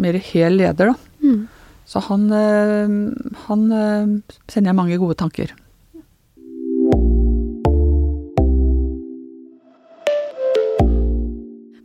mer 0.00 0.18
hel 0.18 0.58
leder, 0.60 0.92
da. 0.92 0.94
Mm. 1.24 1.42
Så 1.84 2.00
han, 2.06 2.30
eh, 2.32 2.94
han 3.46 3.64
eh, 3.72 4.36
sender 4.48 4.72
jeg 4.72 4.78
mange 4.78 4.98
gode 5.00 5.18
tanker. 5.20 5.52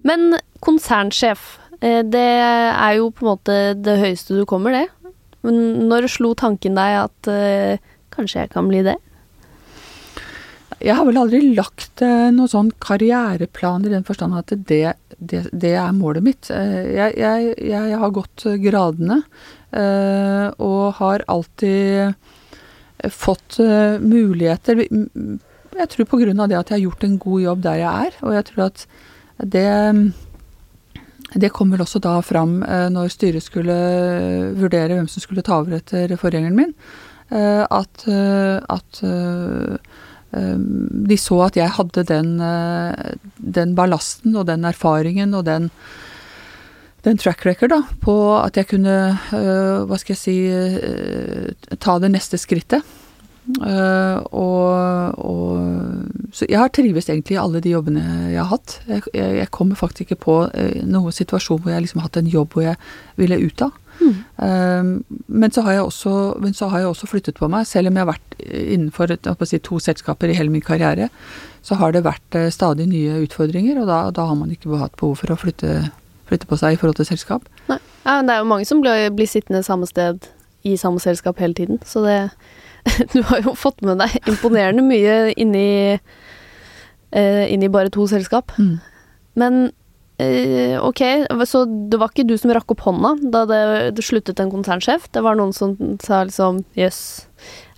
Men 0.08 0.40
konsernsjef, 0.64 1.60
eh, 1.82 2.02
det 2.08 2.30
er 2.40 2.94
jo 2.98 3.12
på 3.12 3.26
en 3.26 3.32
måte 3.34 3.60
det 3.76 4.00
høyeste 4.00 4.40
du 4.40 4.46
kommer, 4.48 4.72
det. 4.72 4.88
Men 5.44 5.90
når 5.92 6.10
slo 6.12 6.34
tanken 6.36 6.76
deg 6.76 6.98
at 7.00 7.28
kanskje 8.12 8.42
jeg 8.42 8.50
kan 8.52 8.68
bli 8.68 8.82
det? 8.84 8.98
Jeg 10.80 10.96
har 10.96 11.04
vel 11.04 11.20
aldri 11.20 11.42
lagt 11.58 12.02
eh, 12.06 12.30
noen 12.32 12.48
sånn 12.48 12.70
karriereplan 12.80 13.84
i 13.84 13.92
den 13.92 14.06
forstand 14.08 14.38
at 14.40 14.54
det, 14.70 14.94
det, 15.20 15.42
det 15.52 15.74
er 15.76 15.96
målet 15.96 16.24
mitt. 16.24 16.48
Eh, 16.56 16.94
jeg, 16.96 17.18
jeg, 17.20 17.50
jeg, 17.68 17.98
har 18.00 18.14
gått 18.16 18.46
gradene 18.64 19.18
eh, 19.76 20.48
og 20.56 21.02
har 21.02 21.26
alltid 21.28 22.16
fått 23.12 23.60
muligheter. 24.04 24.82
Jeg 24.84 25.92
tror 25.92 26.08
av 26.44 26.50
det 26.52 26.58
at 26.60 26.72
jeg 26.72 26.76
har 26.76 26.86
gjort 26.86 27.06
en 27.08 27.20
god 27.28 27.44
jobb 27.44 27.62
der 27.64 27.78
jeg 27.80 28.08
er, 28.08 28.18
og 28.24 28.34
jeg 28.36 28.48
tror 28.50 28.66
at 28.66 28.88
det 29.40 29.70
det 31.40 31.52
kom 31.54 31.70
vel 31.72 31.84
også 31.84 32.02
da 32.02 32.18
fram 32.26 32.58
når 32.92 33.12
styret 33.14 33.46
skulle 33.46 33.76
vurdere 34.58 34.98
hvem 34.98 35.08
som 35.08 35.22
skulle 35.22 35.46
ta 35.46 35.60
over 35.62 35.78
etter 35.78 36.12
forgjengeren 36.18 36.58
min, 36.58 36.74
at, 37.30 38.08
at 38.10 39.02
de 40.32 41.18
så 41.18 41.40
at 41.48 41.58
jeg 41.58 41.74
hadde 41.74 42.04
den, 42.06 42.38
eh, 42.44 43.16
den 43.38 43.74
ballasten 43.76 44.36
og 44.38 44.46
den 44.46 44.66
erfaringen 44.66 45.34
og 45.34 45.46
den, 45.48 45.70
den 47.04 47.18
track 47.18 47.46
record 47.48 47.74
da, 47.74 47.82
på 48.04 48.16
at 48.38 48.58
jeg 48.58 48.70
kunne, 48.70 48.96
eh, 49.34 49.86
hva 49.90 49.98
skal 49.98 50.14
jeg 50.14 50.22
si, 50.22 50.38
eh, 50.54 51.76
ta 51.80 52.00
det 52.00 52.12
neste 52.14 52.38
skrittet. 52.38 52.84
og, 53.50 55.16
og 55.18 55.58
Så 56.32 56.46
jeg 56.46 56.60
har 56.60 56.70
trives 56.70 57.10
egentlig 57.10 57.34
i 57.34 57.42
alle 57.42 57.60
de 57.60 57.72
jobbene 57.72 58.04
jeg 58.30 58.38
har 58.38 58.52
hatt. 58.52 58.80
Jeg, 58.86 59.02
jeg 59.16 59.50
kommer 59.50 59.76
faktisk 59.76 60.12
ikke 60.12 60.22
på 60.22 60.36
noen 60.86 61.12
situasjon 61.12 61.58
hvor 61.64 61.74
jeg 61.74 61.82
liksom 61.82 62.04
har 62.04 62.12
hatt 62.12 62.20
en 62.22 62.30
jobb 62.30 62.54
hvor 62.54 62.68
jeg 62.68 62.78
ville 63.18 63.42
ut 63.42 63.62
av. 63.66 63.72
Mm. 64.00 65.04
Men, 65.28 65.52
så 65.52 65.62
har 65.66 65.76
jeg 65.76 65.84
også, 65.84 66.12
men 66.40 66.54
så 66.56 66.70
har 66.72 66.84
jeg 66.84 66.88
også 66.88 67.10
flyttet 67.12 67.40
på 67.40 67.50
meg. 67.52 67.68
Selv 67.68 67.90
om 67.90 67.98
jeg 67.98 68.06
har 68.06 68.12
vært 68.14 68.38
innenfor 68.40 69.12
si, 69.46 69.60
to 69.64 69.80
selskaper 69.84 70.32
i 70.32 70.38
hele 70.38 70.54
min 70.54 70.64
karriere, 70.64 71.10
så 71.62 71.76
har 71.80 71.94
det 71.94 72.06
vært 72.06 72.38
eh, 72.38 72.50
stadig 72.54 72.88
nye 72.90 73.20
utfordringer, 73.26 73.82
og 73.82 73.90
da, 73.90 74.00
da 74.16 74.28
har 74.30 74.38
man 74.40 74.52
ikke 74.54 74.80
hatt 74.80 74.96
behov 75.00 75.20
for 75.22 75.34
å 75.34 75.40
flytte, 75.40 75.90
flytte, 76.30 76.48
på 76.50 76.58
seg 76.60 76.76
i 76.76 76.80
forhold 76.80 77.00
til 77.00 77.10
selskap. 77.10 77.48
Nei. 77.68 77.80
Ja, 78.06 78.22
det 78.26 78.34
er 78.34 78.44
jo 78.44 78.50
mange 78.50 78.68
som 78.68 78.80
blir, 78.84 79.10
blir 79.14 79.28
sittende 79.30 79.62
samme 79.66 79.90
sted 79.90 80.30
i 80.68 80.76
samme 80.80 81.02
selskap 81.04 81.40
hele 81.40 81.58
tiden, 81.58 81.82
så 81.86 82.04
det 82.06 82.20
Du 83.14 83.20
har 83.28 83.44
jo 83.44 83.52
fått 83.60 83.82
med 83.84 84.00
deg 84.00 84.14
imponerende 84.24 84.82
mye 84.88 85.34
inni, 85.38 86.00
eh, 87.12 87.44
inni 87.52 87.68
bare 87.70 87.92
to 87.92 88.08
selskap. 88.08 88.54
Mm. 88.58 88.78
Men 89.36 89.60
Uh, 90.20 90.76
ok, 90.84 91.02
så 91.48 91.62
det 91.64 91.96
var 91.96 92.12
ikke 92.12 92.26
du 92.28 92.34
som 92.36 92.52
rakk 92.52 92.74
opp 92.74 92.82
hånda 92.84 93.14
da 93.32 93.46
det, 93.48 93.60
det 93.96 94.04
sluttet 94.04 94.42
en 94.44 94.52
konsernsjef? 94.52 95.06
Det 95.16 95.22
var 95.24 95.38
noen 95.40 95.54
som 95.56 95.78
sa 96.04 96.26
liksom 96.28 96.58
jøss, 96.76 97.00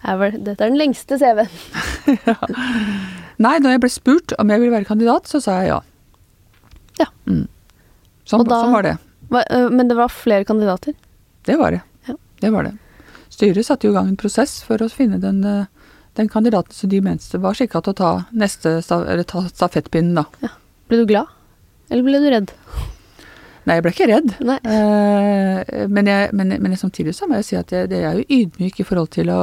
yes, 0.02 0.38
dette 0.42 0.58
er 0.58 0.72
den 0.72 0.80
lengste 0.80 1.20
CV-en. 1.22 1.52
ja. 2.32 2.34
Nei, 3.42 3.60
når 3.62 3.76
jeg 3.76 3.82
ble 3.84 3.92
spurt 3.94 4.34
om 4.42 4.50
jeg 4.50 4.64
ville 4.64 4.74
være 4.74 4.90
kandidat, 4.90 5.30
så 5.30 5.42
sa 5.44 5.60
jeg 5.62 5.70
ja. 5.70 5.78
Ja. 6.98 7.08
Mm. 7.30 7.46
Sånn, 8.26 8.46
da, 8.50 8.58
sånn, 8.64 8.74
var 8.74 8.88
det. 8.88 8.96
Var, 9.30 9.46
uh, 9.54 9.68
men 9.70 9.92
det 9.92 9.98
var 10.00 10.10
flere 10.14 10.48
kandidater? 10.50 10.96
Det 11.46 11.58
var 11.62 11.76
det. 11.78 11.84
Ja. 12.10 12.16
Det 12.42 12.52
var 12.56 12.66
det. 12.66 12.72
Styret 13.30 13.68
satte 13.68 13.86
jo 13.86 13.94
i 13.94 14.00
gang 14.00 14.10
en 14.10 14.18
prosess 14.18 14.64
for 14.66 14.82
å 14.82 14.90
finne 14.90 15.20
den, 15.22 15.44
uh, 15.46 15.94
den 16.18 16.30
kandidaten 16.30 16.74
som 16.74 16.90
de 16.90 17.04
mente 17.06 17.44
var 17.46 17.54
skikka 17.58 17.84
til 17.86 17.94
å 17.94 18.00
ta 18.02 18.12
neste 18.34 18.80
eller 18.82 19.24
ta 19.30 19.46
stafettpinnen, 19.52 20.18
da. 20.24 20.26
Ja. 20.42 20.52
Ble 20.90 21.04
du 21.04 21.06
glad? 21.14 21.30
Eller 21.92 22.08
ble 22.08 22.24
du 22.24 22.32
redd? 22.32 22.56
Nei, 23.62 23.76
jeg 23.78 23.84
ble 23.86 23.92
ikke 23.94 24.08
redd. 24.10 24.32
Eh, 24.42 25.88
men, 25.92 26.08
jeg, 26.10 26.30
men, 26.34 26.54
men, 26.64 26.78
samtidig 26.80 27.14
så 27.14 27.28
må 27.30 27.38
jeg 27.38 27.46
si 27.46 27.58
at 27.60 27.74
jeg, 27.76 27.92
det 27.92 28.00
er 28.02 28.18
jo 28.18 28.40
ydmyk 28.40 28.80
i 28.82 28.86
forhold 28.88 29.12
til 29.14 29.30
å, 29.34 29.42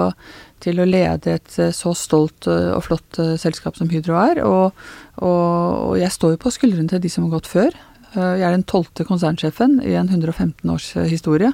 til 0.64 0.82
å 0.82 0.88
lede 0.88 1.36
et 1.36 1.58
eh, 1.62 1.70
så 1.74 1.92
stolt 1.94 2.48
eh, 2.50 2.72
og 2.74 2.82
flott 2.88 3.20
selskap 3.38 3.78
som 3.78 3.90
Hydro 3.92 4.18
er. 4.18 4.42
Og, 4.42 4.74
og, 5.22 5.28
og, 5.28 5.94
jeg 6.00 6.10
står 6.14 6.34
jo 6.34 6.42
på 6.42 6.54
skuldrene 6.56 6.90
til 6.90 7.04
de 7.04 7.12
som 7.12 7.28
har 7.28 7.36
gått 7.36 7.50
før. 7.52 7.78
Jeg 8.18 8.42
er 8.42 8.54
den 8.54 8.64
tolvte 8.66 9.04
konsernsjefen 9.04 9.78
i 9.84 9.92
en 10.00 10.08
115 10.08 10.70
års 10.72 10.90
historie. 11.12 11.52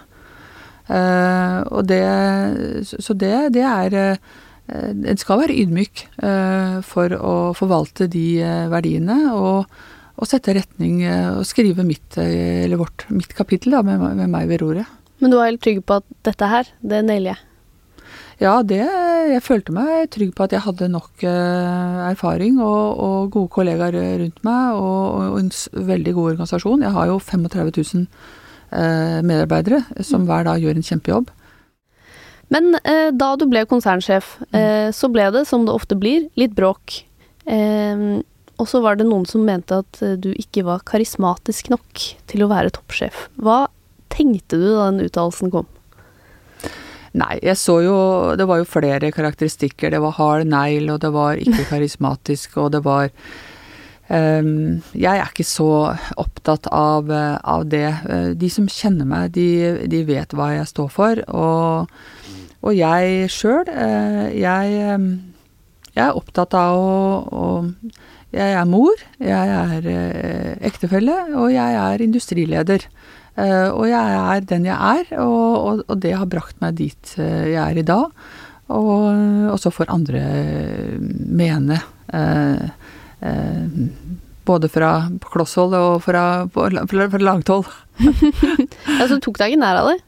Eh, 0.89 1.61
og 1.69 1.85
det, 1.91 2.05
så 2.89 3.17
det, 3.17 3.37
det 3.57 3.65
er 3.65 4.17
En 4.65 5.19
skal 5.21 5.43
være 5.43 5.57
ydmyk 5.61 6.07
for 6.89 7.13
å 7.13 7.33
forvalte 7.53 8.07
de 8.09 8.39
verdiene. 8.73 9.19
og 9.37 9.67
og 10.15 10.29
sette 10.31 10.55
retning 10.57 11.03
eh, 11.07 11.31
og 11.35 11.47
skrive 11.49 11.87
mitt, 11.87 12.19
eh, 12.21 12.65
eller 12.65 12.81
vårt, 12.81 13.07
mitt 13.11 13.35
kapittel 13.37 13.75
da, 13.77 13.83
med, 13.87 14.03
med, 14.03 14.31
meg 14.31 14.51
ved 14.51 14.63
roret. 14.63 15.01
Men 15.23 15.33
du 15.33 15.39
var 15.39 15.51
helt 15.51 15.63
trygg 15.65 15.83
på 15.87 15.99
at 16.01 16.07
dette 16.27 16.51
her, 16.51 16.71
det 16.83 17.03
nailer 17.07 17.35
jeg? 17.35 17.51
Ja, 18.43 18.55
det 18.67 18.83
Jeg 18.83 19.43
følte 19.47 19.73
meg 19.73 20.09
trygg 20.13 20.33
på 20.35 20.45
at 20.45 20.53
jeg 20.53 20.65
hadde 20.65 20.89
nok 20.91 21.23
uh, 21.23 22.11
erfaring 22.11 22.59
og, 22.59 22.99
og, 22.99 23.31
gode 23.33 23.53
kollegaer 23.55 23.95
rundt 24.21 24.43
meg, 24.45 24.75
og, 24.75 25.05
og, 25.31 25.39
en 25.39 25.53
veldig 25.93 26.15
god 26.17 26.33
organisasjon. 26.33 26.83
Jeg 26.83 26.93
har 26.97 27.09
jo 27.09 27.21
35 27.23 27.71
000 27.79 28.05
eh, 28.75 29.23
medarbeidere 29.25 30.05
som 30.05 30.27
hver 30.29 30.45
dag 30.49 30.61
gjør 30.61 30.77
en 30.77 30.87
kjempejobb. 30.91 31.33
Men 32.53 32.77
eh, 32.83 33.11
da 33.15 33.33
du 33.39 33.47
ble 33.51 33.65
konsernsjef, 33.71 34.37
eh, 34.55 34.91
så 34.95 35.11
ble 35.13 35.31
det, 35.35 35.47
som 35.49 35.65
det 35.67 35.75
ofte 35.75 35.97
blir, 35.99 36.29
litt 36.39 36.55
bråk. 36.59 37.01
Eh, 37.47 38.21
og 38.61 38.69
så 38.71 38.81
var 38.85 38.99
det 38.99 39.07
noen 39.09 39.27
som 39.27 39.45
mente 39.47 39.81
at 39.83 40.03
eh, 40.05 40.17
du 40.21 40.31
ikke 40.33 40.65
var 40.67 40.85
karismatisk 40.87 41.73
nok 41.73 42.03
til 42.31 42.45
å 42.45 42.51
være 42.53 42.75
toppsjef. 42.77 43.29
Hva 43.43 43.65
tenkte 44.15 44.61
du 44.61 44.69
da 44.69 44.91
den 44.93 45.09
uttalelsen 45.09 45.51
kom? 45.55 45.67
Nei, 47.15 47.37
jeg 47.47 47.55
så 47.61 47.77
jo 47.85 47.97
Det 48.35 48.47
var 48.51 48.59
jo 48.59 48.67
flere 48.67 49.13
karakteristikker. 49.15 49.93
Det 49.95 50.01
var 50.03 50.17
hard 50.19 50.49
negl, 50.51 50.89
og 50.95 51.03
det 51.03 51.11
var 51.15 51.43
ikke 51.43 51.67
karismatisk, 51.73 52.57
og 52.63 52.73
det 52.75 52.83
var 52.87 53.11
um, 54.09 54.81
Jeg 54.95 55.13
er 55.13 55.29
ikke 55.29 55.47
så 55.47 55.69
opptatt 56.19 56.67
av, 56.75 57.11
av, 57.11 57.67
det. 57.71 57.87
De 58.39 58.51
som 58.51 58.67
kjenner 58.71 59.07
meg, 59.07 59.31
de, 59.35 59.87
de 59.91 60.03
vet 60.11 60.35
hva 60.35 60.53
jeg 60.57 60.71
står 60.71 60.91
for. 60.95 61.23
Og, 61.31 61.95
og 62.67 62.75
jeg 62.75 63.31
sjøl, 63.31 63.71
jeg, 64.35 64.75
jeg, 65.95 66.03
er 66.03 66.19
opptatt 66.19 66.59
av 66.59 66.83
å, 66.83 66.99
å 67.31 67.47
Jeg 68.35 68.55
er 68.59 68.67
mor, 68.67 69.03
jeg 69.23 69.51
er 69.55 69.85
ektefelle, 70.67 71.15
og 71.39 71.53
jeg 71.55 71.77
er 71.79 72.03
industrileder. 72.03 72.89
Eh, 73.35 73.69
og 73.75 73.89
jeg 73.91 74.19
er 74.19 74.45
den 74.47 74.67
jeg 74.69 74.75
er, 74.79 75.09
og, 75.19 75.55
og, 75.59 75.81
og, 75.89 75.97
det 76.03 76.13
har 76.15 76.29
brakt 76.31 76.61
meg 76.63 76.77
dit 76.79 77.15
eh, 77.19 77.51
jeg 77.51 77.63
er 77.63 77.81
i 77.81 77.87
dag. 77.87 78.13
Og, 78.75 79.09
og 79.53 79.59
så 79.61 79.73
får 79.75 79.91
andre 79.93 80.23
mene. 80.99 81.83
Uh, 82.15 82.71
både 84.45 84.69
fra 84.69 84.91
klosshold 85.25 85.75
og 85.77 85.99
fra, 86.05 86.23
fra, 86.53 87.07
fra 87.13 87.21
langthold. 87.21 87.69
ja, 88.99 89.07
så 89.09 89.19
tok 89.21 89.41
deg 89.41 89.55
ikke 89.55 89.61
nær 89.61 89.81
av 89.83 89.91
det? 89.91 89.99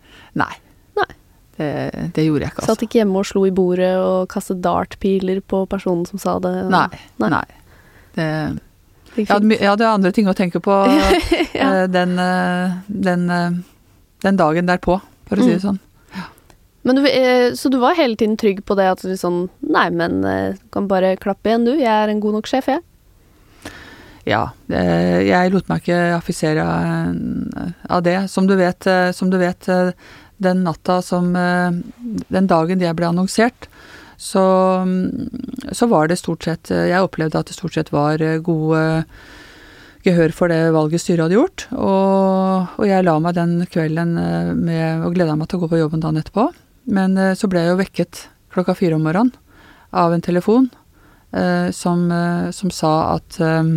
Nei. 0.40 0.52
Nei. 0.96 1.08
Det, 1.56 1.70
det, 2.16 2.24
gjorde 2.26 2.46
jeg 2.46 2.52
ikke. 2.52 2.62
Altså. 2.62 2.70
Satt 2.72 2.84
ikke 2.86 3.00
hjemme 3.00 3.20
og 3.20 3.28
slo 3.28 3.44
i 3.48 3.52
bordet 3.56 3.92
og 4.00 4.28
kastet 4.32 4.60
dartpiler 4.64 5.40
på 5.44 5.64
personen 5.72 6.04
som 6.08 6.20
sa 6.20 6.36
det? 6.44 6.54
Nei. 6.72 6.88
nei. 7.20 7.32
nei. 7.36 7.44
Det 8.16 8.28
jeg 9.16 9.30
hadde, 9.30 9.56
jeg 9.56 9.70
hadde, 9.70 9.88
andre 9.88 10.12
ting 10.12 10.28
å 10.28 10.36
tenke 10.36 10.60
på 10.62 10.74
ja. 11.56 11.68
Eh, 11.82 11.84
den, 11.88 12.16
eh, 12.20 12.76
den, 12.86 13.26
eh, 13.32 13.58
den, 14.26 14.38
dagen 14.38 14.68
derpå, 14.68 14.98
for 15.28 15.40
å 15.40 15.46
si 15.46 15.54
det 15.54 15.60
mm. 15.62 15.64
sånn. 15.64 15.82
Men 16.86 17.00
du, 17.00 17.06
så 17.58 17.70
du 17.72 17.80
var 17.82 17.96
hele 17.98 18.14
tiden 18.14 18.36
trygg 18.38 18.60
på 18.62 18.76
det 18.78 18.84
at 18.86 19.00
du 19.02 19.16
sånn 19.18 19.48
Nei, 19.66 19.88
men 19.90 20.20
du 20.22 20.60
kan 20.70 20.86
bare 20.86 21.16
klappe 21.18 21.50
igjen, 21.50 21.64
du. 21.66 21.72
Jeg 21.74 21.90
er 21.90 22.12
en 22.12 22.20
god 22.22 22.36
nok 22.36 22.46
sjef, 22.46 22.68
jeg. 22.70 22.84
Ja. 24.26 24.44
Jeg 24.70 25.50
lot 25.50 25.66
meg 25.66 25.82
ikke 25.82 25.98
affisere 26.14 26.62
av 26.62 28.04
det. 28.06 28.14
Som 28.30 28.46
du 28.46 28.54
vet, 28.60 28.86
som 29.18 29.32
du 29.34 29.38
vet 29.42 29.66
den 30.38 30.62
natta 30.62 31.00
som 31.02 31.34
Den 31.34 32.46
dagen 32.46 32.86
jeg 32.86 32.98
ble 32.98 33.10
annonsert, 33.10 33.66
så, 34.16 34.42
så, 35.72 35.88
var 35.90 36.08
det 36.08 36.16
stort 36.20 36.46
sett 36.46 36.70
Jeg 36.72 37.04
opplevde 37.04 37.38
at 37.38 37.50
det 37.50 37.56
stort 37.56 37.76
sett 37.76 37.92
var 37.92 38.22
gode 38.44 38.80
gehør 40.06 40.34
for 40.34 40.52
det 40.52 40.60
valget 40.74 41.02
styret 41.02 41.26
hadde 41.26 41.38
gjort. 41.38 41.66
Og, 41.74 42.78
og 42.78 42.86
jeg 42.86 43.06
la 43.06 43.16
meg 43.22 43.36
den 43.38 43.58
kvelden 43.72 44.14
eh, 44.20 44.52
med, 44.54 45.04
og 45.06 45.16
gleda 45.16 45.36
meg 45.38 45.50
til 45.50 45.58
å 45.58 45.64
gå 45.64 45.72
på 45.72 45.82
jobben 45.82 46.02
dagen 46.04 46.20
etterpå. 46.20 46.48
Men 46.96 47.16
eh, 47.20 47.34
så 47.38 47.50
ble 47.50 47.64
jeg 47.64 47.74
jo 47.74 47.82
vekket 47.82 48.22
klokka 48.54 48.76
fire 48.78 48.98
om 48.98 49.04
morgenen 49.06 49.34
av 49.96 50.14
en 50.14 50.24
telefon 50.24 50.70
eh, 51.32 51.68
som, 51.74 52.06
eh, 52.12 52.48
som, 52.56 52.72
sa 52.74 52.94
at 53.16 53.40
eh, 53.42 53.74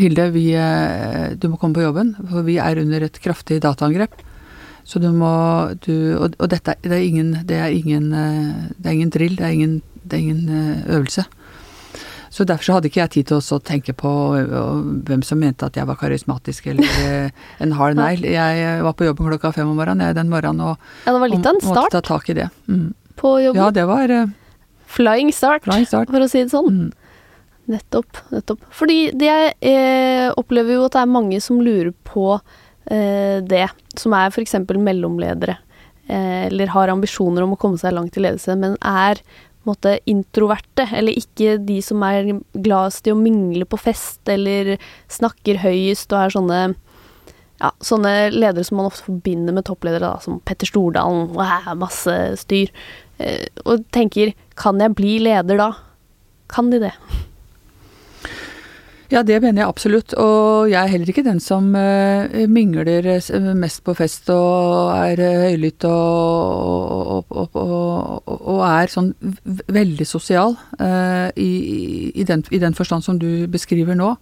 Hilde, 0.00 0.30
vi, 0.32 0.46
eh, 0.56 1.34
du 1.36 1.50
må 1.52 1.58
komme 1.60 1.76
på 1.76 1.84
jobben, 1.84 2.14
for 2.30 2.46
vi 2.46 2.56
er 2.62 2.80
under 2.80 3.04
et 3.04 3.18
kraftig 3.20 3.60
dataangrep. 3.64 4.14
Så 4.84 5.00
du 5.00 5.08
må 5.16 5.32
du, 5.86 5.94
og, 6.18 6.34
og, 6.38 6.48
dette 6.52 6.76
det 6.84 6.92
er 6.92 7.06
ingen, 7.06 7.32
det 7.48 7.56
er 7.56 7.72
ingen, 7.72 8.10
eh, 8.12 8.68
det 8.76 8.90
er 8.90 8.98
ingen 8.98 9.14
drill, 9.14 9.38
det 9.38 9.46
er 9.46 9.56
ingen, 9.56 9.78
det 10.02 10.18
er 10.18 10.22
ingen 10.26 10.52
eh, 10.52 10.84
øvelse. 10.98 11.24
Så 12.34 12.44
derfor 12.44 12.66
så 12.66 12.76
hadde 12.76 12.90
ikke 12.90 13.00
jeg 13.00 13.12
tid 13.14 13.28
til 13.30 13.38
å 13.38 13.60
tenke 13.62 13.94
på 13.94 14.10
hvem 15.06 15.20
som 15.22 15.38
mente 15.38 15.68
at 15.68 15.76
jeg 15.78 15.86
var 15.86 15.96
karismatisk 16.00 16.66
eller 16.72 16.96
eh, 17.06 17.44
en 17.62 17.76
hard 17.78 17.96
negl. 17.96 18.26
Jeg 18.26 18.82
var 18.84 18.96
på 18.98 19.06
jobben 19.06 19.30
klokka 19.30 19.54
fem 19.54 19.70
om 19.70 19.78
morgenen 19.78 20.08
jeg, 20.08 20.18
den 20.18 20.32
morgenen 20.32 20.64
og 20.66 20.74
ja, 21.06 21.14
det 21.14 21.20
var 21.22 21.32
litt 21.32 21.46
av 21.46 21.54
en 21.54 21.62
start 21.62 21.78
måtte 21.78 22.00
ta 22.00 22.04
tak 22.10 22.28
i 22.34 22.36
det. 22.42 22.48
Mm. 22.66 22.88
På 23.20 23.36
jobben? 23.38 23.62
Ja, 23.62 23.70
det 23.72 23.86
var 23.88 24.12
flying, 24.94 25.32
start, 25.32 25.64
flying, 25.64 25.86
start, 25.88 26.10
for 26.10 26.26
å 26.26 26.28
si 26.28 26.42
det 26.42 26.52
sånn. 26.52 26.82
Mm. 26.82 26.92
Nettopp. 27.72 28.20
Nettopp. 28.34 28.66
Fordi 28.74 28.98
jeg 29.16 29.54
eh, 29.64 30.28
opplever 30.36 30.76
jo 30.76 30.84
at 30.88 30.98
det 30.98 31.04
er 31.04 31.14
mange 31.14 31.40
som 31.40 31.62
lurer 31.64 31.94
på 32.04 32.34
det, 32.86 33.66
som 33.98 34.14
er 34.16 34.30
f.eks. 34.32 34.58
mellomledere, 34.76 35.56
eh, 36.08 36.46
eller 36.46 36.72
har 36.74 36.92
ambisjoner 36.92 37.44
om 37.44 37.56
å 37.56 37.60
komme 37.60 37.80
seg 37.80 37.96
langt 37.96 38.16
i 38.18 38.24
ledelse, 38.24 38.56
men 38.60 38.78
er 38.80 39.22
måte, 39.64 39.96
introverte, 40.10 40.84
eller 40.92 41.16
ikke 41.16 41.56
de 41.64 41.78
som 41.84 42.02
er 42.04 42.34
gladest 42.52 43.06
i 43.08 43.14
å 43.14 43.18
mingle 43.18 43.64
på 43.68 43.80
fest, 43.80 44.20
eller 44.28 44.74
snakker 45.12 45.62
høyest 45.64 46.12
og 46.12 46.20
er 46.20 46.34
sånne 46.34 46.62
ja, 47.62 47.70
sånne 47.86 48.12
ledere 48.34 48.64
som 48.66 48.80
man 48.80 48.90
ofte 48.90 49.06
forbinder 49.06 49.54
med 49.56 49.64
toppledere, 49.68 50.04
da, 50.04 50.20
som 50.20 50.40
Petter 50.44 50.68
Stordalen, 50.68 51.30
masse 51.80 52.16
styr, 52.42 52.72
eh, 53.22 53.46
og 53.64 53.86
tenker 53.94 54.34
kan 54.58 54.82
jeg 54.82 54.96
bli 54.98 55.16
leder 55.22 55.60
da? 55.60 55.70
Kan 56.52 56.68
de 56.74 56.82
det? 56.82 56.92
Ja, 59.14 59.20
det 59.22 59.36
mener 59.44 59.62
jeg 59.62 59.70
absolutt. 59.70 60.14
Og 60.18 60.70
jeg 60.72 60.80
er 60.80 60.90
heller 60.90 61.10
ikke 61.10 61.22
den 61.22 61.38
som 61.42 61.68
uh, 61.78 62.26
mingler 62.50 62.88
eh, 63.14 63.50
mest 63.54 63.84
på 63.86 63.94
fest 63.94 64.30
og 64.34 64.90
er 64.96 65.22
uh, 65.22 65.42
høylytt 65.44 65.86
og, 65.86 67.30
og, 67.30 67.54
og, 67.54 68.32
og, 68.34 68.58
er 68.66 68.90
sånn 68.90 69.12
veldig 69.70 70.06
sosial 70.08 70.56
i, 71.38 71.50
i, 72.10 72.24
den, 72.26 72.42
i, 72.50 72.58
den, 72.58 72.74
forstand 72.74 73.06
som 73.06 73.20
du 73.20 73.46
beskriver 73.50 73.94
nå. 73.94 74.14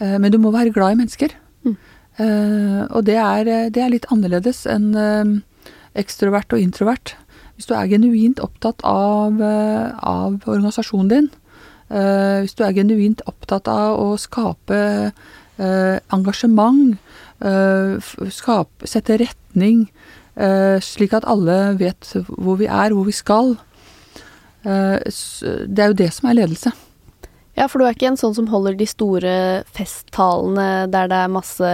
men 0.00 0.32
du 0.32 0.38
må 0.38 0.52
være 0.54 0.74
glad 0.74 0.94
i 0.94 0.98
mennesker. 1.00 1.32
Mm. 1.64 1.76
og 2.94 3.02
det 3.06 3.16
er, 3.18 3.48
det 3.74 3.82
er, 3.82 3.90
litt 3.90 4.06
annerledes 4.12 4.64
enn 4.70 4.92
ekstrovert 5.98 6.52
og 6.52 6.62
introvert. 6.62 7.16
Hvis 7.56 7.66
du 7.70 7.74
er 7.74 7.90
genuint 7.90 8.42
opptatt 8.42 8.84
av, 8.86 9.40
av 9.42 10.38
organisasjonen 10.44 11.12
din, 11.12 11.30
hvis 11.88 12.56
du 12.56 12.64
er 12.66 12.74
genuint 12.76 13.22
opptatt 13.30 13.68
av 13.72 13.96
å 13.96 14.16
skape 14.20 14.80
uh, 15.08 15.96
engasjement, 16.14 16.98
uh, 17.40 18.10
skape, 18.32 18.88
sette 18.88 19.20
retning, 19.24 19.88
slik 20.86 21.16
at 21.16 21.24
alle 21.26 21.54
vet 21.80 22.12
hvor 22.28 22.60
vi 22.60 22.68
er, 22.70 22.92
hvor 22.94 23.08
vi 23.08 23.14
skal. 23.16 23.56
det 24.62 25.82
er 25.82 25.88
jo 25.90 25.96
det 25.98 26.06
som 26.14 26.28
er 26.30 26.36
ledelse. 26.38 26.70
Ja, 27.58 27.66
for 27.66 27.82
du 27.82 27.88
er 27.88 27.96
ikke 27.96 28.12
en 28.12 28.20
sånn 28.20 28.36
som 28.36 28.46
holder 28.52 28.76
de 28.78 28.86
store 28.86 29.32
festtalene 29.74 30.86
der 30.92 31.10
det 31.10 31.18
er 31.24 31.32
masse 31.34 31.72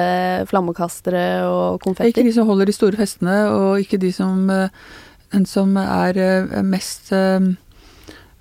flammekastere 0.49 1.27
og 1.45 1.85
konfetti? 1.85 2.15
Ikke 2.15 2.25
de 2.25 2.33
som 2.39 2.49
holder 2.49 2.73
de 2.73 2.77
store 2.79 2.97
festene, 2.97 3.37
og 3.53 3.85
ikke 3.85 4.01
de 4.01 4.15
som, 4.17 4.49
en 4.49 5.45
som 5.51 5.77
er 5.77 6.23
mest 6.65 7.13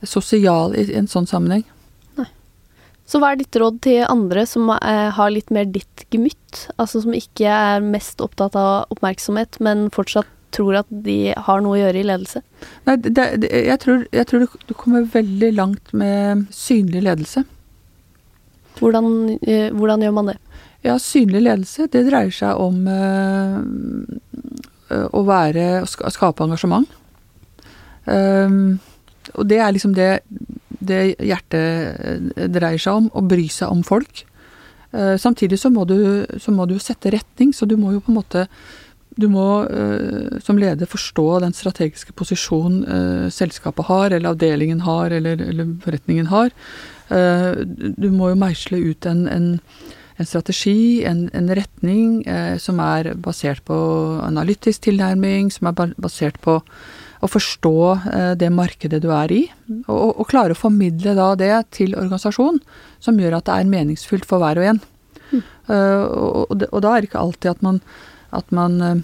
sosial 0.08 0.76
i 0.78 0.88
en 0.98 1.10
sånn 1.10 1.28
sammenheng. 1.30 1.64
Nei. 2.20 2.28
Så 3.10 3.22
hva 3.22 3.34
er 3.34 3.42
ditt 3.42 3.56
råd 3.60 3.82
til 3.86 4.04
andre 4.08 4.46
som 4.50 4.72
er, 4.76 5.10
har 5.18 5.34
litt 5.34 5.52
mer 5.54 5.68
ditt 5.70 6.06
gemytt? 6.14 6.68
Altså 6.78 7.04
som 7.04 7.16
ikke 7.18 7.50
er 7.50 7.84
mest 7.84 8.24
opptatt 8.24 8.58
av 8.60 8.94
oppmerksomhet, 8.94 9.60
men 9.64 9.90
fortsatt 9.94 10.30
tror 10.54 10.78
at 10.84 10.90
de 11.06 11.34
har 11.34 11.64
noe 11.66 11.78
å 11.78 11.82
gjøre 11.82 12.02
i 12.02 12.06
ledelse? 12.08 12.44
Nei, 12.88 12.96
det, 13.02 13.26
det, 13.42 13.50
jeg, 13.50 13.80
tror, 13.82 14.06
jeg 14.14 14.30
tror, 14.30 14.46
du 14.70 14.74
kommer 14.78 15.08
veldig 15.14 15.52
langt 15.58 15.94
med 15.98 16.46
synlig 16.54 17.02
ledelse. 17.08 17.42
Hvordan, 18.80 19.38
eh, 19.42 19.70
hvordan 19.74 20.04
gjør 20.06 20.16
man 20.18 20.32
det? 20.32 20.38
Ja, 20.84 20.98
synlig 21.00 21.44
ledelse, 21.46 21.88
det 21.92 22.06
dreier 22.10 22.34
seg 22.34 22.60
om 22.60 22.88
øh, 22.92 23.62
å 25.16 25.22
være 25.26 25.84
Å 25.84 26.12
skape 26.14 26.44
engasjement. 26.44 26.90
Um, 28.04 28.82
og 29.34 29.48
det 29.50 29.60
er 29.64 29.74
liksom 29.76 29.96
det, 29.98 30.12
det 30.84 31.02
hjertet 31.24 32.06
eh, 32.38 32.48
dreier 32.52 32.82
seg 32.82 33.04
om, 33.04 33.10
å 33.16 33.24
bry 33.26 33.48
seg 33.52 33.74
om 33.74 33.84
folk. 33.88 34.26
Uh, 34.94 35.16
samtidig 35.18 35.58
så 35.58 35.72
må, 35.74 35.88
du, 35.90 35.98
så 36.38 36.54
må 36.54 36.68
du 36.70 36.76
sette 36.82 37.10
retning, 37.14 37.54
så 37.56 37.66
du 37.66 37.78
må 37.82 37.96
jo 37.96 38.04
på 38.04 38.14
en 38.14 38.20
måte 38.20 38.48
du 39.18 39.28
må 39.30 39.64
uh, 39.66 40.38
som 40.42 40.58
leder 40.58 40.90
forstå 40.90 41.26
den 41.44 41.54
strategiske 41.54 42.14
posisjonen 42.18 43.30
selskapet 43.34 43.90
har, 43.90 44.12
eller 44.12 44.34
avdelingen 44.34 44.84
har, 44.86 45.14
eller, 45.14 45.42
eller 45.42 45.76
forretningen 45.84 46.30
har. 46.34 46.54
du 47.14 48.08
må 48.10 48.32
jo 48.32 48.38
meisle 48.42 48.80
ut 48.82 49.06
en, 49.06 49.28
en, 49.30 49.48
en 50.18 50.26
strategi, 50.30 51.04
en, 51.06 51.28
en 51.34 51.52
retning, 51.54 52.24
som 52.58 52.80
er 52.82 53.12
basert 53.14 53.62
på 53.70 53.78
analytisk 54.24 54.88
tilnærming, 54.88 55.52
som 55.54 55.70
er 55.70 55.94
basert 56.02 56.40
på 56.42 56.58
å 57.24 57.30
forstå 57.32 57.76
eh, 58.12 58.32
det 58.40 58.52
markedet 58.54 59.02
du 59.04 59.10
er 59.16 59.32
i, 59.32 59.44
og, 59.88 60.10
og, 60.20 60.26
klare 60.30 60.56
å 60.56 60.60
formidle 60.60 61.16
da 61.18 61.32
det 61.40 61.54
til 61.78 61.96
organisasjonen, 61.96 62.62
som 63.04 63.20
gjør 63.20 63.40
at 63.40 63.48
det 63.48 63.58
er 63.58 63.72
meningsfylt 63.72 64.28
for 64.28 64.44
hver 64.44 64.62
og 64.62 64.74
en. 64.74 64.84
Mm. 65.34 65.42
og, 65.66 66.52
og, 66.52 66.80
da 66.84 66.92
er 66.92 67.02
det 67.02 67.08
ikke 67.10 67.22
alltid 67.24 67.56
at 67.56 67.62
man, 67.66 67.80
at 68.38 68.52
man 68.54 68.76
uh, 68.84 69.00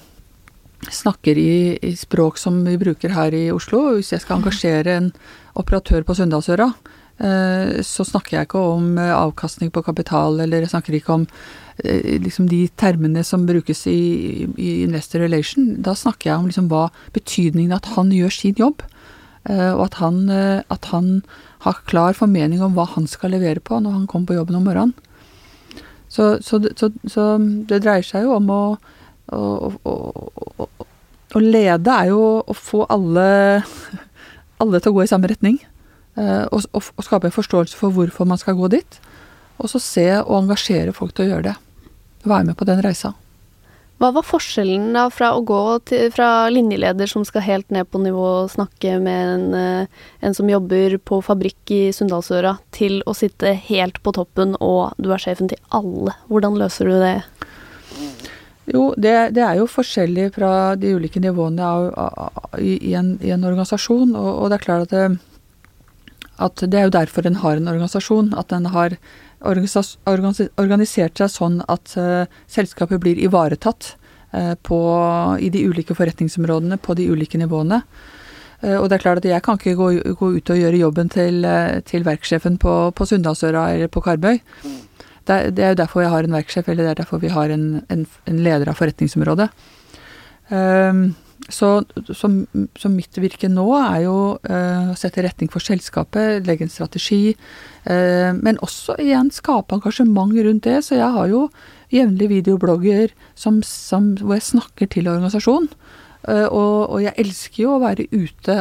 snakker 0.88 1.40
i, 1.40 1.80
i, 1.82 1.96
språk 1.98 2.38
som 2.38 2.60
vi 2.68 2.76
bruker 2.80 3.16
her 3.16 3.36
i 3.36 3.48
Oslo. 3.52 3.96
Hvis 3.98 4.14
jeg 4.14 4.24
skal 4.24 4.40
engasjere 4.40 4.96
en 5.00 5.10
operatør 5.60 6.06
på 6.08 6.16
Sunndalsøra, 6.20 6.70
så 7.20 8.06
snakker 8.08 8.38
jeg 8.38 8.48
ikke 8.48 8.62
om 8.64 8.94
avkastning 8.96 9.74
på 9.76 9.82
kapital, 9.84 10.38
eller 10.40 10.64
jeg 10.64 10.72
snakker 10.72 10.96
ikke 10.96 11.18
om 11.18 11.26
liksom 12.24 12.48
de 12.48 12.62
termene 12.80 13.26
som 13.28 13.44
brukes 13.48 13.82
i, 13.92 14.48
i, 14.56 14.70
Investor 14.86 15.26
Relation. 15.26 15.74
Da 15.84 15.98
snakker 16.00 16.30
jeg 16.30 16.40
om 16.40 16.48
liksom 16.48 16.70
hva 16.72 16.86
betydningen 17.16 17.76
at 17.76 17.92
han 17.98 18.14
gjør 18.16 18.32
sin 18.38 18.56
jobb. 18.60 18.86
og 19.50 19.84
at 19.90 20.00
han, 20.00 20.30
at 20.32 20.90
han 20.94 21.22
har 21.68 21.84
klar 21.88 22.16
formening 22.16 22.64
om 22.64 22.76
hva 22.76 22.86
han 22.94 23.08
skal 23.08 23.34
levere 23.36 23.60
på 23.60 23.80
når 23.84 23.96
han 23.98 24.08
kommer 24.08 24.32
på 24.32 24.40
jobben 24.40 24.60
om 24.60 24.68
morgenen. 24.68 24.96
Så, 26.10 26.40
så, 26.42 26.60
så, 26.76 26.90
så 27.08 27.26
det 27.70 27.84
dreier 27.84 28.06
seg 28.06 28.26
jo 28.26 28.34
om 28.40 28.48
å, 28.50 28.62
å, 29.36 29.42
å, 29.86 30.68
å 31.38 31.42
lede 31.44 31.94
er 31.94 32.10
jo 32.10 32.22
å 32.42 32.56
få 32.58 32.86
alle, 32.90 33.28
alle 34.64 34.82
til 34.82 34.92
å 34.92 34.98
gå 34.98 35.06
i 35.06 35.12
samme 35.12 35.30
retning. 35.30 35.60
Eh, 36.18 36.46
og, 36.50 36.66
og, 36.74 36.92
og, 36.96 37.06
skape 37.06 37.30
en 37.30 37.36
forståelse 37.36 37.78
for 37.78 37.94
hvorfor 37.96 38.28
man 38.30 38.42
skal 38.42 38.58
gå 38.60 38.72
dit. 38.74 39.00
Og 39.60 39.72
så 39.72 39.82
se 39.84 40.08
og 40.22 40.38
engasjere 40.44 40.96
folk 40.96 41.16
til 41.16 41.28
å 41.28 41.34
gjøre 41.34 41.50
det. 41.52 41.58
Være 42.28 42.52
med 42.52 42.60
på 42.60 42.68
den 42.68 42.82
reisa. 42.84 43.14
Hva 44.00 44.14
var 44.16 44.24
forskjellen 44.24 44.94
da 44.96 45.10
fra 45.12 45.34
å 45.36 45.42
gå 45.44 45.60
til, 45.90 46.06
fra 46.16 46.48
linjeleder 46.48 47.10
som 47.12 47.26
skal 47.28 47.44
helt 47.44 47.74
ned 47.76 47.90
på 47.92 48.00
nivå 48.00 48.24
og 48.46 48.52
snakke 48.54 48.96
med 49.04 49.32
en, 49.34 49.48
eh, 49.60 50.06
en 50.24 50.36
som 50.38 50.48
jobber 50.48 50.96
på 51.04 51.20
fabrikk 51.26 51.74
i 51.76 51.82
Sunndalsøra, 51.96 52.56
til 52.72 53.02
å 53.04 53.16
sitte 53.16 53.52
helt 53.68 54.00
på 54.00 54.16
toppen 54.16 54.56
og 54.64 54.96
du 54.96 55.12
er 55.12 55.20
sjefen 55.20 55.52
til 55.52 55.60
alle? 55.76 56.16
Hvordan 56.32 56.56
løser 56.62 56.88
du 56.88 56.96
det? 57.04 57.18
Jo, 58.70 58.94
det, 58.96 59.34
det 59.36 59.44
er 59.44 59.58
jo 59.60 59.68
forskjellig 59.70 60.30
fra 60.36 60.76
de 60.80 60.94
ulike 60.96 61.20
nivåene 61.20 61.66
av, 61.66 61.88
av, 61.98 62.60
i, 62.62 62.76
i, 62.92 62.94
en, 62.96 63.16
i, 63.20 63.32
en, 63.34 63.44
organisasjon. 63.44 64.14
Og, 64.14 64.30
og, 64.30 64.50
det 64.52 64.60
er 64.60 64.66
klart 64.66 64.88
at 64.88 64.94
det, 64.94 65.06
at 66.40 66.64
det 66.64 66.80
er 66.80 66.88
jo 66.88 66.96
derfor 66.96 67.28
en 67.28 67.40
har 67.44 67.60
en 67.60 67.72
organisasjon. 67.72 68.34
At 68.40 68.52
den 68.54 68.70
har 68.74 68.96
organisert 69.44 71.20
seg 71.20 71.32
sånn 71.32 71.62
at 71.68 71.96
uh, 72.00 72.26
selskapet 72.52 73.02
blir 73.04 73.20
ivaretatt 73.20 73.94
uh, 74.36 74.56
på, 74.56 74.80
i 75.40 75.52
de 75.54 75.66
ulike 75.68 75.96
forretningsområdene 75.98 76.80
på 76.82 76.96
de 77.00 77.10
ulike 77.12 77.40
nivåene. 77.42 77.82
Uh, 78.64 78.78
og 78.80 78.90
det 78.90 79.00
er 79.00 79.06
klart 79.06 79.24
at 79.24 79.30
jeg 79.30 79.46
kan 79.46 79.60
ikke 79.60 79.78
gå, 79.80 79.90
gå 80.20 80.34
ut 80.38 80.54
og 80.54 80.62
gjøre 80.62 80.84
jobben 80.84 81.12
til, 81.14 81.48
til 81.88 82.08
verkssjefen 82.08 82.60
på, 82.62 82.76
på 82.96 83.10
Sunndalsøra 83.10 83.70
eller 83.76 83.92
på 83.92 84.04
Karmøy. 84.06 84.40
Det, 85.30 85.56
det, 85.56 85.64
er 85.64 85.74
jo 85.76 85.82
derfor 85.84 86.02
jeg 86.02 86.14
har 86.16 86.26
en 86.26 86.36
verksjef, 86.40 86.70
eller 86.72 86.88
det 86.88 86.92
er 86.92 87.02
derfor 87.04 87.22
vi 87.22 87.30
har 87.30 87.52
en, 87.54 87.66
en, 87.94 88.06
en 88.26 88.44
leder 88.44 88.72
av 88.72 88.80
forretningsområdet. 88.80 89.52
Um, 90.50 91.12
så, 91.50 91.70
så, 92.14 92.30
så, 92.78 92.90
mitt 92.92 93.18
virke 93.20 93.50
nå 93.52 93.66
er 93.78 94.04
jo 94.06 94.16
eh, 94.48 94.92
å 94.92 94.98
sette 94.98 95.24
retning 95.26 95.50
for 95.52 95.64
selskapet, 95.64 96.46
legge 96.48 96.66
en 96.66 96.74
strategi. 96.74 97.34
Eh, 97.90 98.32
men 98.38 98.60
også 98.66 98.98
igjen 99.02 99.32
skape 99.34 99.78
engasjement 99.78 100.36
rundt 100.36 100.68
det. 100.68 100.80
Så 100.86 101.00
jeg 101.00 101.10
har 101.16 101.32
jo 101.32 101.48
jevnlig 101.94 102.30
videoblogger 102.34 103.16
som, 103.38 103.64
som, 103.66 104.14
hvor 104.22 104.38
jeg 104.38 104.50
snakker 104.52 104.92
til 104.94 105.10
organisasjonen. 105.12 105.72
Eh, 106.30 106.46
og, 106.46 106.76
og, 106.90 107.00
jeg 107.06 107.18
elsker 107.26 107.64
jo 107.66 107.78
å 107.78 107.82
være 107.84 108.10
ute 108.12 108.60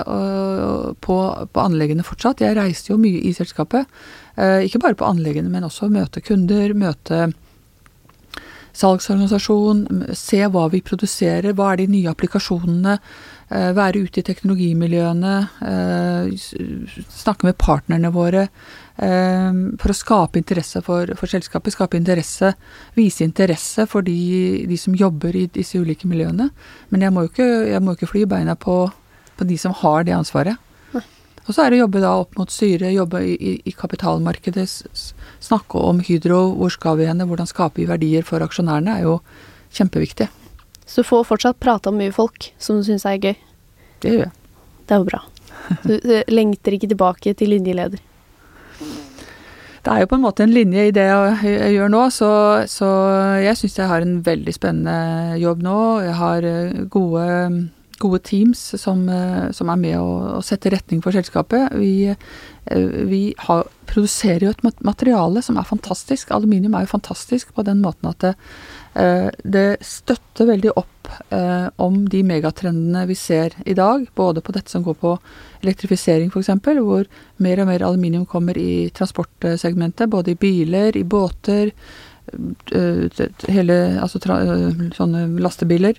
på, 1.05 1.19
på, 1.53 1.65
anleggene 1.65 2.07
fortsatt. 2.07 2.45
Jeg 2.45 2.57
reiser 2.59 2.95
jo 2.95 3.03
mye 3.03 3.21
i 3.29 3.35
selskapet. 3.37 3.91
ikke 4.39 4.81
bare 4.81 4.97
på 4.97 5.09
anleggene, 5.09 5.51
men 5.51 5.67
også 5.67 5.91
møte 5.93 6.23
kunder, 6.25 6.73
møte 6.79 7.29
salgsorganisasjon, 8.79 10.13
se 10.17 10.41
hva 10.47 10.67
vi 10.73 10.81
produserer, 10.85 11.55
hva 11.57 11.73
er 11.73 11.83
de 11.83 11.89
nye 11.93 12.11
applikasjonene, 12.13 12.99
eh, 13.51 13.71
være 13.77 14.05
ute 14.07 14.23
i 14.23 14.27
teknologimiljøene, 14.27 15.35
eh, 15.73 16.29
snakke 17.19 17.49
med 17.49 17.59
partnerne 17.59 18.13
våre 18.15 18.49
eh, 18.99 19.59
for 19.81 19.95
å 19.95 19.99
skape 19.99 20.39
interesse 20.39 20.83
for, 20.87 21.11
for 21.19 21.31
selskapet, 21.31 21.75
skape 21.75 21.99
interesse, 21.99 22.55
vise 22.99 23.27
interesse 23.27 23.87
for 23.91 24.07
de, 24.07 24.67
de, 24.69 24.79
som 24.79 24.95
jobber 24.95 25.37
i 25.37 25.49
disse 25.59 25.81
ulike 25.81 26.09
miljøene. 26.11 26.51
Men 26.91 27.07
jeg 27.07 27.15
må 27.15 27.27
jo 27.27 27.35
ikke, 27.35 27.51
jeg 27.73 27.83
må 27.83 27.97
ikke 27.97 28.13
fly 28.15 28.25
beina 28.31 28.55
på, 28.55 28.85
på 29.39 29.49
de 29.49 29.59
som 29.59 29.75
har 29.83 30.07
det 30.07 30.17
ansvaret. 30.19 30.68
Og 31.49 31.57
så 31.57 31.65
er 31.65 31.73
det 31.73 31.79
å 31.79 31.85
jobbe 31.87 32.03
da 32.05 32.11
opp 32.21 32.37
mot 32.37 32.51
styret, 32.53 32.93
jobbe 32.93 33.23
i, 33.25 33.55
i, 33.65 33.73
kapitalmarkedet, 33.73 34.67
snakke 35.41 35.81
om 35.81 36.03
Hydro, 36.05 36.43
hvor 36.59 36.75
skal 36.75 36.99
vi 37.01 37.07
henne, 37.09 37.25
hvordan 37.29 37.49
skaper 37.49 37.81
vi 37.81 37.89
verdier 37.89 38.27
for 38.27 38.45
aksjonærene, 38.45 38.99
er 38.99 39.07
jo 39.07 39.15
kjempeviktig. 39.79 40.29
Så 40.85 41.01
du 41.01 41.09
får 41.09 41.25
fortsatt 41.31 41.61
prate 41.61 41.89
om 41.89 41.97
mye 42.01 42.13
folk 42.13 42.51
som 42.61 42.77
du 42.77 42.85
syns 42.85 43.07
er 43.09 43.17
gøy? 43.17 43.35
Det 44.05 44.13
gjør 44.13 44.27
jeg. 44.27 44.35
Det 44.85 44.97
er 44.97 45.01
jo 45.01 45.09
bra. 45.09 45.23
Du, 45.85 45.95
du 46.05 46.15
lengter 46.33 46.77
ikke 46.77 46.93
tilbake 46.93 47.33
til 47.37 47.53
linjeleder? 47.53 48.05
Det 49.89 49.95
er 49.95 50.03
jo 50.03 50.09
på 50.11 50.19
en 50.19 50.25
måte 50.25 50.45
en 50.45 50.53
linje 50.53 50.89
i 50.89 50.93
det 50.93 51.07
jeg 51.07 51.73
gjør 51.79 51.93
nå, 51.93 52.03
så, 52.13 52.31
så 52.69 52.89
jeg 53.41 53.57
syns 53.57 53.79
jeg 53.79 53.89
har 53.89 54.05
en 54.05 54.19
veldig 54.27 54.53
spennende 54.53 55.39
jobb 55.41 55.65
nå. 55.65 55.79
Jeg 56.05 56.17
har 56.19 56.45
eh, 56.45 56.81
gode 56.93 57.27
gode 57.99 58.19
teams 58.19 58.61
som, 58.81 59.09
eh, 59.09 59.51
som 59.53 59.71
er 59.71 59.81
med 59.81 59.97
å, 59.99 60.39
å, 60.39 60.43
sette 60.45 60.71
retning 60.73 61.03
for 61.05 61.15
selskapet. 61.15 61.75
Vi, 61.79 62.09
eh, 62.09 63.03
vi 63.09 63.23
har, 63.47 63.67
produserer 63.89 64.47
jo 64.47 64.53
et 64.53 64.83
materiale 64.85 65.43
som 65.45 65.59
er 65.59 65.69
fantastisk. 65.69 66.31
Aluminium 66.35 66.77
er 66.77 66.87
jo 66.87 66.95
fantastisk 66.95 67.55
på 67.57 67.65
den 67.67 67.83
måten 67.85 68.11
at 68.11 68.25
det, 68.25 68.35
eh, 68.95 69.29
det 69.45 69.69
støtter 69.85 70.53
veldig 70.55 70.77
opp 70.77 70.95
om 71.81 72.03
de 72.13 72.19
megatrendene 72.21 73.07
vi 73.09 73.15
ser 73.17 73.55
i 73.65 73.73
dag. 73.73 74.03
Både 74.15 74.43
på 74.45 74.53
dette 74.53 74.69
som 74.69 74.83
går 74.85 74.99
på 75.01 75.15
elektrifisering 75.63 76.29
f.eks., 76.29 76.51
hvor 76.61 77.07
mer 77.41 77.63
og 77.63 77.71
mer 77.71 77.85
aluminium 77.87 78.27
kommer 78.29 78.59
i 78.61 78.91
transportsegmentet. 78.93 80.11
Både 80.13 80.35
i 80.35 80.37
biler, 80.37 80.93
i 81.01 81.07
båter, 81.09 81.73
hele, 83.49 83.79
altså 84.05 84.21
sånne 84.21 85.25
lastebiler. 85.41 85.97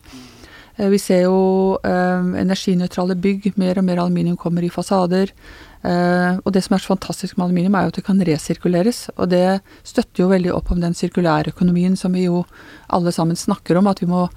Eh, 0.80 0.89
vi 0.89 0.99
ser 1.01 1.25
jo 1.27 1.80
eh, 1.84 2.30
energinøytrale 2.41 3.17
bygg. 3.19 3.51
Mer 3.59 3.82
og 3.82 3.88
mer 3.88 4.01
aluminium 4.03 4.38
kommer 4.39 4.63
i 4.63 4.71
fasader. 4.71 5.34
Eh, 5.80 6.39
og 6.39 6.53
det 6.55 6.63
som 6.65 6.75
er 6.75 6.84
så 6.84 6.93
fantastisk 6.93 7.38
med 7.38 7.49
aluminium, 7.49 7.75
er 7.75 7.88
jo 7.88 7.93
at 7.93 7.99
det 7.99 8.05
kan 8.07 8.23
resirkuleres. 8.32 9.01
Og 9.17 9.30
det 9.34 9.59
støtter 9.84 10.23
jo 10.23 10.32
veldig 10.32 10.55
opp 10.55 10.71
om 10.71 10.80
den 10.84 10.95
sirkulærøkonomien 10.97 11.99
som 11.99 12.15
vi 12.15 12.30
jo 12.30 12.45
alle 12.88 13.13
sammen 13.15 13.39
snakker 13.39 13.80
om. 13.80 13.91
At 13.91 14.03
vi 14.03 14.09
må 14.09 14.27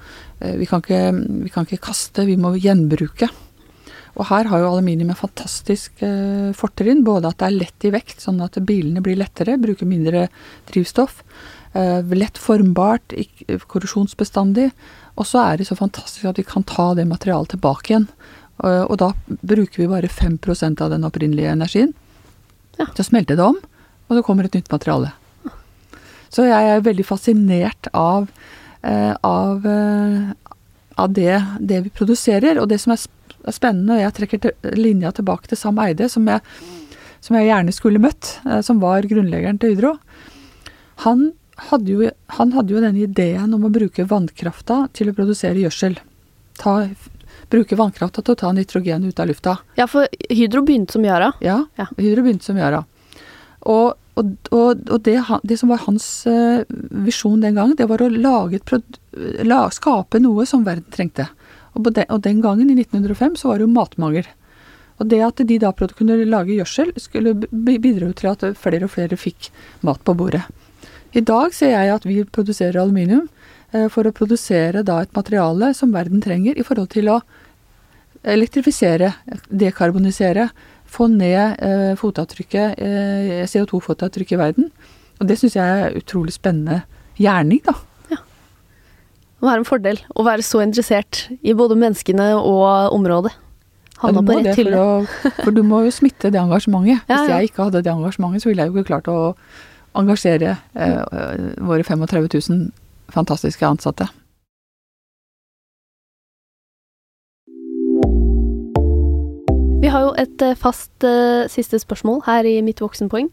vi 0.43 0.67
kan, 0.67 0.83
ikke, 0.83 1.03
vi 1.47 1.51
kan 1.55 1.69
ikke 1.69 1.85
kaste, 1.87 2.27
vi 2.27 2.35
må 2.41 2.57
gjenbruke. 2.59 3.31
Og 4.19 4.27
her 4.29 4.49
har 4.51 4.61
jo 4.61 4.69
aluminium 4.69 5.13
en 5.13 5.19
fantastisk 5.19 6.03
eh, 6.05 6.51
fortrinn. 6.57 7.05
Både 7.07 7.31
at 7.31 7.41
det 7.41 7.49
er 7.49 7.59
lett 7.63 7.87
i 7.89 7.93
vekt, 7.95 8.21
sånn 8.21 8.43
at 8.45 8.59
bilene 8.67 9.05
blir 9.05 9.17
lettere, 9.21 9.57
bruker 9.61 9.89
mindre 9.89 10.27
drivstoff. 10.69 11.23
Eh, 11.73 12.15
lett 12.17 12.39
formbart, 12.39 13.15
korrosjonsbestandig. 13.67 14.71
Og 15.17 15.29
så 15.29 15.41
er 15.45 15.59
det 15.59 15.69
så 15.69 15.77
fantastisk 15.77 16.29
at 16.29 16.41
vi 16.41 16.47
kan 16.49 16.65
ta 16.69 16.93
det 16.97 17.09
materialet 17.09 17.55
tilbake 17.55 17.93
igjen. 17.93 18.09
Og, 18.63 18.91
og 18.93 18.97
da 19.01 19.13
bruker 19.41 19.83
vi 19.83 19.91
bare 19.91 20.11
5% 20.13 20.83
av 20.85 20.93
den 20.93 21.09
opprinnelige 21.09 21.51
energien 21.51 21.95
ja. 22.79 22.87
Så 22.97 23.05
smelter 23.05 23.37
det 23.37 23.45
om, 23.45 23.59
og 24.09 24.17
så 24.17 24.23
kommer 24.25 24.47
et 24.49 24.55
nytt 24.57 24.71
materiale. 24.73 25.13
Så 26.33 26.47
jeg 26.49 26.69
er 26.73 26.85
veldig 26.85 27.05
fascinert 27.05 27.89
av, 27.93 28.31
eh, 28.81 29.13
av, 29.23 29.67
eh, 29.67 30.55
av 30.97 31.13
det, 31.13 31.35
det, 31.61 31.81
vi 31.85 31.91
produserer. 31.93 32.61
Og 32.61 32.69
det 32.69 32.81
som 32.81 32.95
er 32.95 33.03
spennende, 33.53 33.99
og 33.99 34.01
jeg 34.01 34.15
trekker 34.17 34.73
linja 34.79 35.13
tilbake 35.13 35.51
til 35.51 35.61
Sam 35.61 35.79
Eide, 35.85 36.09
som 36.09 36.27
jeg, 36.29 36.41
som 37.21 37.37
jeg 37.37 37.51
gjerne 37.51 37.77
skulle 37.77 38.01
møtt, 38.01 38.39
eh, 38.47 38.63
som 38.65 38.81
var 38.81 39.05
grunnleggeren 39.05 39.61
til 39.61 39.75
Hydro. 39.75 39.99
Han 41.05 41.33
hadde 41.57 41.93
jo, 41.93 42.11
han 42.39 42.53
hadde 42.53 42.75
jo 42.75 42.83
denne 42.83 43.05
ideen 43.05 43.55
om 43.55 43.67
å 43.67 43.73
bruke 43.73 44.07
vannkrafta 44.09 44.87
til 44.97 45.11
å 45.11 45.17
produsere 45.17 45.61
gjødsel. 45.63 45.99
Ta, 46.61 46.77
bruke 47.53 47.77
vannkrafta 47.79 48.23
til 48.23 48.35
å 48.35 48.41
ta 48.43 48.53
nitrogen 48.57 49.05
ut 49.05 49.21
av 49.21 49.29
lufta. 49.31 49.59
Ja, 49.79 49.89
for 49.91 50.09
Hydro 50.31 50.65
begynte 50.67 50.97
som 50.97 51.05
Yara. 51.07 51.33
Ja, 51.45 51.63
ja. 51.81 51.89
Hydro 51.99 52.25
begynte 52.25 52.49
som 52.49 52.61
Yara. 52.61 52.85
Og, 53.63 53.95
og, 54.19 54.33
og, 54.51 54.83
og 54.91 55.05
det, 55.07 55.19
det, 55.47 55.59
som 55.61 55.71
var 55.73 55.85
hans 55.87 56.07
uh, 56.27 56.65
visjon 57.07 57.43
den 57.45 57.59
gang, 57.59 57.77
det 57.79 57.89
var 57.91 58.03
å 58.03 58.11
lage 58.11 58.59
et, 58.59 58.99
la, 59.47 59.65
skape 59.75 60.21
noe 60.23 60.47
som 60.49 60.65
verden 60.67 60.89
trengte. 60.95 61.29
Og, 61.73 61.87
den, 61.89 62.09
og 62.09 62.23
den 62.25 62.43
gangen, 62.45 62.71
i 62.73 62.77
1905, 62.81 63.39
så 63.41 63.53
var 63.53 63.61
det 63.61 63.69
jo 63.69 63.77
matmangel. 63.77 64.27
Og 65.01 65.09
det 65.09 65.23
at 65.25 65.41
de 65.49 65.57
da 65.59 65.73
kunne 65.73 66.19
lage 66.29 66.57
gjødsel, 66.57 66.93
skulle 67.01 67.35
bidra 67.51 68.13
til 68.17 68.33
at 68.33 68.45
flere 68.61 68.87
og 68.87 68.93
flere 68.95 69.19
fikk 69.19 69.49
mat 69.87 70.03
på 70.05 70.15
bordet. 70.19 70.45
I 71.13 71.21
dag 71.29 71.53
ser 71.53 71.75
jeg 71.75 71.93
at 71.93 72.05
vi 72.09 72.23
produserer 72.25 72.81
aluminium 72.81 73.27
eh, 73.73 73.89
for 73.93 74.09
å 74.09 74.15
produsere 74.17 74.85
da 74.87 75.03
et 75.05 75.13
materiale 75.17 75.73
som 75.77 75.93
verden 75.93 76.23
trenger 76.25 76.57
i 76.57 76.65
forhold 76.65 76.93
til 76.95 77.11
å 77.13 77.21
elektrifisere, 78.23 79.11
dekarbonisere, 79.51 80.49
få 80.93 81.09
ned 81.11 81.59
eh, 81.65 81.93
fotavtrykket, 81.99 82.79
eh, 82.79 83.45
CO2-fotavtrykket 83.51 84.37
i 84.37 84.41
verden. 84.41 84.69
Og 85.21 85.29
det 85.29 85.39
syns 85.41 85.57
jeg 85.59 85.83
er 85.87 85.97
utrolig 85.99 86.35
spennende 86.37 86.83
gjerning, 87.21 87.61
da. 87.67 87.77
Å 89.43 89.49
være 89.49 89.65
en 89.65 89.67
fordel. 89.67 89.99
Å 90.15 90.23
være 90.23 90.45
så 90.47 90.61
interessert 90.63 91.25
i 91.43 91.55
både 91.59 91.75
menneskene 91.75 92.29
og 92.39 92.95
området. 92.95 93.33
Ja, 94.03 94.11
du 94.15 94.21
må 94.23 94.39
det 94.43 94.55
for, 94.55 94.77
å, 94.79 95.33
for 95.43 95.55
du 95.55 95.61
må 95.67 95.81
jo 95.87 95.91
smitte 95.95 96.31
det 96.31 96.39
engasjementet. 96.39 97.03
Ja, 97.11 97.19
Hvis 97.19 97.31
ja. 97.31 97.41
jeg 97.41 97.51
ikke 97.51 97.67
hadde 97.67 97.83
det 97.83 97.91
engasjementet, 97.91 98.45
så 98.45 98.51
ville 98.51 98.65
jeg 98.65 98.71
jo 98.71 98.79
ikke 98.79 98.91
klart 98.93 99.11
å 99.11 99.35
engasjere 99.99 100.57
eh, 100.75 100.99
våre 101.61 101.85
35 101.85 102.29
000 102.49 102.67
fantastiske 103.13 103.67
ansatte. 103.67 104.09
Vi 109.83 109.91
har 109.91 110.07
jo 110.07 110.15
et 110.21 110.43
eh, 110.47 110.57
fast 110.59 111.05
eh, 111.05 111.49
siste 111.51 111.81
spørsmål 111.83 112.23
her 112.29 112.47
i 112.47 112.61
Mitt 112.65 112.81
voksenpoeng. 112.81 113.29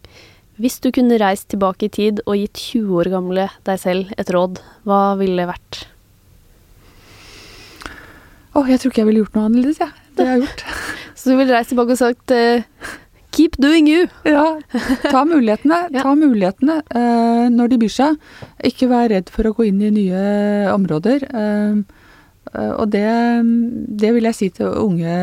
Hvis 0.59 0.79
du 0.83 0.89
kunne 0.91 1.19
reist 1.21 1.47
tilbake 1.53 1.87
i 1.87 1.93
tid 1.93 2.23
og 2.25 2.35
gitt 2.35 2.59
20 2.73 2.97
år 2.99 3.09
gamle 3.13 3.45
deg 3.67 3.79
selv 3.79 4.09
et 4.19 4.31
råd, 4.33 4.59
hva 4.83 5.13
ville 5.19 5.37
det 5.39 5.47
vært? 5.47 5.83
Å, 8.57 8.65
jeg 8.65 8.81
tror 8.81 8.91
ikke 8.91 9.03
jeg 9.03 9.07
ville 9.11 9.21
gjort 9.21 9.37
noe 9.37 9.45
annerledes, 9.47 9.79
jeg. 9.79 9.93
Det 10.17 10.25
jeg 10.25 10.33
har 10.33 10.41
gjort. 10.41 10.65
Så 11.19 11.29
du 11.29 11.37
ville 11.37 11.53
reist 11.53 11.71
tilbake 11.71 11.95
og 11.95 12.01
sagt 12.01 12.33
eh, 12.35 12.65
Keep 13.31 13.59
doing 13.61 13.87
you! 13.87 14.07
Ja, 14.25 14.59
ta 15.13 15.23
mulighetene. 15.27 15.83
Ja. 15.93 16.03
Ta 16.03 16.15
mulighetene 16.17 16.79
uh, 16.95 17.45
når 17.53 17.73
de 17.73 17.79
byr 17.83 17.93
seg. 17.93 18.17
Ikke 18.65 18.89
vær 18.89 19.11
redd 19.13 19.29
for 19.33 19.47
å 19.47 19.53
gå 19.55 19.67
inn 19.69 19.81
i 19.85 19.91
nye 19.93 20.23
områder. 20.73 21.27
Uh, 21.29 21.81
uh, 22.55 22.73
og 22.81 22.89
det, 22.95 23.05
det 24.01 24.13
vil 24.15 24.29
jeg 24.31 24.37
si 24.37 24.49
til 24.57 24.73
unge 24.81 25.13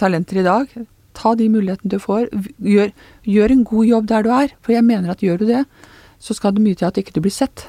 talenter 0.00 0.42
i 0.42 0.46
dag. 0.46 0.74
Ta 1.18 1.32
de 1.38 1.48
mulighetene 1.52 1.94
du 1.94 1.98
får. 2.02 2.28
Gjør, 2.62 2.92
gjør 3.24 3.56
en 3.56 3.64
god 3.72 3.92
jobb 3.92 4.10
der 4.12 4.28
du 4.28 4.34
er. 4.36 4.52
For 4.60 4.76
jeg 4.76 4.86
mener 4.86 5.14
at 5.14 5.24
gjør 5.24 5.40
du 5.40 5.48
det, 5.48 5.64
så 6.20 6.36
skal 6.36 6.54
det 6.54 6.66
mye 6.66 6.78
til 6.78 6.90
at 6.90 7.00
ikke 7.00 7.16
du 7.16 7.22
blir 7.24 7.34
sett. 7.34 7.64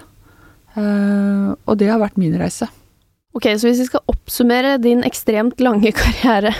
Og 0.79 1.73
det 1.79 1.89
har 1.89 1.97
vært 2.01 2.19
min 2.21 2.35
reise. 2.37 2.67
Ok, 3.35 3.47
så 3.57 3.69
hvis 3.69 3.81
vi 3.81 3.87
skal 3.87 4.05
oppsummere 4.09 4.77
din 4.81 5.01
ekstremt 5.05 5.61
lange 5.63 5.91
karriere 6.01 6.53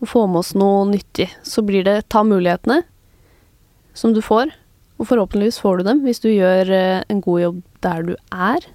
og 0.00 0.08
få 0.08 0.24
med 0.26 0.42
oss 0.42 0.54
noe 0.56 0.86
nyttig, 0.88 1.28
så 1.44 1.62
blir 1.64 1.84
det 1.86 2.08
ta 2.12 2.22
mulighetene 2.24 2.80
som 3.96 4.14
du 4.16 4.22
får, 4.24 4.52
og 5.00 5.08
forhåpentligvis 5.08 5.60
får 5.60 5.80
du 5.80 5.88
dem 5.88 6.02
hvis 6.06 6.22
du 6.24 6.30
gjør 6.30 6.70
eh, 6.72 7.02
en 7.08 7.22
god 7.24 7.40
jobb 7.44 7.60
der 7.84 8.06
du 8.08 8.14
er. 8.30 8.66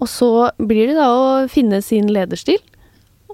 Og 0.00 0.10
så 0.10 0.30
blir 0.58 0.90
det 0.90 0.98
da 0.98 1.08
å 1.12 1.26
finne 1.48 1.80
sin 1.84 2.10
lederstil 2.12 2.60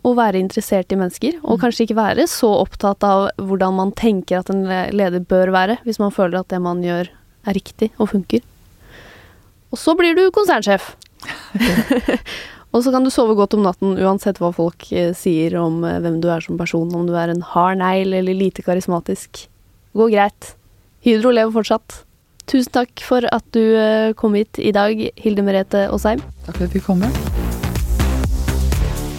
og 0.00 0.16
være 0.16 0.40
interessert 0.40 0.92
i 0.94 0.96
mennesker, 0.96 1.40
og 1.44 1.60
kanskje 1.60 1.84
ikke 1.84 1.98
være 1.98 2.24
så 2.30 2.48
opptatt 2.62 3.04
av 3.04 3.26
hvordan 3.36 3.76
man 3.76 3.90
tenker 3.96 4.40
at 4.40 4.52
en 4.52 4.64
leder 4.64 5.20
bør 5.20 5.52
være, 5.52 5.76
hvis 5.84 6.00
man 6.00 6.14
føler 6.14 6.40
at 6.40 6.48
det 6.52 6.60
man 6.64 6.80
gjør 6.84 7.10
er 7.48 7.56
riktig 7.56 7.90
og 7.98 8.12
funker. 8.14 8.40
Og 9.70 9.78
så 9.78 9.94
blir 9.98 10.16
du 10.16 10.24
konsernsjef. 10.34 10.94
Og 12.70 12.84
så 12.84 12.92
kan 12.94 13.02
du 13.02 13.10
sove 13.10 13.34
godt 13.38 13.56
om 13.58 13.64
natten 13.66 13.98
uansett 13.98 14.38
hva 14.38 14.52
folk 14.54 14.86
eh, 14.94 15.10
sier 15.16 15.56
om 15.58 15.82
eh, 15.86 15.98
hvem 16.02 16.20
du 16.22 16.28
er 16.30 16.44
som 16.44 16.58
person, 16.60 16.92
om 16.94 17.08
du 17.08 17.16
er 17.18 17.32
en 17.32 17.42
hard 17.42 17.80
negl 17.82 18.14
eller 18.20 18.36
lite 18.36 18.62
karismatisk. 18.66 19.46
Det 19.90 19.98
går 19.98 20.14
greit. 20.14 20.52
Hydro 21.02 21.34
lever 21.34 21.56
fortsatt. 21.58 22.04
Tusen 22.50 22.74
takk 22.74 23.02
for 23.06 23.26
at 23.34 23.46
du 23.56 23.62
eh, 23.74 24.14
kom 24.18 24.38
hit 24.38 24.62
i 24.62 24.70
dag, 24.74 25.02
Hilde 25.18 25.46
Merete 25.46 25.88
Aasheim. 25.90 26.22
Takk 26.46 26.60
for 26.60 26.68
at 26.68 26.76
vi 26.76 26.84
kom. 26.84 27.02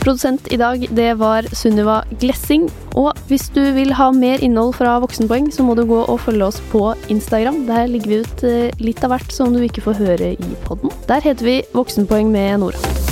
Produsent 0.01 0.47
i 0.49 0.57
dag, 0.57 0.87
det 0.97 1.11
var 1.19 1.45
Sunniva 1.53 1.99
Glessing. 2.23 2.69
Og 2.97 3.11
hvis 3.27 3.51
du 3.53 3.61
vil 3.75 3.91
ha 3.99 4.09
mer 4.15 4.41
innhold 4.41 4.73
fra 4.79 4.95
Voksenpoeng, 5.03 5.51
så 5.53 5.67
må 5.67 5.75
du 5.77 5.83
gå 5.91 5.99
og 6.01 6.23
følge 6.23 6.47
oss 6.47 6.63
på 6.71 6.87
Instagram. 7.13 7.65
Der 7.67 7.91
ligger 7.91 8.15
vi 8.15 8.23
ut 8.23 8.81
litt 8.81 9.05
av 9.05 9.13
hvert 9.13 9.35
som 9.35 9.53
du 9.53 9.61
ikke 9.67 9.85
får 9.85 10.01
høre 10.01 10.33
i 10.39 10.53
podden. 10.65 10.95
Der 11.11 11.21
heter 11.21 11.51
vi 11.51 11.61
Voksenpoeng 11.75 12.33
med 12.33 12.63
Nora. 12.63 13.10